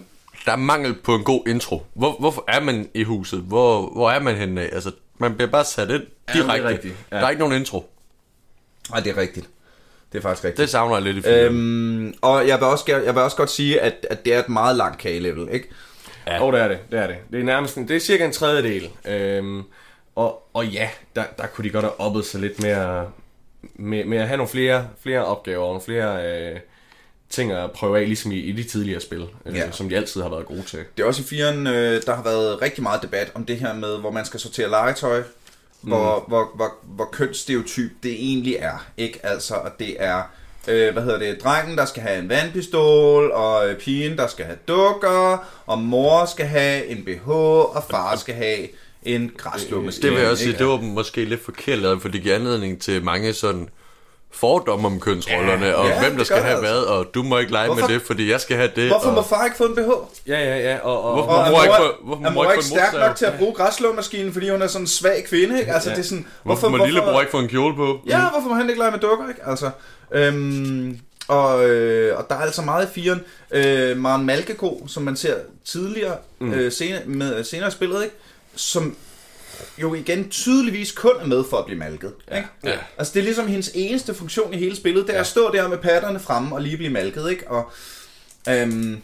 [0.47, 1.87] der er mangel på en god intro.
[1.95, 3.41] Hvor, hvorfor er man i huset?
[3.41, 4.71] Hvor, hvor er man henne af?
[4.73, 6.69] Altså, man bliver bare sat ind det er direkte.
[6.69, 7.17] rigtigt, ja.
[7.17, 7.91] Der er ikke nogen intro.
[8.91, 9.49] Nej, det er rigtigt.
[10.13, 10.59] Det er faktisk rigtigt.
[10.59, 12.07] Det savner jeg lidt i filmen.
[12.07, 14.49] Øhm, og jeg vil, også, jeg vil også godt sige, at, at det er et
[14.49, 15.69] meget langt kagelevel, ikke?
[16.27, 16.43] Ja.
[16.43, 17.17] Og det er det, det er det.
[17.33, 18.91] Det er nærmest en, det er cirka en tredjedel.
[19.09, 19.63] Øhm,
[20.17, 23.11] og, og ja, der, der kunne de godt have oppet sig lidt mere
[23.75, 26.61] med, med at have nogle flere, flere opgaver og flere øh,
[27.31, 29.71] ting at prøve af, ligesom i, i de tidligere spil, øh, Ja.
[29.71, 30.79] som de altid har været gode til.
[30.97, 33.75] Det er også i firen, øh, der har været rigtig meget debat om det her
[33.75, 35.23] med, hvor man skal sortere legetøj,
[35.81, 36.25] hvor, mm.
[36.29, 39.21] hvor, hvor, hvor kønsstereotyp det egentlig er, ikke?
[39.23, 40.23] Altså, at det er,
[40.69, 44.45] øh, hvad hedder det, drengen, der skal have en vandpistol, og øh, pigen, der skal
[44.45, 48.69] have dukker, og mor skal have en BH, og far skal have
[49.03, 50.03] en græsslåmaskine.
[50.03, 53.05] det vil jeg også sige, det var måske lidt forkert for det giver anledning til
[53.05, 53.69] mange sådan
[54.35, 57.39] fordomme om kønsrollerne, ja, og ja, hvem der skal have det hvad, og du må
[57.39, 58.87] ikke lege Hvorfor- med det, fordi jeg skal have det.
[58.89, 59.15] Hvorfor og...
[59.15, 59.91] må far ikke få en BH?
[60.29, 60.79] Ja, ja, ja.
[60.79, 63.25] Og, og, Hvorfor- Og er mor ikke få- hvorfor må mor ikke stærk nok til
[63.27, 65.73] at bruge græsslåmaskinen, fordi hun er sådan en svag kvinde, ikke?
[65.73, 66.27] Altså, det er sådan...
[66.43, 68.01] Hvorfor må lillebror ikke få en kjole på?
[68.07, 69.41] Ja, hvorfor må han ikke lege med dukker, ikke?
[69.47, 69.71] Altså,
[70.13, 73.21] øhm, og, øh, og der er altså meget i firen.
[73.51, 76.53] Øh, Maren Malkeko, som man ser tidligere, mm.
[76.53, 78.15] øh, senere, med, senere spillet, ikke?
[78.57, 78.97] Som
[79.79, 82.13] jo igen tydeligvis kun er med for at blive malket.
[82.37, 82.49] Ikke?
[82.65, 82.79] Ja.
[82.99, 85.69] Altså det er ligesom hendes eneste funktion i hele spillet, det er at stå der
[85.69, 87.51] med patterne fremme og lige blive malket, ikke?
[87.51, 87.71] Og,
[88.49, 89.03] øhm,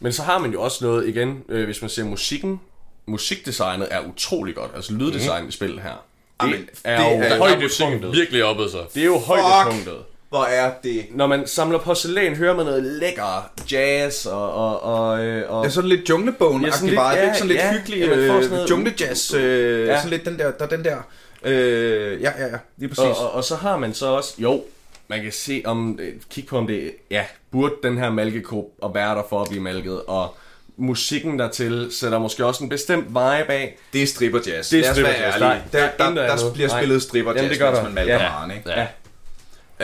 [0.00, 2.60] Men så har man jo også noget, igen, øh, hvis man ser musikken,
[3.06, 4.70] musikdesignet er utrolig godt.
[4.76, 5.48] Altså lyddesign mm.
[5.48, 6.04] i spillet her.
[6.40, 8.12] Det Jamen, er det jo er- Der er højdepunktet.
[8.12, 8.80] virkelig oppe sig.
[8.94, 9.96] Det er jo højdepunktet.
[10.32, 11.06] Hvor er det...
[11.10, 14.52] Når man samler porcelæn, hører man noget lækker jazz og...
[14.54, 17.34] og, og, øh, og Det er sådan lidt junglebogen Ja, ja, sådan lidt- ja, ikke?
[17.34, 19.34] Sådan lidt ja, hyggelig ja, øh, sådan junglejazz.
[19.34, 19.96] Øh, Ja.
[19.96, 20.96] Sådan lidt den der, der er den der...
[21.44, 23.04] Øh, ja, ja, ja, lige præcis.
[23.04, 24.62] Og, og, og så har man så også, jo,
[25.08, 28.94] man kan se om, øh, kig på om det, ja, burde den her malkeko og
[28.94, 30.34] være der for at blive malket, og
[30.76, 33.18] musikken dertil sætter måske også en bestemt vibe
[33.52, 33.78] af.
[33.92, 34.70] Det er stripper jazz.
[34.70, 35.38] Det er stripperjazz.
[35.38, 37.94] Der- Der, der der, er der, bliver spillet stripper Jamen, jazz, det gør mens man
[37.94, 38.22] malker Ja.
[38.22, 38.70] varen, ikke?
[38.70, 38.86] Ja.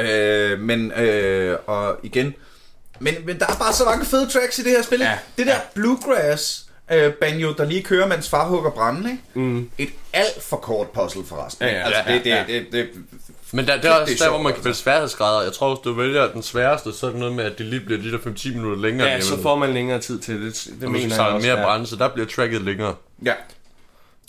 [0.02, 2.34] Øh, men, øh, og igen,
[3.00, 5.00] men, men der er bare så mange fede tracks i det her spil.
[5.00, 5.18] Ja.
[5.38, 9.22] Det der bluegrass øh, banjo, der lige kører, mens far hugger branden, ikke?
[9.34, 9.70] Mm.
[9.78, 11.66] Et alt for kort puzzle forresten.
[11.66, 11.82] Ja, ja.
[11.82, 12.54] Altså, det, det, Ja, ja.
[12.54, 12.88] det, det,
[13.52, 14.64] Men der, der er Det er også der, sjovt, hvor man kan altså.
[14.68, 15.42] vælge sværhedsgrader.
[15.42, 17.80] Jeg tror, hvis du vælger den sværeste, så er det noget med, at det lige
[17.80, 19.08] bliver de der 5-10 minutter længere.
[19.08, 20.54] Ja, så får man længere tid til det.
[20.66, 20.88] Det ved.
[20.88, 21.46] mener Og jeg så er også.
[21.46, 21.64] mere ja.
[21.64, 22.94] brænde, så der bliver tracket længere.
[23.24, 23.32] Ja.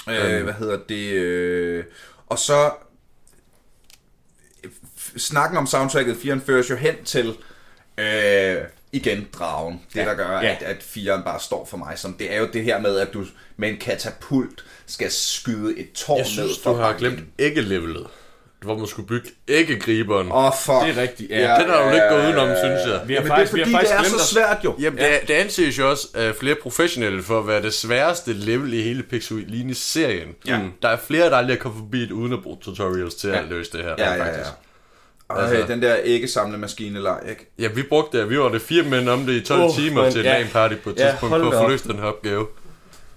[0.10, 1.10] Øh, hvad hedder det?
[1.14, 1.84] Øh,
[2.28, 2.70] og så...
[5.18, 7.34] Snakken om soundtracket 4 føres jo hen til...
[7.98, 8.56] Øh,
[8.92, 9.82] igen dragen.
[9.94, 10.06] Det, Ja.
[10.06, 10.48] der gør, Ja.
[10.52, 12.14] at, at 4'eren bare står for mig som...
[12.14, 13.26] Det er jo det her med, at du
[13.58, 17.10] med en katapult skal skyde et tårn Jeg ned synes, fra du har bakken.
[17.12, 18.08] glemt æggelevelet.
[18.62, 20.32] Hvor man skulle bygge æggegriberen.
[20.32, 20.76] Åh, oh, fuck.
[20.88, 21.38] Det er rigtigt, ja.
[21.38, 23.02] Den har du lidt gået udenom, synes jeg.
[23.08, 24.58] Vi har Men faktisk, det er vi fordi, har faktisk det er glemt så svært
[24.66, 24.76] jo.
[24.80, 28.74] Jamen, det, det anses jo også af flere professionelle for at være det sværeste level
[28.74, 30.28] i hele Pixeline-serien.
[30.48, 30.60] Ja.
[30.60, 30.72] Mm.
[30.82, 33.46] Der er flere, der aldrig er kommet forbi det, uden at bruge tutorials til at
[33.50, 33.96] løse det her.
[33.98, 34.26] Ja, ja, ja.
[34.26, 34.50] faktisk.
[35.30, 37.52] Og Altså- den der æggesamlemaskine leg, ikke?
[37.60, 38.30] Ja, vi brugte det.
[38.30, 40.26] Vi var det fire mænd om det i 12 Åh, oh, timer men- til et
[40.26, 40.44] ja.
[40.44, 42.48] LAN-party på et Ja, tidspunkt for at få løst den her opgave.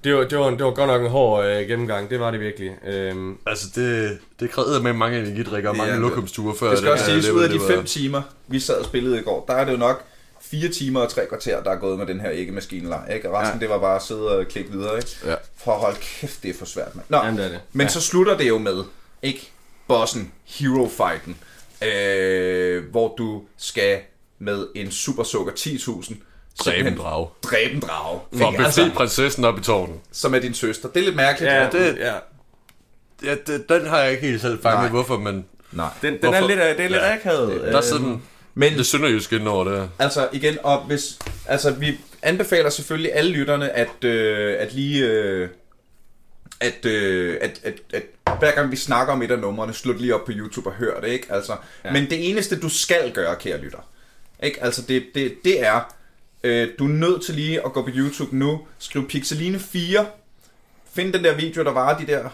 [0.05, 2.41] Det var, det, var, det var godt nok en hård øh, gennemgang, det var det
[2.41, 2.71] virkelig.
[2.87, 6.71] Øhm, Altså, det, det krævede med mange energidrikker og mange Ja, lokumsture før.
[6.71, 9.19] Det skal også siges, ud af de det var- fem timer, vi sad og spillede
[9.19, 10.03] i går, der er det jo nok
[10.41, 13.31] fire timer og tre kvarter, der er gået med den her ikke-maskinelej, ikke?
[13.31, 13.67] Og resten, Ja.
[13.67, 15.09] det var bare at sidde og klikke videre, ikke?
[15.27, 15.35] Ja.
[15.65, 17.05] For hold kæft, det er for svært, mand.
[17.09, 17.61] Nå, Jamen, det er det.
[17.73, 17.91] men Ja.
[17.93, 18.85] så slutter det jo med,
[19.23, 19.51] ikke?
[19.89, 21.37] Bossen, hero-fighten,
[21.89, 23.99] øh, hvor du skal
[24.39, 26.15] med en super sukker 10.000
[26.65, 27.29] Dræbe en drage.
[27.43, 28.21] dræbe en drage.
[28.39, 29.97] For at befri prinsessen op i tårnet.
[30.13, 30.89] som er din søster.
[30.89, 31.53] Det er lidt mærkeligt.
[31.53, 32.15] Ja, det, ja.
[33.25, 35.89] Ja, det, den har jeg ikke helt selv fanget, hvorfor, men Nej.
[36.03, 37.15] Den, den er lidt, det er lidt Ja.
[37.15, 37.61] akavet.
[37.61, 38.23] der er sådan
[38.55, 43.31] Men det sønderjyske ind over det altså igen, og hvis, altså vi anbefaler selvfølgelig alle
[43.31, 45.49] lytterne at, øh, at lige, øh,
[46.61, 48.03] at, øh, at, at, at,
[48.39, 50.75] hver gang vi snakker om et af numrene, slå det lige op på YouTube og
[50.75, 51.27] hør det, ikke?
[51.33, 51.93] Altså, ja.
[51.93, 53.89] Men det eneste, du skal gøre, kære lytter,
[54.43, 54.63] ikke?
[54.65, 55.95] Altså, det, det, det er,
[56.45, 60.07] øh, du er nødt til lige at gå på YouTube nu, skriv Pixeline 4,
[60.95, 62.29] find den der video, der var de der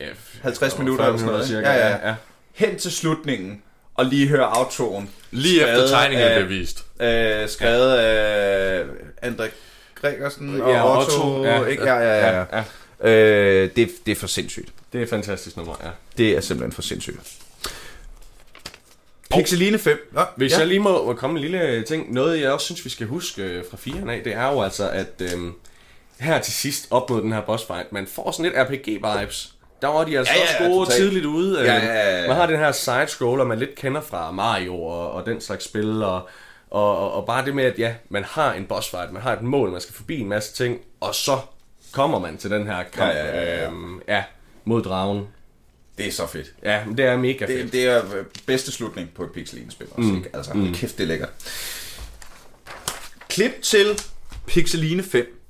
[0.00, 0.06] Ja,
[0.42, 1.68] 50 minutter eller sådan noget, cirka.
[1.70, 2.08] Ja, Ja, ja.
[2.08, 2.14] ja.
[2.52, 3.62] hen til slutningen,
[3.94, 5.10] og lige høre outroen.
[5.30, 6.84] Lige efter tegningen af- blev vist.
[7.00, 8.84] Øh, skrevet af
[9.24, 9.48] André
[9.94, 11.22] Gregersen og Ja, Otto.
[11.22, 11.64] Otto, ja.
[11.64, 11.84] ikke?
[11.84, 12.36] Ja, ja, ja.
[12.38, 12.44] ja.
[12.56, 12.64] ja.
[13.04, 14.72] Øh, det, det er for sindssygt.
[14.92, 15.90] Det er et fantastisk nummer, ja.
[16.18, 17.16] Det er simpelthen for sindssygt.
[19.30, 20.08] Pixeline 5.
[20.12, 20.58] Nå, Hvis ja.
[20.58, 23.64] jeg lige må, komme en lille ting, noget jeg også synes, vi skal huske øh,
[23.70, 25.52] fra 4'eren af, det er jo altså, at øhm,
[26.20, 29.48] her til sidst op mod den her boss fight, man får sådan lidt RPG-vibes.
[29.82, 31.02] Der var de altså Ja, ja, ja, også gode totalt.
[31.02, 31.60] tidligt ude.
[31.64, 32.26] Ja, Øhm, ja, ja, ja.
[32.28, 36.02] Man har den her side-scroller, man lidt kender fra Mario og, og den slags spil,
[36.02, 36.28] og,
[36.70, 39.32] og, og, og bare det med, at ja, man har en boss fight, man har
[39.32, 41.38] et mål, man skal forbi en masse ting, og så
[41.98, 43.66] kommer man til den her kamp Ja, ja, ja, ja.
[43.66, 44.24] Øhm, ja
[44.64, 45.26] mod dragen.
[45.98, 46.52] Det er så fedt.
[46.62, 47.64] Ja, det er mega fedt.
[47.64, 50.30] Det, det er øh, bedste slutning på et Pixeline-spil også, ikke?
[50.32, 50.74] Altså, mm.
[50.74, 51.28] kæft, det er lækkert.
[53.28, 54.00] Klip til
[54.46, 55.40] Pixeline 5.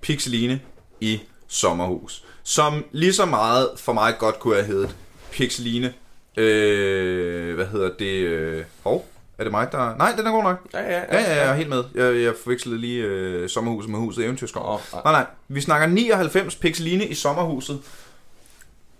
[0.00, 0.60] Pixeline
[1.00, 2.24] i sommerhus.
[2.42, 4.96] Som lige så meget for mig godt kunne have heddet
[5.32, 5.94] Pixeline.
[6.36, 8.14] Øh, hvad hedder det?
[8.14, 9.08] Øh, hov,
[9.38, 9.96] er det mig, der...
[9.96, 10.60] Nej, den er god nok.
[10.74, 11.84] Ja, ja, Ja, ja, jeg er helt med.
[11.94, 14.62] Jeg, jeg forvekslede lige øh, sommerhuset med huset i Eventyrskov.
[14.74, 15.02] Åh, nej.
[15.04, 15.26] nej, nej.
[15.48, 17.80] Vi snakker 99 pixeline i sommerhuset.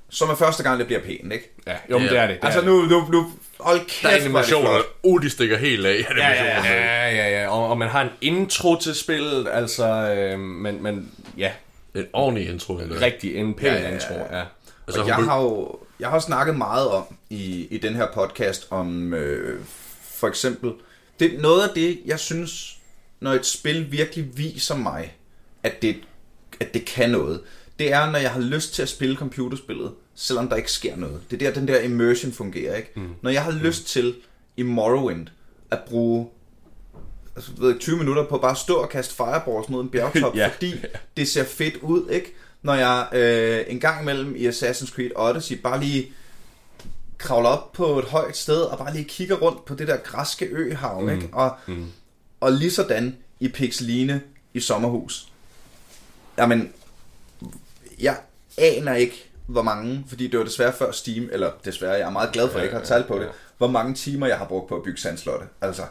[0.09, 1.51] Som er første gang, det bliver pænt, ikke?
[1.66, 2.12] Ja, jo, men Ja.
[2.12, 2.37] det er det.
[2.41, 3.30] det Altså er nu, nu, nu
[3.61, 4.70] hold kæft, Der er animationer.
[5.03, 6.07] Uh, de stikker helt af.
[6.16, 7.49] Ja, ja, ja, ja, ja.
[7.49, 11.51] Og, og man har en intro til spillet, altså, øh, men, men ja,
[11.95, 12.78] En ordentlig intro.
[12.78, 12.97] endda.
[13.01, 14.39] rigtig en pæn Ja, ja, ja, ja, intro, ja.
[14.39, 14.45] ja.
[14.87, 18.66] Altså, Og jeg har jo jeg har snakket meget om i, i den her podcast
[18.70, 19.61] om øh,
[20.25, 20.72] for eksempel
[21.20, 22.79] det noget af det jeg synes
[23.20, 25.16] når et spil virkelig viser mig
[25.62, 25.97] at det
[26.61, 27.41] at det kan noget
[27.79, 31.20] det er når jeg har lyst til at spille computerspillet selvom der ikke sker noget
[31.31, 33.09] det er der den der immersion fungerer ikke mm.
[33.22, 34.14] når jeg har lyst til
[34.57, 35.29] i Morrowind
[35.70, 36.29] at bruge
[37.37, 40.37] altså, ved jeg, 20 minutter på bare at stå og kaste fireballs mod en bjergtop,
[40.39, 40.49] Ja.
[40.49, 40.75] fordi
[41.16, 42.35] det ser fedt ud, ikke?
[42.62, 46.12] Når jeg øh, en gang imellem i Assassin's Creed Odyssey bare lige
[47.18, 50.44] kravler op på et højt sted og bare lige kigger rundt på det der græske
[50.44, 51.08] øhav, mm.
[51.08, 51.28] ikke?
[51.32, 51.86] Og, mm.
[52.40, 54.20] og lige sådan i Pixeline
[54.54, 55.28] i sommerhus.
[56.38, 56.72] Jamen,
[58.00, 58.16] jeg
[58.58, 62.32] aner ikke, hvor mange, fordi det var desværre før Steam, eller desværre, jeg er meget
[62.32, 64.68] glad for, at jeg ikke har talt på det, hvor mange timer jeg har brugt
[64.68, 65.46] på at bygge sandslotte.
[65.60, 65.82] Altså,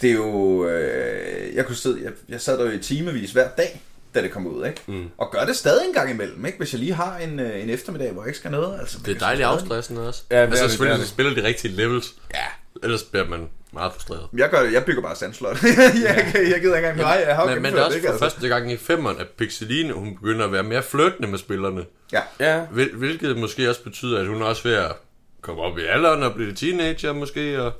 [0.00, 0.66] det er jo...
[0.66, 2.02] Øh, jeg kunne sidde...
[2.02, 3.82] Jeg, jeg sad der jo i timevis hver dag,
[4.14, 4.80] da det kom ud, ikke?
[4.86, 5.10] Mm.
[5.18, 6.58] Og gør det stadig en gang imellem, ikke?
[6.58, 8.80] Hvis jeg lige har en, øh, en eftermiddag, hvor jeg ikke skal noget.
[8.80, 10.22] Altså, Det er dejligt afstressende også.
[10.30, 12.14] Ja, det er altså det, selvfølgelig, det er du spiller de rigtige levels.
[12.34, 12.44] Ja.
[12.82, 14.26] Ellers bliver man meget frustreret.
[14.36, 15.62] Jeg, gør det, jeg bygger bare sandslot.
[15.62, 16.96] jeg, jeg, jeg gider ikke engang...
[16.96, 18.24] Nej, jeg har Men, men det er også ikke, for altså.
[18.24, 21.84] første gang i femmeren, at Pixeline, hun begynder at være mere flirtende med spillerne.
[22.12, 22.20] Ja.
[22.40, 24.92] Ja, Hvil, hvilket måske også betyder, at hun er også ved at
[25.40, 27.62] komme op i alderen og blive teenager måske.
[27.62, 27.72] Og...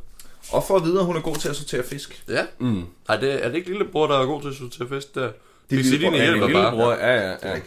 [0.53, 2.23] Og for at vide, at hun er god til at sortere fisk.
[2.29, 2.43] Ja.
[2.59, 2.83] Mm.
[3.09, 5.31] Ej, det, er det ikke lillebror, der er god til at sortere fisk der?
[5.71, 6.17] Det er lillebror.
[6.17, 6.71] Ja, hjælper min bare.
[6.71, 7.61] lillebror, ja, ja, ja.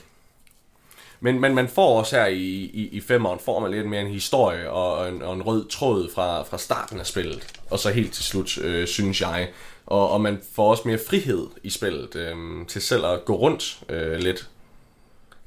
[1.20, 2.40] Men, men man får også her i,
[2.74, 6.10] i, i femmeren, får man lidt mere en historie og, en, og en rød tråd
[6.16, 9.50] fra, fra starten af spillet, og så helt til slut, øh, synes jeg.
[9.86, 12.36] Og, og man får også mere frihed i spillet øh,
[12.68, 14.50] til selv at gå rundt øh, lidt.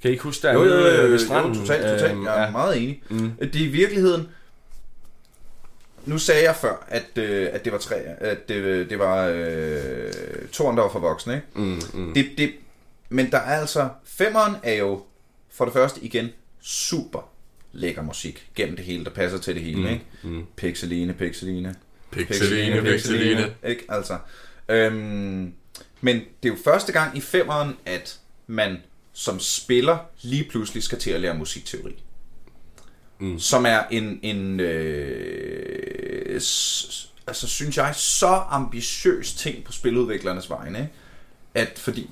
[0.02, 1.54] Kan I ikke huske der Jo, jo, jo, jo, ved jo, stranden?
[1.54, 2.12] totalt, totalt.
[2.12, 2.50] Øhm, Jeg er ja.
[2.50, 3.02] meget enig.
[3.08, 3.30] Mm.
[3.40, 4.28] Det er i virkeligheden...
[6.06, 10.12] Nu sagde jeg før, at, øh, at det var tre, at det, det var øh,
[10.52, 11.46] toren, der var for voksne, ikke?
[11.54, 12.14] Mm, mm.
[12.14, 12.52] Det, det,
[13.08, 13.88] men der er altså...
[14.04, 15.04] Femmeren er jo
[15.50, 16.28] for det første igen
[16.60, 17.30] super
[17.72, 20.04] lækker musik gennem det hele, der passer til det hele, mm, ikke?
[20.22, 20.46] Mm.
[20.56, 21.74] Pixeline, pixeline.
[22.10, 23.54] Pixeline, Pixeline.
[23.66, 23.84] Ikke?
[23.88, 24.18] Altså.
[24.68, 25.52] Øhm,
[26.00, 28.76] men det er jo første gang i femmeren, at man
[29.12, 32.02] som spiller lige pludselig skal til at lære musikteori.
[33.18, 33.38] Mm.
[33.38, 40.78] Som er en, en øh, s- altså synes jeg, så ambitiøs ting på spiludviklernes vegne.
[40.78, 40.90] Ikke?
[41.54, 42.10] At fordi,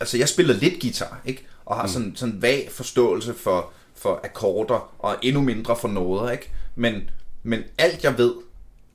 [0.00, 1.46] altså jeg spiller lidt guitar, ikke?
[1.64, 6.50] Og har sådan, sådan vag forståelse for, for akkorder, og endnu mindre for noder, ikke?
[6.76, 7.10] Men,
[7.42, 8.34] men alt jeg ved,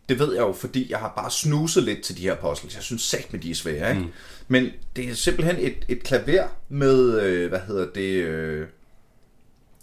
[0.10, 2.76] det ved jeg jo, fordi jeg har bare snuset lidt til de her puzzles.
[2.76, 4.02] Jeg synes sagt med de er svære, ikke?
[4.04, 4.12] Mm.
[4.48, 8.68] Men det er simpelthen et, et klaver med, øh, hvad hedder det, øh,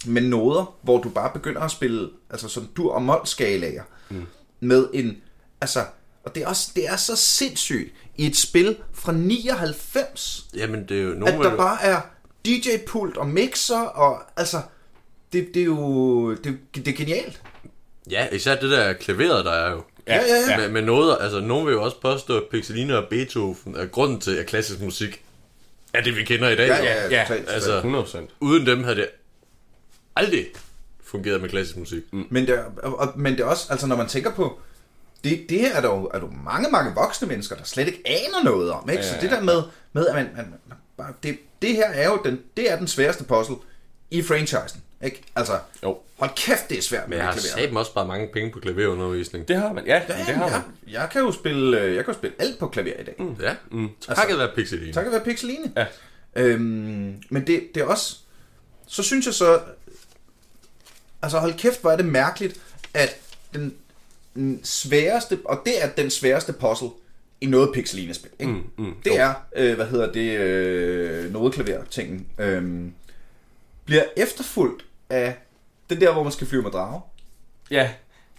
[0.07, 4.27] med noder, hvor du bare begynder at spille, altså sådan dur- og mål-skalaer, mm.
[4.61, 5.17] med en,
[5.61, 5.85] altså,
[6.25, 10.99] og det er, også, det er så sindssygt i et spil fra 99, Jamen, det
[10.99, 12.01] er jo at nogen, der bare er
[12.47, 14.61] DJ-pult og mixer, og altså,
[15.33, 17.43] det, det er jo, det, det er genialt.
[18.11, 19.83] Ja, især det der klaveret, der er jo.
[20.07, 20.57] Ja, ja, ja.
[20.57, 24.21] Med, med noget, altså nogen vil jo også påstå, at Pixeline og Beethoven er grunden
[24.21, 25.25] til, at klassisk musik
[25.95, 26.69] er det, vi kender i dag.
[26.69, 28.29] Ja, ja, ja, Ja, altså- totalt.
[28.31, 28.37] 100%.
[28.41, 29.09] Uden dem havde det
[30.17, 30.47] aldrig
[31.05, 32.03] fungeret med klassisk musik.
[32.13, 32.27] Mm.
[32.31, 34.59] Men det, er, og, og- men det er også, altså når man tænker på,
[35.25, 38.03] det, det her er der jo er der mange, mange voksne mennesker, der slet ikke
[38.05, 38.91] aner noget om.
[38.91, 39.05] Ikke?
[39.05, 39.63] Så det der med,
[39.93, 42.89] med at man, man, man bare, det, det her er jo den, det er den
[42.89, 43.57] sværeste puzzle
[44.11, 44.83] i franchisen.
[45.05, 45.23] Ikke?
[45.37, 45.99] Altså, Jo.
[46.17, 48.51] hold kæft, det er svært Men med jeg har sat mig også bare mange penge
[48.53, 49.49] på klaverundervisning.
[49.49, 50.93] Det har man, ja, Ja, det har jeg, man.
[50.95, 53.15] jeg, kan jo spille, øh, jeg kan jo spille alt på klaver i dag.
[53.19, 53.37] Mm.
[53.43, 53.89] Ja, mm.
[54.15, 54.93] takket være Pixeline.
[54.93, 55.73] Tak at være Pixeline.
[55.77, 55.87] Ja.
[56.37, 58.17] Øhm, men det, det er også...
[58.87, 59.61] Så synes jeg så...
[61.25, 62.61] Altså hold kæft, hvor er det mærkeligt,
[62.95, 63.17] at
[63.55, 63.75] den,
[64.35, 65.39] den sværeste...
[65.45, 66.89] Og det er den sværeste puzzle
[67.41, 68.31] i noget Pixeline-spil.
[68.39, 68.53] Ikke?
[68.53, 72.27] Mm, mm, det er, øh, hvad hedder det, øh, nodeklaver-tingen.
[72.39, 72.95] Øhm,
[73.85, 75.37] bliver efterfulgt af
[75.91, 77.01] den der, hvor man skal flyve med drager.
[77.71, 77.91] Ja,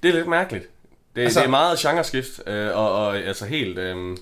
[0.04, 0.70] det er lidt mærkeligt.
[1.16, 3.78] Det, altså, det er meget genreskift, øh, og, og altså helt...
[3.78, 4.18] Øh,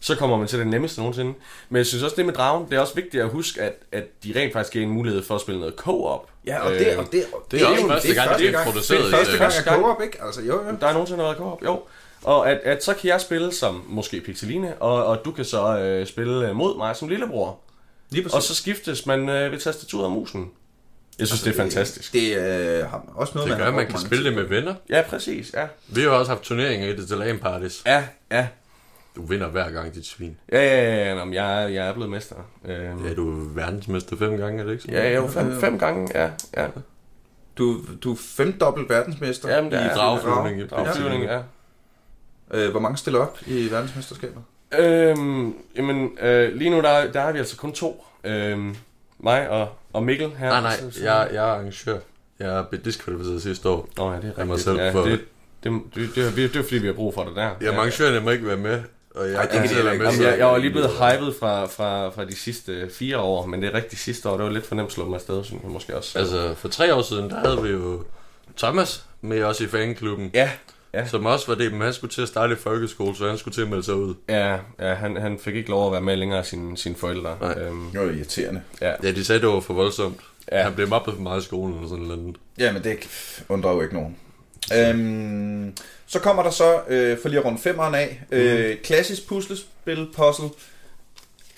[0.00, 1.34] så kommer man til det nemmeste nogensinde.
[1.68, 4.04] Men jeg synes også, det med dragen, det er også vigtigt at huske, at, at
[4.24, 6.30] de rent faktisk giver en mulighed for at spille noget co-op.
[6.46, 9.12] Ja, og det, og det, det er også jo- første gang, det er introduceret Det
[9.12, 9.82] er første gang, jeg gang.
[9.82, 10.22] co-op, ikke?
[10.24, 10.76] Altså, jo, jo.
[10.80, 11.80] Der er nogensinde været co-op, jo.
[12.24, 15.78] Og at, at så kan jeg spille som måske Pixeline, og, og du kan så
[15.78, 17.58] øh, spille øh, mod mig som lillebror.
[18.10, 18.34] Lige præcis.
[18.34, 20.50] Og så skiftes man øh, ved tastaturet og musen.
[21.18, 22.12] Jeg synes, det er fantastisk.
[22.12, 24.74] Det øh, har også noget, Det gør, har at man kan spille det med venner.
[24.90, 25.66] Ja, præcis, ja.
[25.88, 27.82] Vi har også haft turneringer i det til LAN parties.
[27.86, 28.46] Ja, ja.
[29.18, 30.36] Du vinder hver gang, dit svin.
[30.52, 31.14] Ja, ja, ja, ja.
[31.14, 32.36] Nå, men jeg, er- jeg er blevet mester.
[32.64, 34.96] Øh, Ja, du er verdensmester fem gange, er det ikke sådan?
[34.96, 36.30] ja, jeg er jo fem, fem gange, ja.
[36.56, 36.66] ja.
[37.58, 40.60] Du, du er femdobbelt verdensmester Jamen, det i er- dragflyvning.
[40.60, 41.40] i Dragflyvning, ja.
[42.50, 44.42] Øh, hvor mange stiller op i verdensmesterskabet?
[44.78, 48.04] Øhm, jamen, øh, lige nu der, der er vi altså kun to.
[48.24, 48.76] Øhm,
[49.18, 50.48] mig og, og Mikkel her.
[50.48, 51.98] Nej, nej, Så- jeg, jeg er arrangør.
[52.38, 53.88] Jeg blev diskvalificeret sidste år.
[53.96, 54.60] Nå ja, det er rigtigt.
[54.60, 55.20] selv ja, for- det,
[55.64, 57.50] det, det, det, det, det er fordi, vi har brug for det der.
[57.60, 58.70] Ja, arrangørerne må ikke være med.
[58.72, 58.82] Og jeg Ej, det kan kan de selv heller være ikke.
[58.82, 58.82] med.
[58.82, 58.97] Jamen,
[60.16, 63.62] så- jeg, jeg var lige blevet hypet fra, fra, fra de sidste fire år, men
[63.62, 65.62] det er rigtigt sidste år, det var lidt for nemt at slå mig afsted, synes
[65.62, 66.18] jeg måske også.
[66.18, 68.04] Altså, for tre år siden, der havde vi jo
[68.56, 70.30] Thomas med os i fanklubben.
[70.34, 70.50] ja,
[70.94, 71.06] ja.
[71.06, 73.54] Som også var det, men han skulle til at starte i folkeskole, så han skulle
[73.54, 74.14] til at melde sig ud.
[74.28, 77.36] Ja, ja han, han fik ikke lov at være med længere af sine, sine forældre.
[77.40, 77.54] Nej.
[77.58, 78.62] Øhm, Det var irriterende.
[78.80, 78.92] ja.
[79.02, 80.20] Ja, de sagde, det var for voldsomt.
[80.52, 80.56] Ja.
[80.58, 80.62] Ja.
[80.62, 82.36] Han blev mobbet for meget i skolen eller sådan noget.
[82.58, 82.98] Ja, men det
[83.48, 84.16] undrer jo ikke nogen.
[84.76, 90.48] Øhm, så kommer der så, øh, for lige at runde af, øh, klassisk puslespil, puzzle.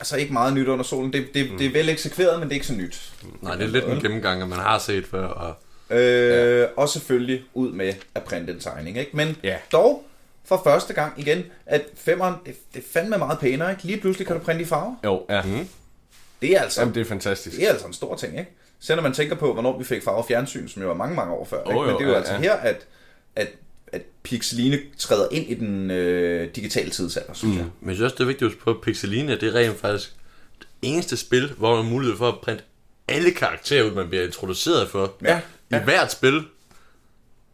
[0.01, 1.13] Altså ikke meget nyt under solen.
[1.13, 3.13] Det, det, det er vel eksekveret, men det er ikke så nyt.
[3.41, 5.27] Nej, det er lidt en gennemgang, man har set før.
[5.27, 5.55] Og
[5.93, 6.67] Øh, ja.
[6.77, 8.99] Og selvfølgelig ud med at printe en tegning.
[8.99, 9.11] Ikke?
[9.15, 9.57] Men Ja.
[9.73, 10.05] dog
[10.45, 13.71] for første gang igen, at femeren, det, det er fandme meget pænere.
[13.71, 13.83] Ikke?
[13.83, 14.95] Lige pludselig kan du printe i farver.
[15.05, 15.43] Jo, ja.
[15.43, 15.69] Mm.
[16.43, 17.57] Det er altså, Jamen, det er fantastisk.
[17.57, 18.39] det er altså en stor ting.
[18.39, 18.51] Ikke?
[18.81, 21.33] Selv når man tænker på, hvornår vi fik farve fjernsyn, som jo var mange, mange
[21.33, 21.59] år før.
[21.65, 21.73] Ikke?
[21.73, 22.41] Jo, jo, Men det er jo ja, altså ja.
[22.41, 22.87] her, at,
[23.37, 23.49] at,
[23.93, 27.59] at Pixeline træder ind i den øh, digitale tidsalder, synes mm.
[27.59, 27.69] jeg.
[27.81, 29.81] Men jeg synes også, det er vigtigt at huske på, at Pixeline, det er rent
[29.81, 30.15] faktisk
[30.61, 32.65] det eneste spil, hvor man har mulighed for at printe
[33.09, 35.13] alle karakterer ud, man bliver introduceret for.
[35.25, 35.41] Ja.
[35.71, 36.35] I hvert spil.
[36.35, 36.45] Det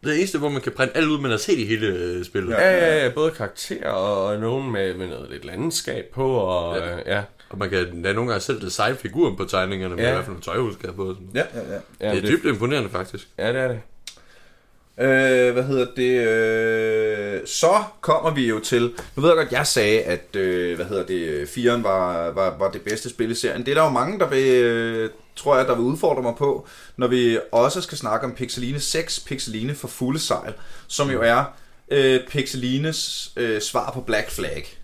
[0.03, 2.25] er det eneste, hvor man kan printe alt ud, man har set i hele øh,
[2.25, 2.51] spillet.
[2.53, 6.77] Ja, ja, ja, både karakterer og, og nogen med, med noget lidt landskab på, og
[6.77, 6.87] ja.
[6.87, 6.97] Ja.
[6.97, 7.23] Øh, ja.
[7.49, 10.11] Og man kan da nogle gange selv designe figuren på tegningerne, med Ja.
[10.11, 11.15] i hvert fald nogle tøjhusker på.
[11.15, 11.31] Sådan.
[11.35, 12.09] Ja, ja, ja.
[12.09, 13.29] ja det er dybt imponerende, faktisk.
[13.39, 13.81] Ja, det er det.
[15.01, 16.29] Øh, hvad hedder det?
[16.29, 18.93] Øh, så kommer vi jo til...
[19.17, 22.71] Nu ved jeg godt, jeg sagde, at øh, hvad hedder det, 4'eren var, var, var
[22.71, 23.61] det bedste spil i serien.
[23.67, 26.67] Det er der jo mange, der vil, øh, tror jeg, der vil udfordre mig på,
[26.97, 30.53] når vi også skal snakke om Pixeline 6, Pixeline for fulde sejl,
[30.87, 31.45] som jo er
[31.91, 34.79] øh, Pixelines øh, svar på Black Flag.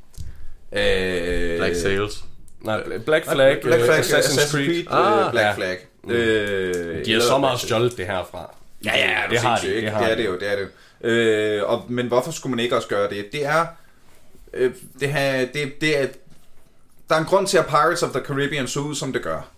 [0.73, 2.25] Øh, Black Sails.
[2.65, 4.79] Nej, Black Flag, Black øh, Flag Assassin's, Creed.
[4.79, 5.53] øh, Ah, Black ja.
[5.55, 5.79] Flag.
[6.09, 8.55] Øh, De har så meget stjålet det herfra.
[8.85, 10.17] Ja, ja, det, det har de, det Det, er de.
[10.23, 11.09] det jo, det er det jo.
[11.09, 13.27] Øh, og, men hvorfor skulle man ikke også gøre det?
[13.33, 13.67] Det er,
[14.55, 16.07] øh, det, har, det, det er,
[17.09, 19.49] der er en grund til, at Pirates of the Caribbean så ud, som det gør.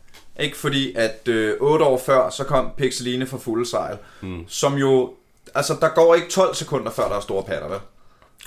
[0.41, 4.45] Ikke fordi, at øh, 8 år før, så kom Pixeline for fulde sejl, mm.
[4.49, 5.13] som jo,
[5.55, 7.79] altså der går ikke 12 sekunder, før der er store patter, vel?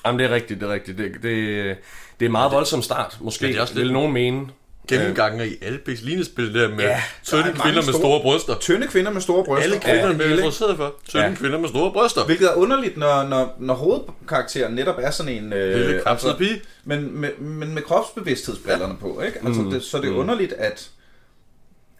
[0.05, 0.97] Jamen, det er rigtigt, det er rigtigt.
[0.97, 1.75] Det, det, det
[2.21, 4.47] er en meget voldsom start, måske, det er også lidt- vil nogen mene.
[4.87, 8.55] gennemgange i alle Pixeline-spil der med Ja, tynde er kvinder med store- bryster.
[8.59, 9.63] Tynde kvinder med store bryster.
[9.63, 10.93] Alle kvinderne Ja, hele- interesseret for.
[11.09, 11.33] Tynde Ja.
[11.35, 12.25] kvinder med store bryster.
[12.25, 15.53] Hvilket er underligt, når, når, når hovedkarakteren netop er sådan en...
[15.53, 16.61] Øh, Lille krafsede pige.
[16.85, 18.99] men, med, men med kropsbevidsthedsbrillerne ja.
[18.99, 19.39] på, ikke?
[19.45, 19.71] Altså, Mm.
[19.71, 20.17] det, så er det Mm.
[20.17, 20.89] underligt, at,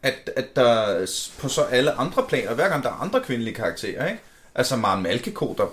[0.04, 1.00] at, at der
[1.42, 4.22] på så alle andre planer, hver gang der er andre kvindelige karakterer, ikke?
[4.56, 5.66] Altså Maren Malkeko, der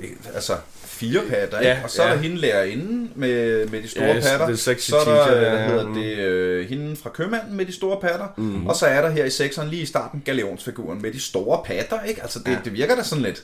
[0.00, 0.52] øh, altså
[0.98, 1.70] fire patter, ikke?
[1.70, 2.14] Ja, og så er ja.
[2.14, 4.46] der hende lærerinde med, med de store Ja, patter.
[4.46, 5.66] det er sexy så er der, teacher, ja.
[5.66, 8.28] hedder det, øh, hende fra købmanden med de store patter.
[8.36, 8.66] Mm.
[8.66, 12.02] Og så er der her i sekseren lige i starten galeonsfiguren med de store patter,
[12.02, 12.22] ikke?
[12.22, 12.58] Altså det, ja.
[12.64, 13.42] det virker da sådan lidt...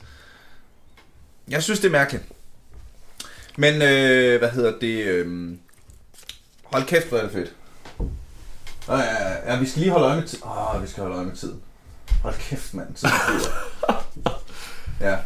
[1.49, 2.25] Jeg synes, det er mærkeligt.
[3.57, 5.05] Men, øh, hvad hedder det...
[5.05, 5.53] Øh,
[6.65, 7.53] hold kæft, hvor er det fedt.
[8.89, 10.45] Ja, ja, ja, vi skal lige holde øje med tiden.
[10.45, 11.61] Åh, vi skal holde øje med tiden.
[12.23, 12.95] Hold kæft, mand.
[12.95, 13.15] Tiden
[15.09, 15.17] ja.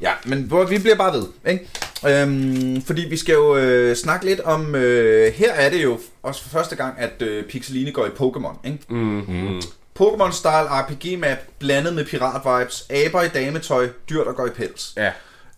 [0.00, 1.68] Ja, men hvor- vi bliver bare ved, ikke?
[2.08, 4.74] Øhm, fordi vi skal jo øh, snakke lidt om...
[4.74, 8.56] Øh, her er det jo også for første gang, at øh, Pixeline går i Pokémon,
[8.64, 8.78] ikke?
[8.88, 9.58] Mm-hmm.
[10.00, 14.92] Pokémon-style RPG-map blandet med pirat-vibes, aber i dametøj, dyr, der går i pels.
[14.96, 15.10] Ja.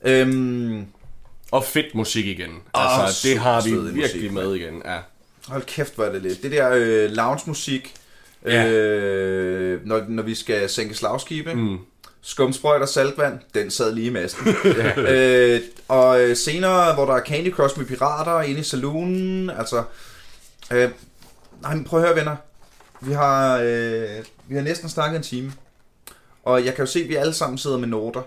[0.05, 0.84] Øhm,
[1.51, 2.51] Og fedt musik igen.
[2.74, 4.47] Altså, det har vi musik, virkelig mand.
[4.47, 4.82] med igen.
[4.84, 4.97] Ja.
[5.49, 6.43] Hold kæft, hvor er det lidt.
[6.43, 7.95] Det der øh, lounge-musik,
[8.47, 8.68] Ja.
[8.70, 11.55] øh, når, når vi skal sænke slagskibe.
[11.55, 11.78] Mm.
[12.23, 14.55] Skumsprøjt og saltvand, den sad lige i masten.
[14.97, 19.85] øh, og øh, senere, hvor der er Candy Crush med pirater inde i saloonen, altså...
[20.71, 20.91] Øh,
[21.62, 22.37] nej, men prøv at høre, venner.
[23.01, 25.53] Vi har, øh, vi har næsten snakket en time.
[26.45, 28.23] Og jeg kan jo se, at vi alle sammen sidder med noter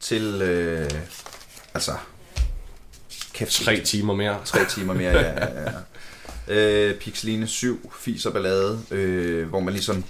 [0.00, 0.42] til...
[0.42, 0.90] Øh,
[1.74, 1.92] altså...
[3.32, 4.40] Kæft, Tre timer mere.
[4.44, 5.32] Tre timer mere, ja.
[5.32, 5.72] ja, ja.
[6.48, 10.04] Øh, Pixeline 7, Fis og Ballade, øh, hvor man ligesom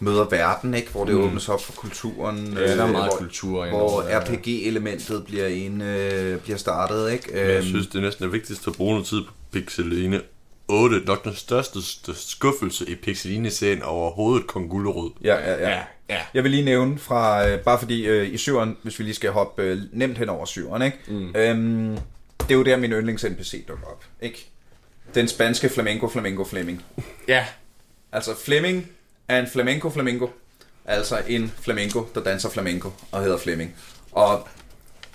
[0.00, 0.90] møder verden, ikke?
[0.90, 1.20] hvor det Mm.
[1.20, 2.52] åbnes op for kulturen.
[2.56, 4.18] Ja, der er meget hvor, kultur hvor ja.
[4.20, 7.12] RPG-elementet bliver, en, øh, bliver startet.
[7.12, 7.38] Ikke?
[7.38, 10.20] Jeg Øhm, synes, det er næsten det vigtigste at bruge noget tid på Pixeline
[10.68, 11.00] 8.
[11.06, 15.10] Nok den største st- skuffelse i Pixeline-serien overhovedet, Kong Gullerud.
[15.24, 15.70] Ja, ja, ja.
[15.70, 16.18] Ja, ja.
[16.34, 19.30] Jeg vil lige nævne fra, øh, bare fordi øh, i syveren, hvis vi lige skal
[19.30, 20.98] hoppe øh, nemt hen over syveren, ikke?
[21.08, 21.32] Mm.
[21.36, 21.98] Øhm,
[22.40, 24.50] det er jo der, min yndlings-NPC dukker op, ikke?
[25.14, 26.82] Den spanske flamenco, flamenco, Fleming.
[27.28, 27.44] Ja.
[28.12, 28.88] Altså Fleming
[29.28, 30.26] er en flamenco flamingo.
[30.84, 33.74] Altså en flamenco, der danser flamenco og hedder Fleming.
[34.12, 34.48] Og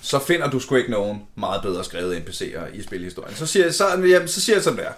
[0.02, 3.36] så finder du sgu ikke nogen meget bedre skrevet NPC'er i spilhistorien.
[3.36, 4.92] Så siger, så, jamen, så siger jeg sådan der.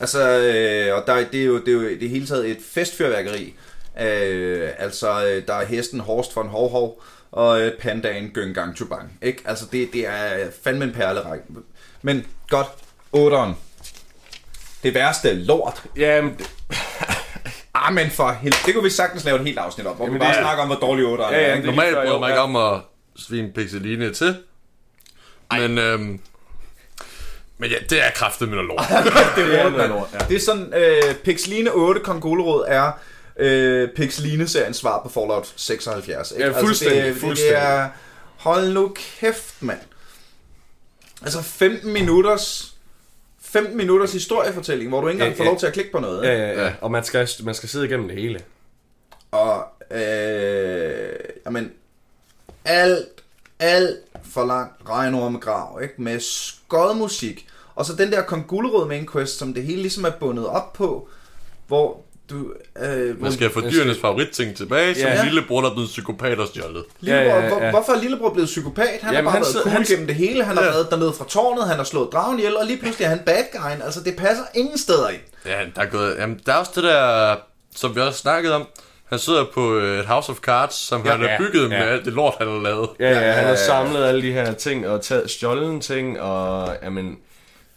[0.00, 2.58] Altså, øh, og der, det, er jo, det er jo det er hele taget et
[2.70, 3.54] festfyrværkeri.
[4.00, 7.02] Øh, altså, øh, der er hesten Horst von Hovhov
[7.32, 9.18] og øh, pandaen Gøngang Chubang.
[9.22, 9.42] Ikke?
[9.44, 11.44] Altså, det, det er fandme en perlerække.
[12.02, 12.68] Men godt,
[13.16, 13.54] 8'eren.
[14.82, 15.82] Det værste lort.
[15.96, 16.40] Jamen,
[17.76, 18.56] Ah, men for helvede.
[18.66, 20.62] Det kunne vi sagtens lave et helt afsnit om, hvor Jamen, vi bare er- snakker
[20.62, 21.62] om, hvor dårlig 8'eren Ja, ja, er.
[21.64, 22.80] Normalt bryder man ikke om at
[23.16, 24.36] svine Pixeline til.
[25.52, 26.20] Men, øhm,
[27.58, 28.86] men ja, det er kraftet med noget lort.
[29.36, 30.18] det er, lort, lort, ja.
[30.28, 32.92] det er sådan, øh, Pixeline 8 Kongolerod er
[33.38, 36.30] øh, Pixeline-seriens svar på Fallout 76.
[36.30, 36.44] Ikke?
[36.46, 37.56] Ja, fuldstændig, Altså, det, fuldstændig.
[37.56, 37.88] Det er,
[38.36, 39.78] hold nu kæft, mand.
[41.22, 42.72] Altså 15 minutters
[43.56, 45.50] 15 minutters historiefortælling, hvor du ikke engang Ja, får ja.
[45.50, 46.24] lov til at klikke på noget.
[46.24, 46.60] Ja, ikke?
[46.60, 46.72] ja, ja.
[46.80, 48.40] Og man skal, man skal sidde igennem det hele.
[49.30, 51.14] Og øh,
[51.46, 51.72] jamen,
[52.64, 53.08] alt,
[53.58, 53.98] alt
[54.32, 55.94] for lang regnorm med grav, ikke?
[55.98, 57.48] Med skodmusik.
[57.74, 61.08] Og så den der Kongulrød main quest, som det hele ligesom er bundet op på,
[61.66, 62.00] hvor
[62.30, 62.52] du...
[62.82, 65.24] Øh, Man skal få Man dyrenes skal- favoritting tilbage, som Ja.
[65.24, 66.84] lillebror, der er blevet psykopat og stjålet.
[67.00, 67.48] Lillebror, Ja, ja, ja.
[67.48, 68.88] Hvor, hvorfor er Lillebror blevet psykopat?
[69.02, 70.44] Han Jamen, har bare han været cool han- gennem det hele.
[70.44, 70.70] Han har Ja.
[70.70, 73.42] været dernede fra tårnet, han har slået dragen ihjel, og lige pludselig er han bad
[73.52, 73.82] guyen.
[73.82, 75.20] Altså, det passer ingen steder ind.
[75.46, 77.36] Ja, der er, gået, jamen, der er også det der,
[77.76, 78.66] som vi også snakkede om.
[79.06, 81.78] Han sidder på øh, et House of Cards, som ja, han har ja, bygget med
[81.78, 81.84] ja.
[81.84, 82.88] alt det lort, han har lavet.
[83.00, 83.66] Ja, ja, Ja, han ja, har ja.
[83.66, 87.16] samlet alle de her ting og taget stjålen ting, og jamen,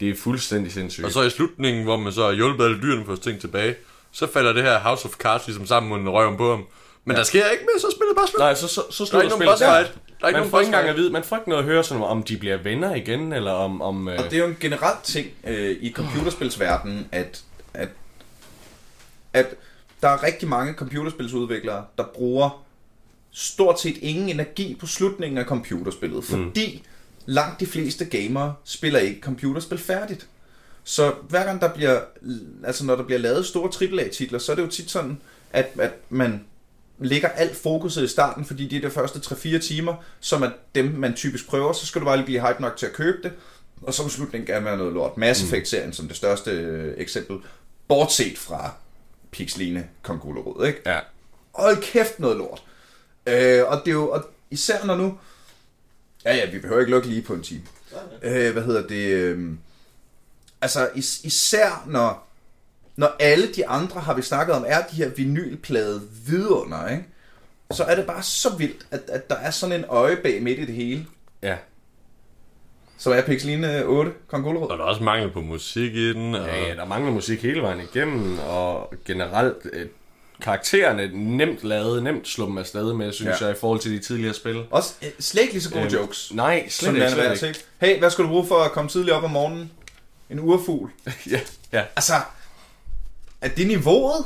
[0.00, 1.06] det er fuldstændig sindssygt.
[1.06, 3.74] Og så i slutningen, hvor man så har hjulpet alle dyrene på ting tilbage,
[4.12, 6.64] så falder det her House of Cards ligesom sammen under røven på ham.
[7.04, 7.18] Men ja.
[7.18, 8.38] der sker ikke mere, så spiller bare slut.
[8.38, 9.84] Nej, så, så, så Der er slutter ikke nogen spillet boss der.
[9.84, 9.94] fight.
[10.20, 11.68] Der er ikke Man nogen får ikke engang at vide, man får ikke noget at
[11.68, 13.82] høre sådan om de bliver venner igen, eller om...
[13.82, 17.42] om øh, Og det er jo en generel ting øh, i computerspilsverdenen, at,
[17.74, 17.88] at,
[19.32, 19.46] at
[20.02, 22.64] der er rigtig mange computerspilsudviklere, der bruger
[23.32, 26.82] stort set ingen energi på slutningen af computerspillet, fordi
[27.26, 30.26] langt de fleste gamere spiller ikke computerspil færdigt.
[30.84, 32.00] Så hver gang der bliver,
[32.64, 33.70] altså når der bliver lavet store
[34.00, 35.20] AAA-titler, så er det jo tit sådan,
[35.52, 36.44] at, at man
[36.98, 40.84] lægger alt fokuset i starten, fordi det er de første 3-4 timer, som er dem,
[40.84, 43.32] man typisk prøver, så skal du bare lige blive hype nok til at købe det,
[43.82, 45.16] og så på slutningen gerne være noget lort.
[45.16, 47.36] Mass Effect-serien som det største øh, eksempel,
[47.88, 48.74] bortset fra
[49.30, 50.80] Pixeline Kongulerud, ikke?
[50.86, 50.98] ja.
[51.54, 52.62] Hold kæft noget lort.
[53.26, 55.18] Øh, og det er jo, og især når nu,
[56.24, 57.62] ja ja, vi behøver ikke lukke lige på en time.
[58.22, 59.06] Øh, hvad hedder det?
[59.08, 59.50] Øh,
[60.62, 62.28] altså is, især når,
[62.96, 67.04] når alle de andre, har vi snakket om, er de her vinylplade vidunder, ikke?
[67.72, 70.58] så er det bare så vildt, at, at der er sådan en øje bag midt
[70.58, 71.06] i det hele,
[71.42, 71.56] Ja.
[72.98, 74.70] som er Pixeline 8, Kong Gulerod.
[74.70, 76.34] Og der er også mangel på musik i den.
[76.34, 76.46] Og...
[76.46, 79.86] Ja, ja, der mangler musik hele vejen igennem, og generelt øh,
[80.42, 83.46] karaktererne nemt lavet, nemt slå dem afsted med, synes Ja.
[83.46, 84.64] jeg, i forhold til de tidligere spil.
[84.70, 87.10] Også øh, slet ikke lige så gode Øhm, jokes, Nej, slet ikke.
[87.10, 87.60] Slet ikke.
[87.80, 89.70] Hey, hvad skal du bruge for at komme tidligt op om morgenen?
[90.30, 90.90] En urfugl.
[91.30, 91.40] ja,
[91.72, 91.82] ja.
[91.96, 92.12] Altså,
[93.40, 94.24] er det niveauet?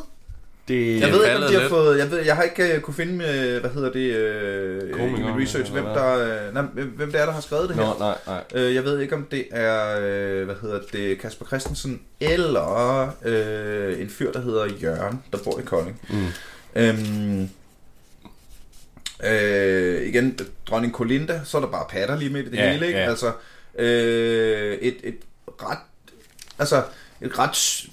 [0.69, 1.69] Det, Jeg ved ikke, om de har lidt.
[1.71, 1.99] fået...
[1.99, 5.35] Jeg, ved, jeg har ikke uh, kunne finde, uh, hvad hedder det, uh, i Komikere,
[5.35, 7.83] min research, hvem der, uh, nej, hvem det er, der har skrevet det her.
[7.85, 8.19] Nå, nej,
[8.55, 8.65] nej.
[8.69, 14.01] Uh, jeg ved ikke, om det er, uh, hvad hedder det, Kasper Christensen, eller uh,
[14.01, 16.01] en fyr, der hedder Jørgen, der bor i Kolding.
[16.11, 16.27] Mm.
[16.77, 17.49] Øhm,
[19.25, 22.87] øh, igen, dronning Colinda, så er der bare patter lige midt i det Ja, hele,
[22.87, 22.99] ikke?
[22.99, 23.11] ja.
[23.11, 23.33] Altså,
[23.79, 25.17] øh, et, et
[25.63, 25.79] ret,
[26.59, 26.83] altså,
[27.21, 27.85] et ret,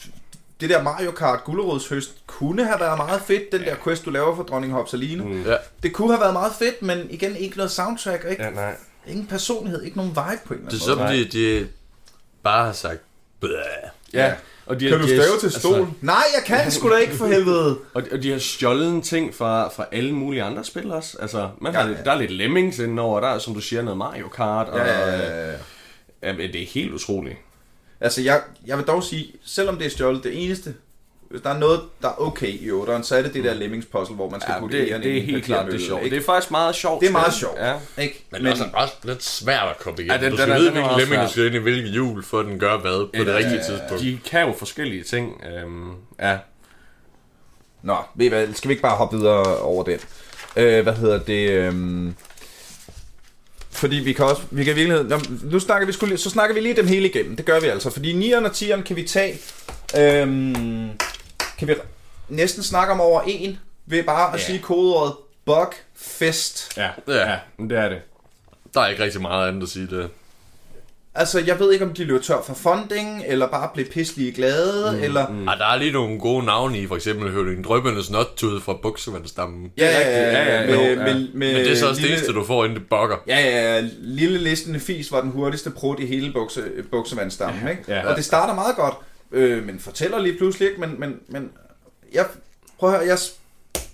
[0.61, 4.35] det der Mario Kart gulerodshøst kunne have været meget fedt, den der quest, du laver
[4.35, 5.23] for dronning Hopsaline.
[5.23, 5.43] Mm.
[5.43, 5.55] Ja.
[5.83, 8.43] Det kunne have været meget fedt, men igen, ikke noget soundtrack, ikke?
[8.43, 8.75] Ja, nej.
[9.07, 11.25] Ingen personlighed, ikke nogen vibe på en eller Det er anden som måde.
[11.25, 11.67] de, de
[12.43, 12.99] bare har sagt,
[13.41, 13.49] Bæh.
[14.13, 14.25] Ja.
[14.25, 14.33] Ja.
[14.65, 15.73] Og de, Kan du de stave til stol?
[15.79, 17.77] Altså, Nej, jeg kan sgu da ikke for helvede.
[17.93, 21.17] Og, og de har stjålet ting fra, fra alle mulige andre spil også.
[21.21, 21.97] Altså, man har, Ja, ja, ja.
[21.99, 22.03] ja.
[22.03, 24.67] Der er lidt Lemmings indenover, der er, som du siger, noget Mario Kart.
[24.67, 25.55] Og, Ja, ja, ja, ja.
[26.23, 27.37] ja, men det er helt utroligt.
[28.01, 30.73] Altså, jeg, jeg vil dog sige, selvom det er stjålet, det eneste,
[31.29, 33.85] hvis der er noget, der er okay i 8'eren, så er det det der Lemmings
[33.85, 36.03] puzzle, hvor man skal Ja, putte det, det i er helt klart det er sjovt.
[36.03, 36.15] ikke?
[36.15, 37.01] Det er faktisk meget sjovt.
[37.01, 37.59] Det er meget sjovt.
[37.59, 37.75] Ja.
[37.97, 38.25] Ikke?
[38.31, 40.19] Men, men også, også lidt svært at komme igennem.
[40.19, 42.23] Ja, den- du skal den er- vide, hvilken lemming du skal ind i hvilket hjul,
[42.23, 44.03] for at den gør hvad på det Ja, rigtige ja, tidspunkt.
[44.03, 45.43] De kan jo forskellige ting.
[45.55, 46.37] Øhm, ja.
[47.81, 49.99] Nå, ved I hvad, skal vi ikke bare hoppe videre over den?
[50.55, 51.49] Øh, hvad hedder det?
[51.49, 52.15] øhm,
[53.71, 55.05] Fordi vi kan også, vi kan virkelig,
[55.43, 57.89] nu snakker vi, skulle, så snakker vi lige dem hele igennem, det gør vi altså,
[57.89, 59.39] fordi 9'eren og 10'eren kan vi tage,
[59.97, 60.89] øhm,
[61.59, 61.75] kan vi
[62.29, 64.45] næsten snakke om over en, ved bare at Ja.
[64.45, 65.13] sige kodeordet
[65.45, 66.77] Bugfest.
[66.77, 67.35] Ja, Ja.
[67.59, 68.01] det er det.
[68.73, 70.09] Der er ikke rigtig meget andet at sige det.
[71.15, 74.91] Altså, jeg ved ikke, om de løber tør for funding, eller bare blev pisselige glade,
[74.97, 75.27] mm, eller...
[75.27, 75.47] Mm.
[75.47, 78.73] Ah, der er lige nogle gode navne i, for eksempel hørte en drøbende snottud fra
[78.81, 79.71] buksevandsstammen.
[79.77, 80.95] Ja, ja, ja, Ja, ja, med, ja.
[80.95, 83.15] med, med, Men det er så også det lille- eneste, du får, inden det bokker.
[83.27, 87.83] Ja, ja, lille listende fis var den hurtigste prut i hele bukse, buksevandsstammen, ikke?
[87.87, 88.09] ja.
[88.09, 88.93] Og det starter meget godt,
[89.31, 91.49] øh, men fortæller lige pludselig ikke, men, men, men
[92.13, 92.25] jeg,
[92.79, 93.17] prøv at høre, jeg,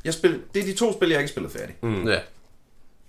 [0.06, 1.76] jeg spil, det er de to spil, jeg ikke spillet færdig.
[1.82, 2.08] Mm.
[2.08, 2.18] Ja.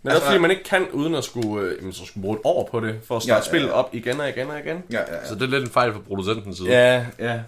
[0.03, 2.41] Men altså, Altså- fordi man ikke kan, uden at skulle, øh, så skulle bruge et
[2.45, 4.59] år på det, for at starte Ja, ja, ja, spillet op igen og igen og
[4.59, 4.83] igen.
[4.91, 5.35] Ja, ja, Så ja.
[5.35, 6.69] det er lidt en fejl fra producentens side.
[6.69, 7.41] Ja, ja.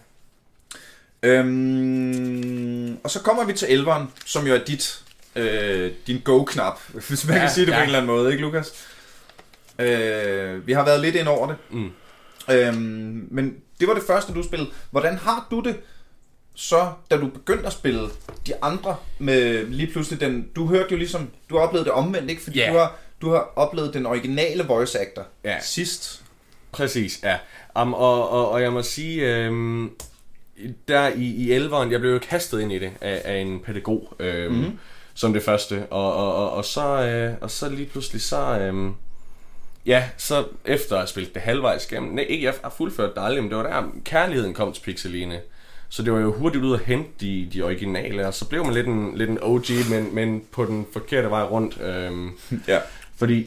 [1.23, 5.03] Øhm, og så kommer vi til 11'eren, som jo er dit,
[5.37, 7.83] øh, din go-knap, hvis man ja, kan sige det på ja.
[7.83, 8.73] en eller anden måde, ikke Lukas?
[9.79, 11.57] Øh, vi har været lidt ind over det.
[11.71, 11.91] Mm.
[12.51, 14.71] Øhm, men det var det første, du spillede.
[14.91, 15.77] Hvordan har du det
[16.55, 18.09] så, da du begyndte at spille
[18.47, 20.49] de andre med lige pludselig den...
[20.57, 21.31] Du hørte jo ligesom...
[21.51, 22.43] Du har oplevet det omvendt, ikke?
[22.43, 22.73] Fordi Ja.
[22.73, 25.57] du, har, du har oplevet den originale voice actor Ja.
[25.61, 26.23] sidst.
[26.73, 27.37] Præcis, ja.
[27.83, 29.91] Um, og, og, og jeg må sige, øhm,
[30.89, 34.15] der i, i 11'eren, jeg blev jo kastet ind i det af, af en pædagog,
[34.19, 34.79] øhm, mm.
[35.15, 35.87] som det første.
[35.91, 38.59] Og, og, og, og, så, øh, og så lige pludselig, så...
[38.61, 38.95] Øhm,
[39.87, 43.23] ja, så efter at have spillet det halvvejs igennem, nej, ikke jeg har fuldført det
[43.23, 45.41] aldrig, men det var der, kærligheden kom til Pixeline.
[45.93, 48.75] Så det var jo hurtigt ud at hente de, de originale, og så blev man
[48.75, 51.81] lidt en, lidt en OG, men, men på den forkerte vej rundt.
[51.81, 52.31] Øhm,
[52.69, 52.79] Ja.
[53.17, 53.47] fordi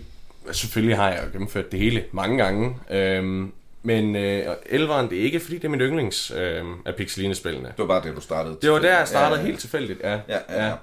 [0.51, 2.75] selvfølgelig har jeg gennemført det hele mange gange.
[2.91, 3.51] Øhm,
[3.83, 7.65] men øh, elveren, det er ikke fordi, det er min yndlings øh, af Pixeline-spillene.
[7.67, 8.57] Det var bare det, du startede.
[8.61, 9.47] Det var der, jeg startede Ja, ja.
[9.47, 10.11] helt tilfældigt, ja.
[10.29, 10.73] Ja, ja, ja.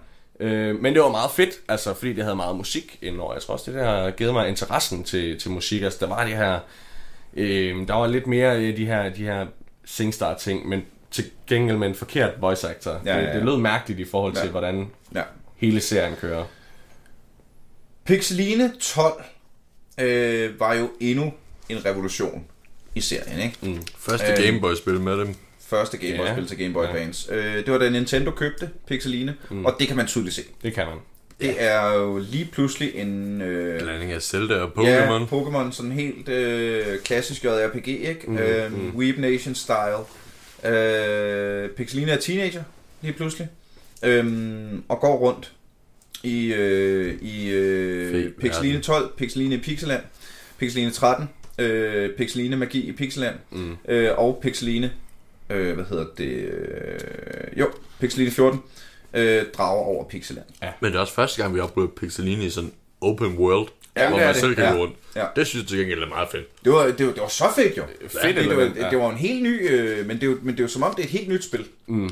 [0.40, 3.32] Øh, men det var meget fedt, altså, fordi det havde meget musik indover.
[3.32, 5.82] Jeg tror også, det der har givet mig interessen til, til musik.
[5.82, 6.58] Altså, der var de her...
[7.36, 9.46] Øh, der var lidt mere af de her, de her
[9.84, 13.00] SingStar-ting, men til gengæld med en forkert voice actor.
[13.04, 13.34] Ja, ja, Det, ja.
[13.36, 14.50] det lød mærkeligt i forhold til, Ja.
[14.50, 15.22] hvordan Ja.
[15.56, 16.44] hele serien kører.
[18.04, 19.22] Pixeline 12
[20.00, 21.32] øh, var jo endnu
[21.68, 22.44] en revolution
[22.94, 23.56] i serien, ikke?
[23.62, 23.82] Mm.
[23.98, 24.42] Første Øhm.
[24.42, 25.34] Gameboy-spil med dem.
[25.66, 26.32] Første Game Boy Ja.
[26.34, 26.88] spil til Game Boy Ja.
[26.88, 27.32] Advance.
[27.34, 29.64] Øh, det var da Nintendo købte Pixeline, mm.
[29.66, 30.42] og det kan man tydeligt se.
[30.62, 30.96] Det kan man.
[31.40, 33.40] Det er jo lige pludselig en...
[33.42, 34.86] Øh, Blanding af Zelda og Pokémon.
[34.86, 38.20] Ja, Pokémon, sådan helt øh, klassisk JRPG, ikke?
[38.26, 38.96] Mm, øhm, mm.
[38.96, 39.96] Weeb Nation style.
[40.64, 42.62] Øh, Pixeline er teenager,
[43.02, 43.48] lige pludselig.
[44.04, 45.52] Øhm, og går rundt
[46.22, 48.82] i, øh, i øh, Pixeline verden.
[48.82, 50.02] 12, Pixeline i Pixeland,
[50.58, 53.76] Pixeline 13, øh, Pixeline Magi i Pixeland, Mm.
[53.88, 54.92] øh, og Pixeline,
[55.50, 58.61] øh, hvad hedder det, øh, jo, Pixeline 14,
[59.14, 60.46] øh, drager over Pixeland.
[60.80, 63.68] Men det er også første gang, vi oplevede Pixeline i sådan open world.
[63.97, 64.41] Ja, hvor det man det.
[64.41, 64.72] selv kan Ja.
[64.72, 64.97] gå rundt.
[65.16, 65.24] Ja.
[65.36, 66.64] Det synes jeg til gengæld er meget fedt.
[66.64, 67.82] Det var, det var, det var så fedt jo.
[68.22, 68.91] Fedt det, var, ja.
[68.91, 70.82] det var en helt ny, øh, men, det er jo, men det er jo som
[70.82, 71.66] om, det er et helt nyt spil.
[71.86, 72.11] Mm.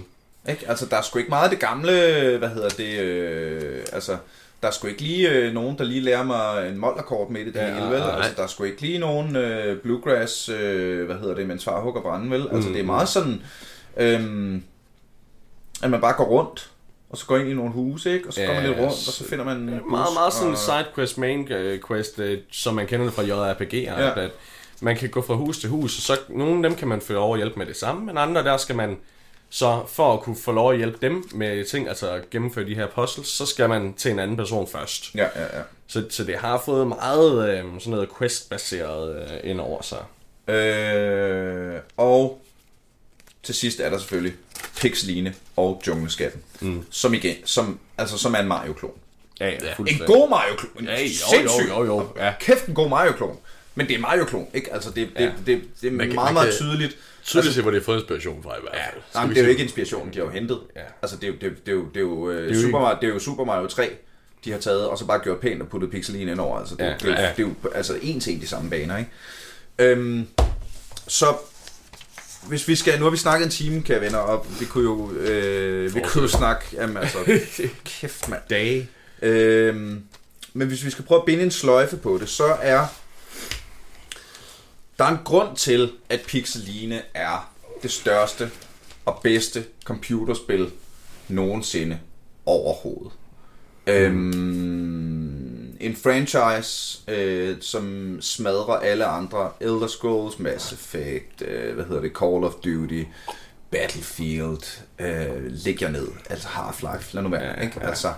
[0.49, 0.65] Ikke?
[0.69, 1.93] Altså, der er sgu ikke meget af det gamle,
[2.39, 4.17] hvad hedder det, øh, altså,
[4.63, 7.53] der er sgu ikke lige øh, nogen, der lige lærer mig en molderkort midt i
[7.53, 8.03] det Ja, hele, vel?
[8.03, 11.81] Altså, der er sgu ikke lige nogen øh, bluegrass, øh, hvad hedder det, mens far
[11.81, 12.49] hugger branden, vel?
[12.53, 13.43] Altså, det er meget sådan,
[13.97, 14.55] øh,
[15.83, 16.71] at man bare går rundt,
[17.11, 18.29] og så går ind i nogle huse, ikke?
[18.29, 20.53] Og så går man lidt rundt, og så finder man en bus, Meget, meget sådan
[20.53, 20.59] og...
[20.59, 23.75] sidequest, main øh, quest, øh, som man kender det fra JRPG.
[23.75, 24.01] Ja.
[24.01, 24.21] Ja.
[24.21, 24.31] At
[24.81, 27.13] man kan gå fra hus til hus, og så nogle af dem kan man få
[27.13, 28.97] lov at hjælpe med det samme, men andre der skal man
[29.51, 32.75] så for at kunne få lov at hjælpe dem med ting, altså at gennemføre de
[32.75, 35.15] her puzzles, så skal man til en anden person først.
[35.15, 35.63] Ja, ja, ja.
[35.87, 40.05] Så, så det har fået meget øh, sådan noget quest-baseret øh, ind over sig.
[40.55, 42.43] Øh, og
[43.43, 44.35] til sidst er der selvfølgelig
[44.81, 46.85] Pixeline og Jungleskatten, mm.
[46.91, 48.93] som igen, som, altså, som er en Mario-klon.
[49.41, 50.85] Ja, ja, En god Mario-klon.
[50.85, 52.33] Ja, jo, sindssyg- jo, jo, jo, ja.
[52.41, 53.37] Kæft en god Mario-klon.
[53.75, 54.73] Men det er Mario-klon, ikke?
[54.75, 55.25] Altså, det, det, Ja.
[55.25, 56.97] det, det, det er Man kan- meget, meget kan- tydeligt.
[57.25, 59.03] Tydeligt se, hvor det har fået inspiration fra i hvert fald.
[59.15, 60.59] Jamen, vi det er jo ikke inspirationen, de har jo hentet.
[60.77, 60.81] Ja.
[61.03, 62.63] Altså, det er jo, det, er- det er jo, det er jo, øh, er jo
[62.63, 63.91] Super Mario, det er jo Super Mario 3,
[64.45, 66.59] de har taget, og så bare gjort pænt og puttet pixeline ind over.
[66.59, 67.33] Altså, det, Ja, ja, det, er jo- ja, ja.
[67.37, 69.11] det er jo altså en til en de samme baner, ikke?
[69.79, 70.27] Øhm,
[71.07, 71.27] så
[72.47, 75.13] hvis vi skal, nu har vi snakket en time, kære venner, og vi kunne jo,
[75.13, 77.19] øh, vi kunne jo snakke, jamen altså,
[77.85, 78.43] kæft mand.
[78.51, 78.89] Dage.
[79.23, 80.03] Øhm,
[80.53, 82.87] men hvis vi skal prøve at binde en sløjfe på det, så er
[84.99, 88.51] der er en grund til, at Pixeline er det største
[89.05, 90.71] og bedste computerspil
[91.29, 91.99] nogensinde
[92.47, 93.13] overhovedet.
[93.87, 99.51] Øhm, en franchise, øh, som smadrer alle andre.
[99.61, 103.05] Elder Scrolls, Mass Effect, øh, hvad hedder det, Call of Duty,
[103.71, 106.09] Battlefield, øh, læg jer ned.
[106.31, 107.43] Altså Half-Life, lad nu være.
[107.43, 107.81] Ja, ikke?
[107.83, 108.13] Altså,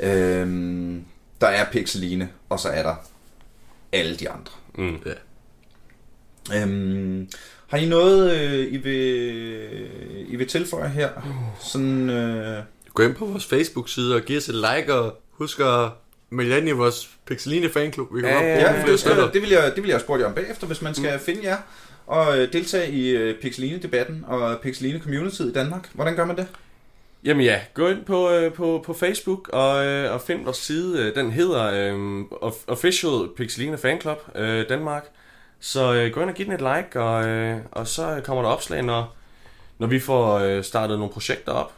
[0.00, 1.04] øhm,
[1.40, 2.94] der er Pixeline, og så er der
[3.92, 4.52] alle de andre.
[4.74, 4.98] Mm.
[5.06, 6.62] Ja.
[6.62, 7.28] Øhm,
[7.66, 11.10] har I noget, øh, I, vil, I vil tilføje her?
[11.60, 12.62] Sådan, øh,
[12.94, 15.90] Gå ind på vores Facebook-side og giv os et like, og husk at
[16.68, 18.14] i vores Pixeline fanklub.
[18.14, 20.34] Vi kan Ja, ja, ja, nogle det, vil jeg, det vil jeg spørge jer om
[20.34, 21.20] bagefter, hvis man skal mm.
[21.20, 21.56] finde jer
[22.06, 25.88] og øh, deltage i øh, Pixeline-debatten og Pixeline-community i Danmark.
[25.92, 26.46] Hvordan gør man det?
[27.24, 31.02] Jamen ja, gå ind på, øh, på, på Facebook og, øh, og find vores side.
[31.06, 35.04] Øh, Den hedder øh, Of- Official Pixeline Fan Club øh, Danmark.
[35.60, 38.50] Så øh, gå ind og giv den et like, og, øh, og så kommer der
[38.50, 39.16] opslag, når,
[39.78, 41.72] når vi får øh, startet nogle projekter op.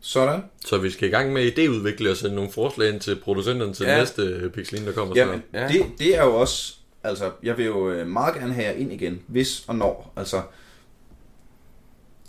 [0.00, 0.40] Sådan.
[0.66, 3.86] Så vi skal i gang med idéudvikle og sende nogle forslag ind til producenterne til
[3.86, 3.98] Ja.
[3.98, 5.62] næste øh, Pixeline, der kommer Jamen, snart.
[5.72, 5.78] Ja.
[5.78, 6.74] det, det er jo også...
[7.04, 10.12] Altså, jeg vil jo øh, meget gerne have jer ind igen, hvis og når.
[10.16, 10.42] Altså,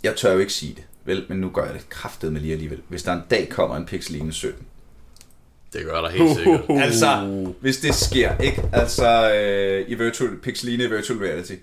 [0.02, 2.52] jeg tør jo ikke sige det, vel, men nu gør jeg det kraftet med lige
[2.52, 2.80] alligevel.
[2.88, 4.66] Hvis der en dag kommer en Pixeline 17,
[5.72, 6.60] Det gør der helt sikkert.
[6.82, 7.06] Altså,
[7.60, 8.62] hvis det sker, ikke?
[8.72, 11.54] Altså, øh, i virtual, Pixeline virtual reality.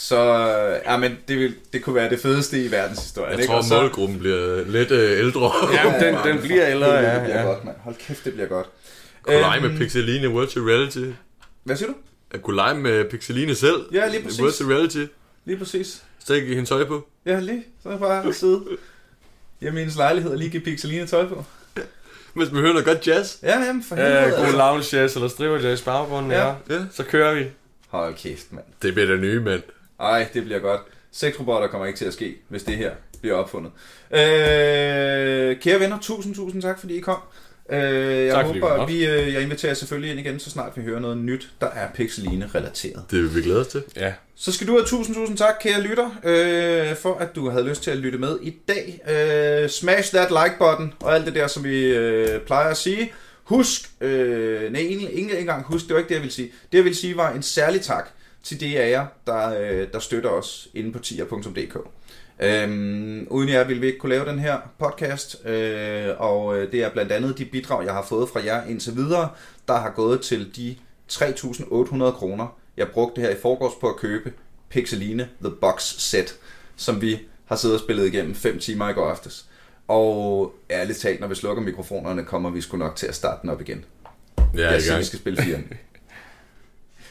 [0.00, 3.50] Så, øh, ja, men det, vil, det kunne være det fedeste i verdenshistorien, Jeg ikke?
[3.50, 5.50] tror, Og så, målgruppen bliver lidt øh, ældre.
[5.74, 7.14] Ja, den, den bliver ældre, ja.
[7.14, 7.46] det bliver ja.
[7.46, 7.76] godt, mand.
[7.80, 8.66] Hold kæft, det bliver godt.
[9.22, 11.04] Kunne lege Øhm, med Pixeline Virtual Reality.
[11.64, 11.94] Hvad siger du?
[12.30, 13.76] At kunne lege med Pixeline selv.
[13.92, 14.42] Ja, lige præcis.
[14.42, 15.04] Virtual Reality.
[15.44, 16.02] Lige præcis.
[16.18, 17.08] Stik i hendes tøj på.
[17.26, 17.64] Ja, lige.
[17.82, 18.60] Så er jeg bare sidde
[19.60, 21.44] hjemme i hendes lejlighed og lige give Pixeline tøj på.
[22.34, 23.36] Hvis man hører noget godt jazz.
[23.42, 24.14] Ja, jamen for helvede.
[24.24, 24.56] Øh, god altså.
[24.56, 26.46] lounge jazz eller striver jazz baggrunden, Ja.
[26.46, 26.54] ja.
[26.70, 26.80] Ja.
[26.92, 27.46] Så kører vi.
[27.88, 28.64] Hold kæft, mand.
[28.82, 29.62] Det bliver det nye, mand.
[30.00, 30.80] Ej, det bliver godt.
[31.12, 32.90] Sexrobotter kommer ikke til at ske, hvis det her
[33.20, 33.72] bliver opfundet.
[34.10, 37.18] Øh, kære venner, tusind, tusind tak, fordi I kom.
[37.70, 37.78] Øh,
[38.26, 40.82] jeg Tak, håber, at vi, øh, jeg inviterer jer selvfølgelig ind igen, så snart vi
[40.82, 43.02] hører noget nyt, der er Pixeline-relateret.
[43.10, 43.82] Det vil vi glæde os til.
[43.96, 44.12] Ja.
[44.36, 47.82] Så skal du have tusind, tusind tak, kære lytter, øh, for at du havde lyst
[47.82, 49.00] til at lytte med i dag.
[49.10, 53.12] Øh, smash that like-button og alt det der, som vi øh, plejer at sige.
[53.44, 56.52] Husk, øh, nej, ikke, ikke engang husk, det var ikke det, jeg ville sige.
[56.72, 58.08] Det, jeg ville sige, var en særlig tak
[58.42, 61.76] til de af jer, der, øh, der støtter os inde på tier.dk.
[62.40, 66.84] Øhm, uden jer ville vi ikke kunne lave den her podcast, øh, og øh, det
[66.84, 69.28] er blandt andet de bidrag, jeg har fået fra jer indtil videre,
[69.68, 70.76] der har gået til de
[71.12, 74.32] 3.800 kroner, jeg brugte her i forgårs på at købe
[74.68, 76.36] Pixeline The Box Set,
[76.76, 79.46] som vi har siddet og spillet igennem 5 timer i går aftes.
[79.88, 83.50] Og ærligt talt, når vi slukker mikrofonerne, kommer vi sgu nok til at starte den
[83.50, 83.84] op igen.
[84.54, 85.58] Jeg er Jeg i siger, vi skal spille 4.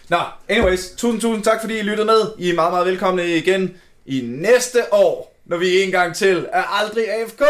[0.10, 0.18] Nå,
[0.50, 2.34] anyways, tusind, tusind tak, fordi I lyttede med.
[2.38, 6.64] I er meget, meget velkomne igen i næste år, når vi en gang til er
[6.64, 7.42] aldrig AFK!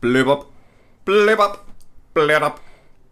[0.00, 0.46] Blip up,
[1.04, 1.58] blip up,
[2.14, 2.60] blip up,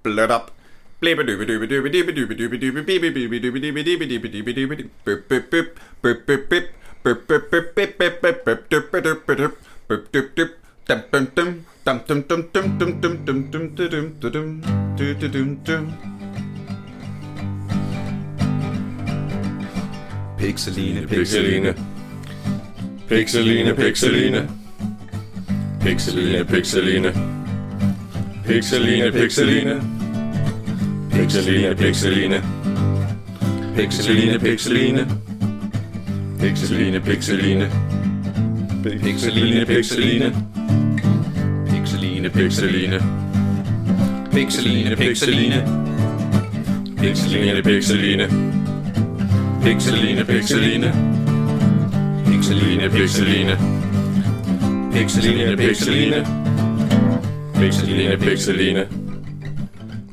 [0.03, 0.53] blip up.
[1.01, 4.53] Blippe dyppe dyppe dyppe dyppe dyppe dyppe dyppe bippe bippe dyppe dyppe dyppe dyppe dyppe
[4.53, 5.69] dyppe dyppe bip bip bip
[6.03, 6.67] bip bip bip
[7.03, 9.57] bip bip bip bip bip bip bip dyppe dyppe dyppe
[9.89, 14.31] bip dyp dyp Dum dum dum dum dum dum dum dum dum dum dum dum
[14.32, 14.61] dum dum
[14.97, 16.11] dum dum dum dum
[20.40, 21.74] Pixeline, Pixeline.
[23.09, 24.48] Pixeline, Pixeline.
[25.81, 27.12] Pixeline, Pixeline.
[28.44, 29.81] Pixeline, Pixeline.
[31.11, 32.43] Pixeline, Pixeline.
[33.74, 35.07] Pixeline, Pixeline.
[36.39, 37.69] Pixeline, Pixeline.
[38.82, 40.50] Pixeline, Pixeline.
[42.29, 43.01] Pixeline,
[44.31, 44.97] Pixeline.
[44.97, 45.65] Pixeline, Pixeline,
[47.01, 48.29] Pixeline, Pixeline.
[49.63, 50.93] Pixeline, Pixeline.
[52.21, 53.57] Pixeline, Pixeline.
[54.93, 56.27] Pixeline, Pixeline.
[57.55, 58.87] Pixeline, Pixeline.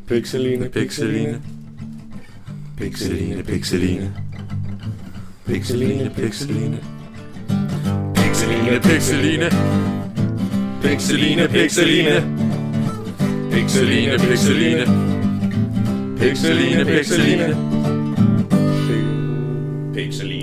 [0.07, 1.27] Pixeline, Pixeline.
[2.77, 4.11] Pixeline, Pixeline.
[5.45, 6.79] Pixeline, Pixeline.
[8.13, 10.06] Pixeline, Pixeline.
[10.81, 12.21] Pixeline, Pixeline.
[13.51, 14.85] Pixeline, Pixeline.
[16.19, 17.55] Pixeline, Pixeline.
[19.93, 20.36] Pixeline.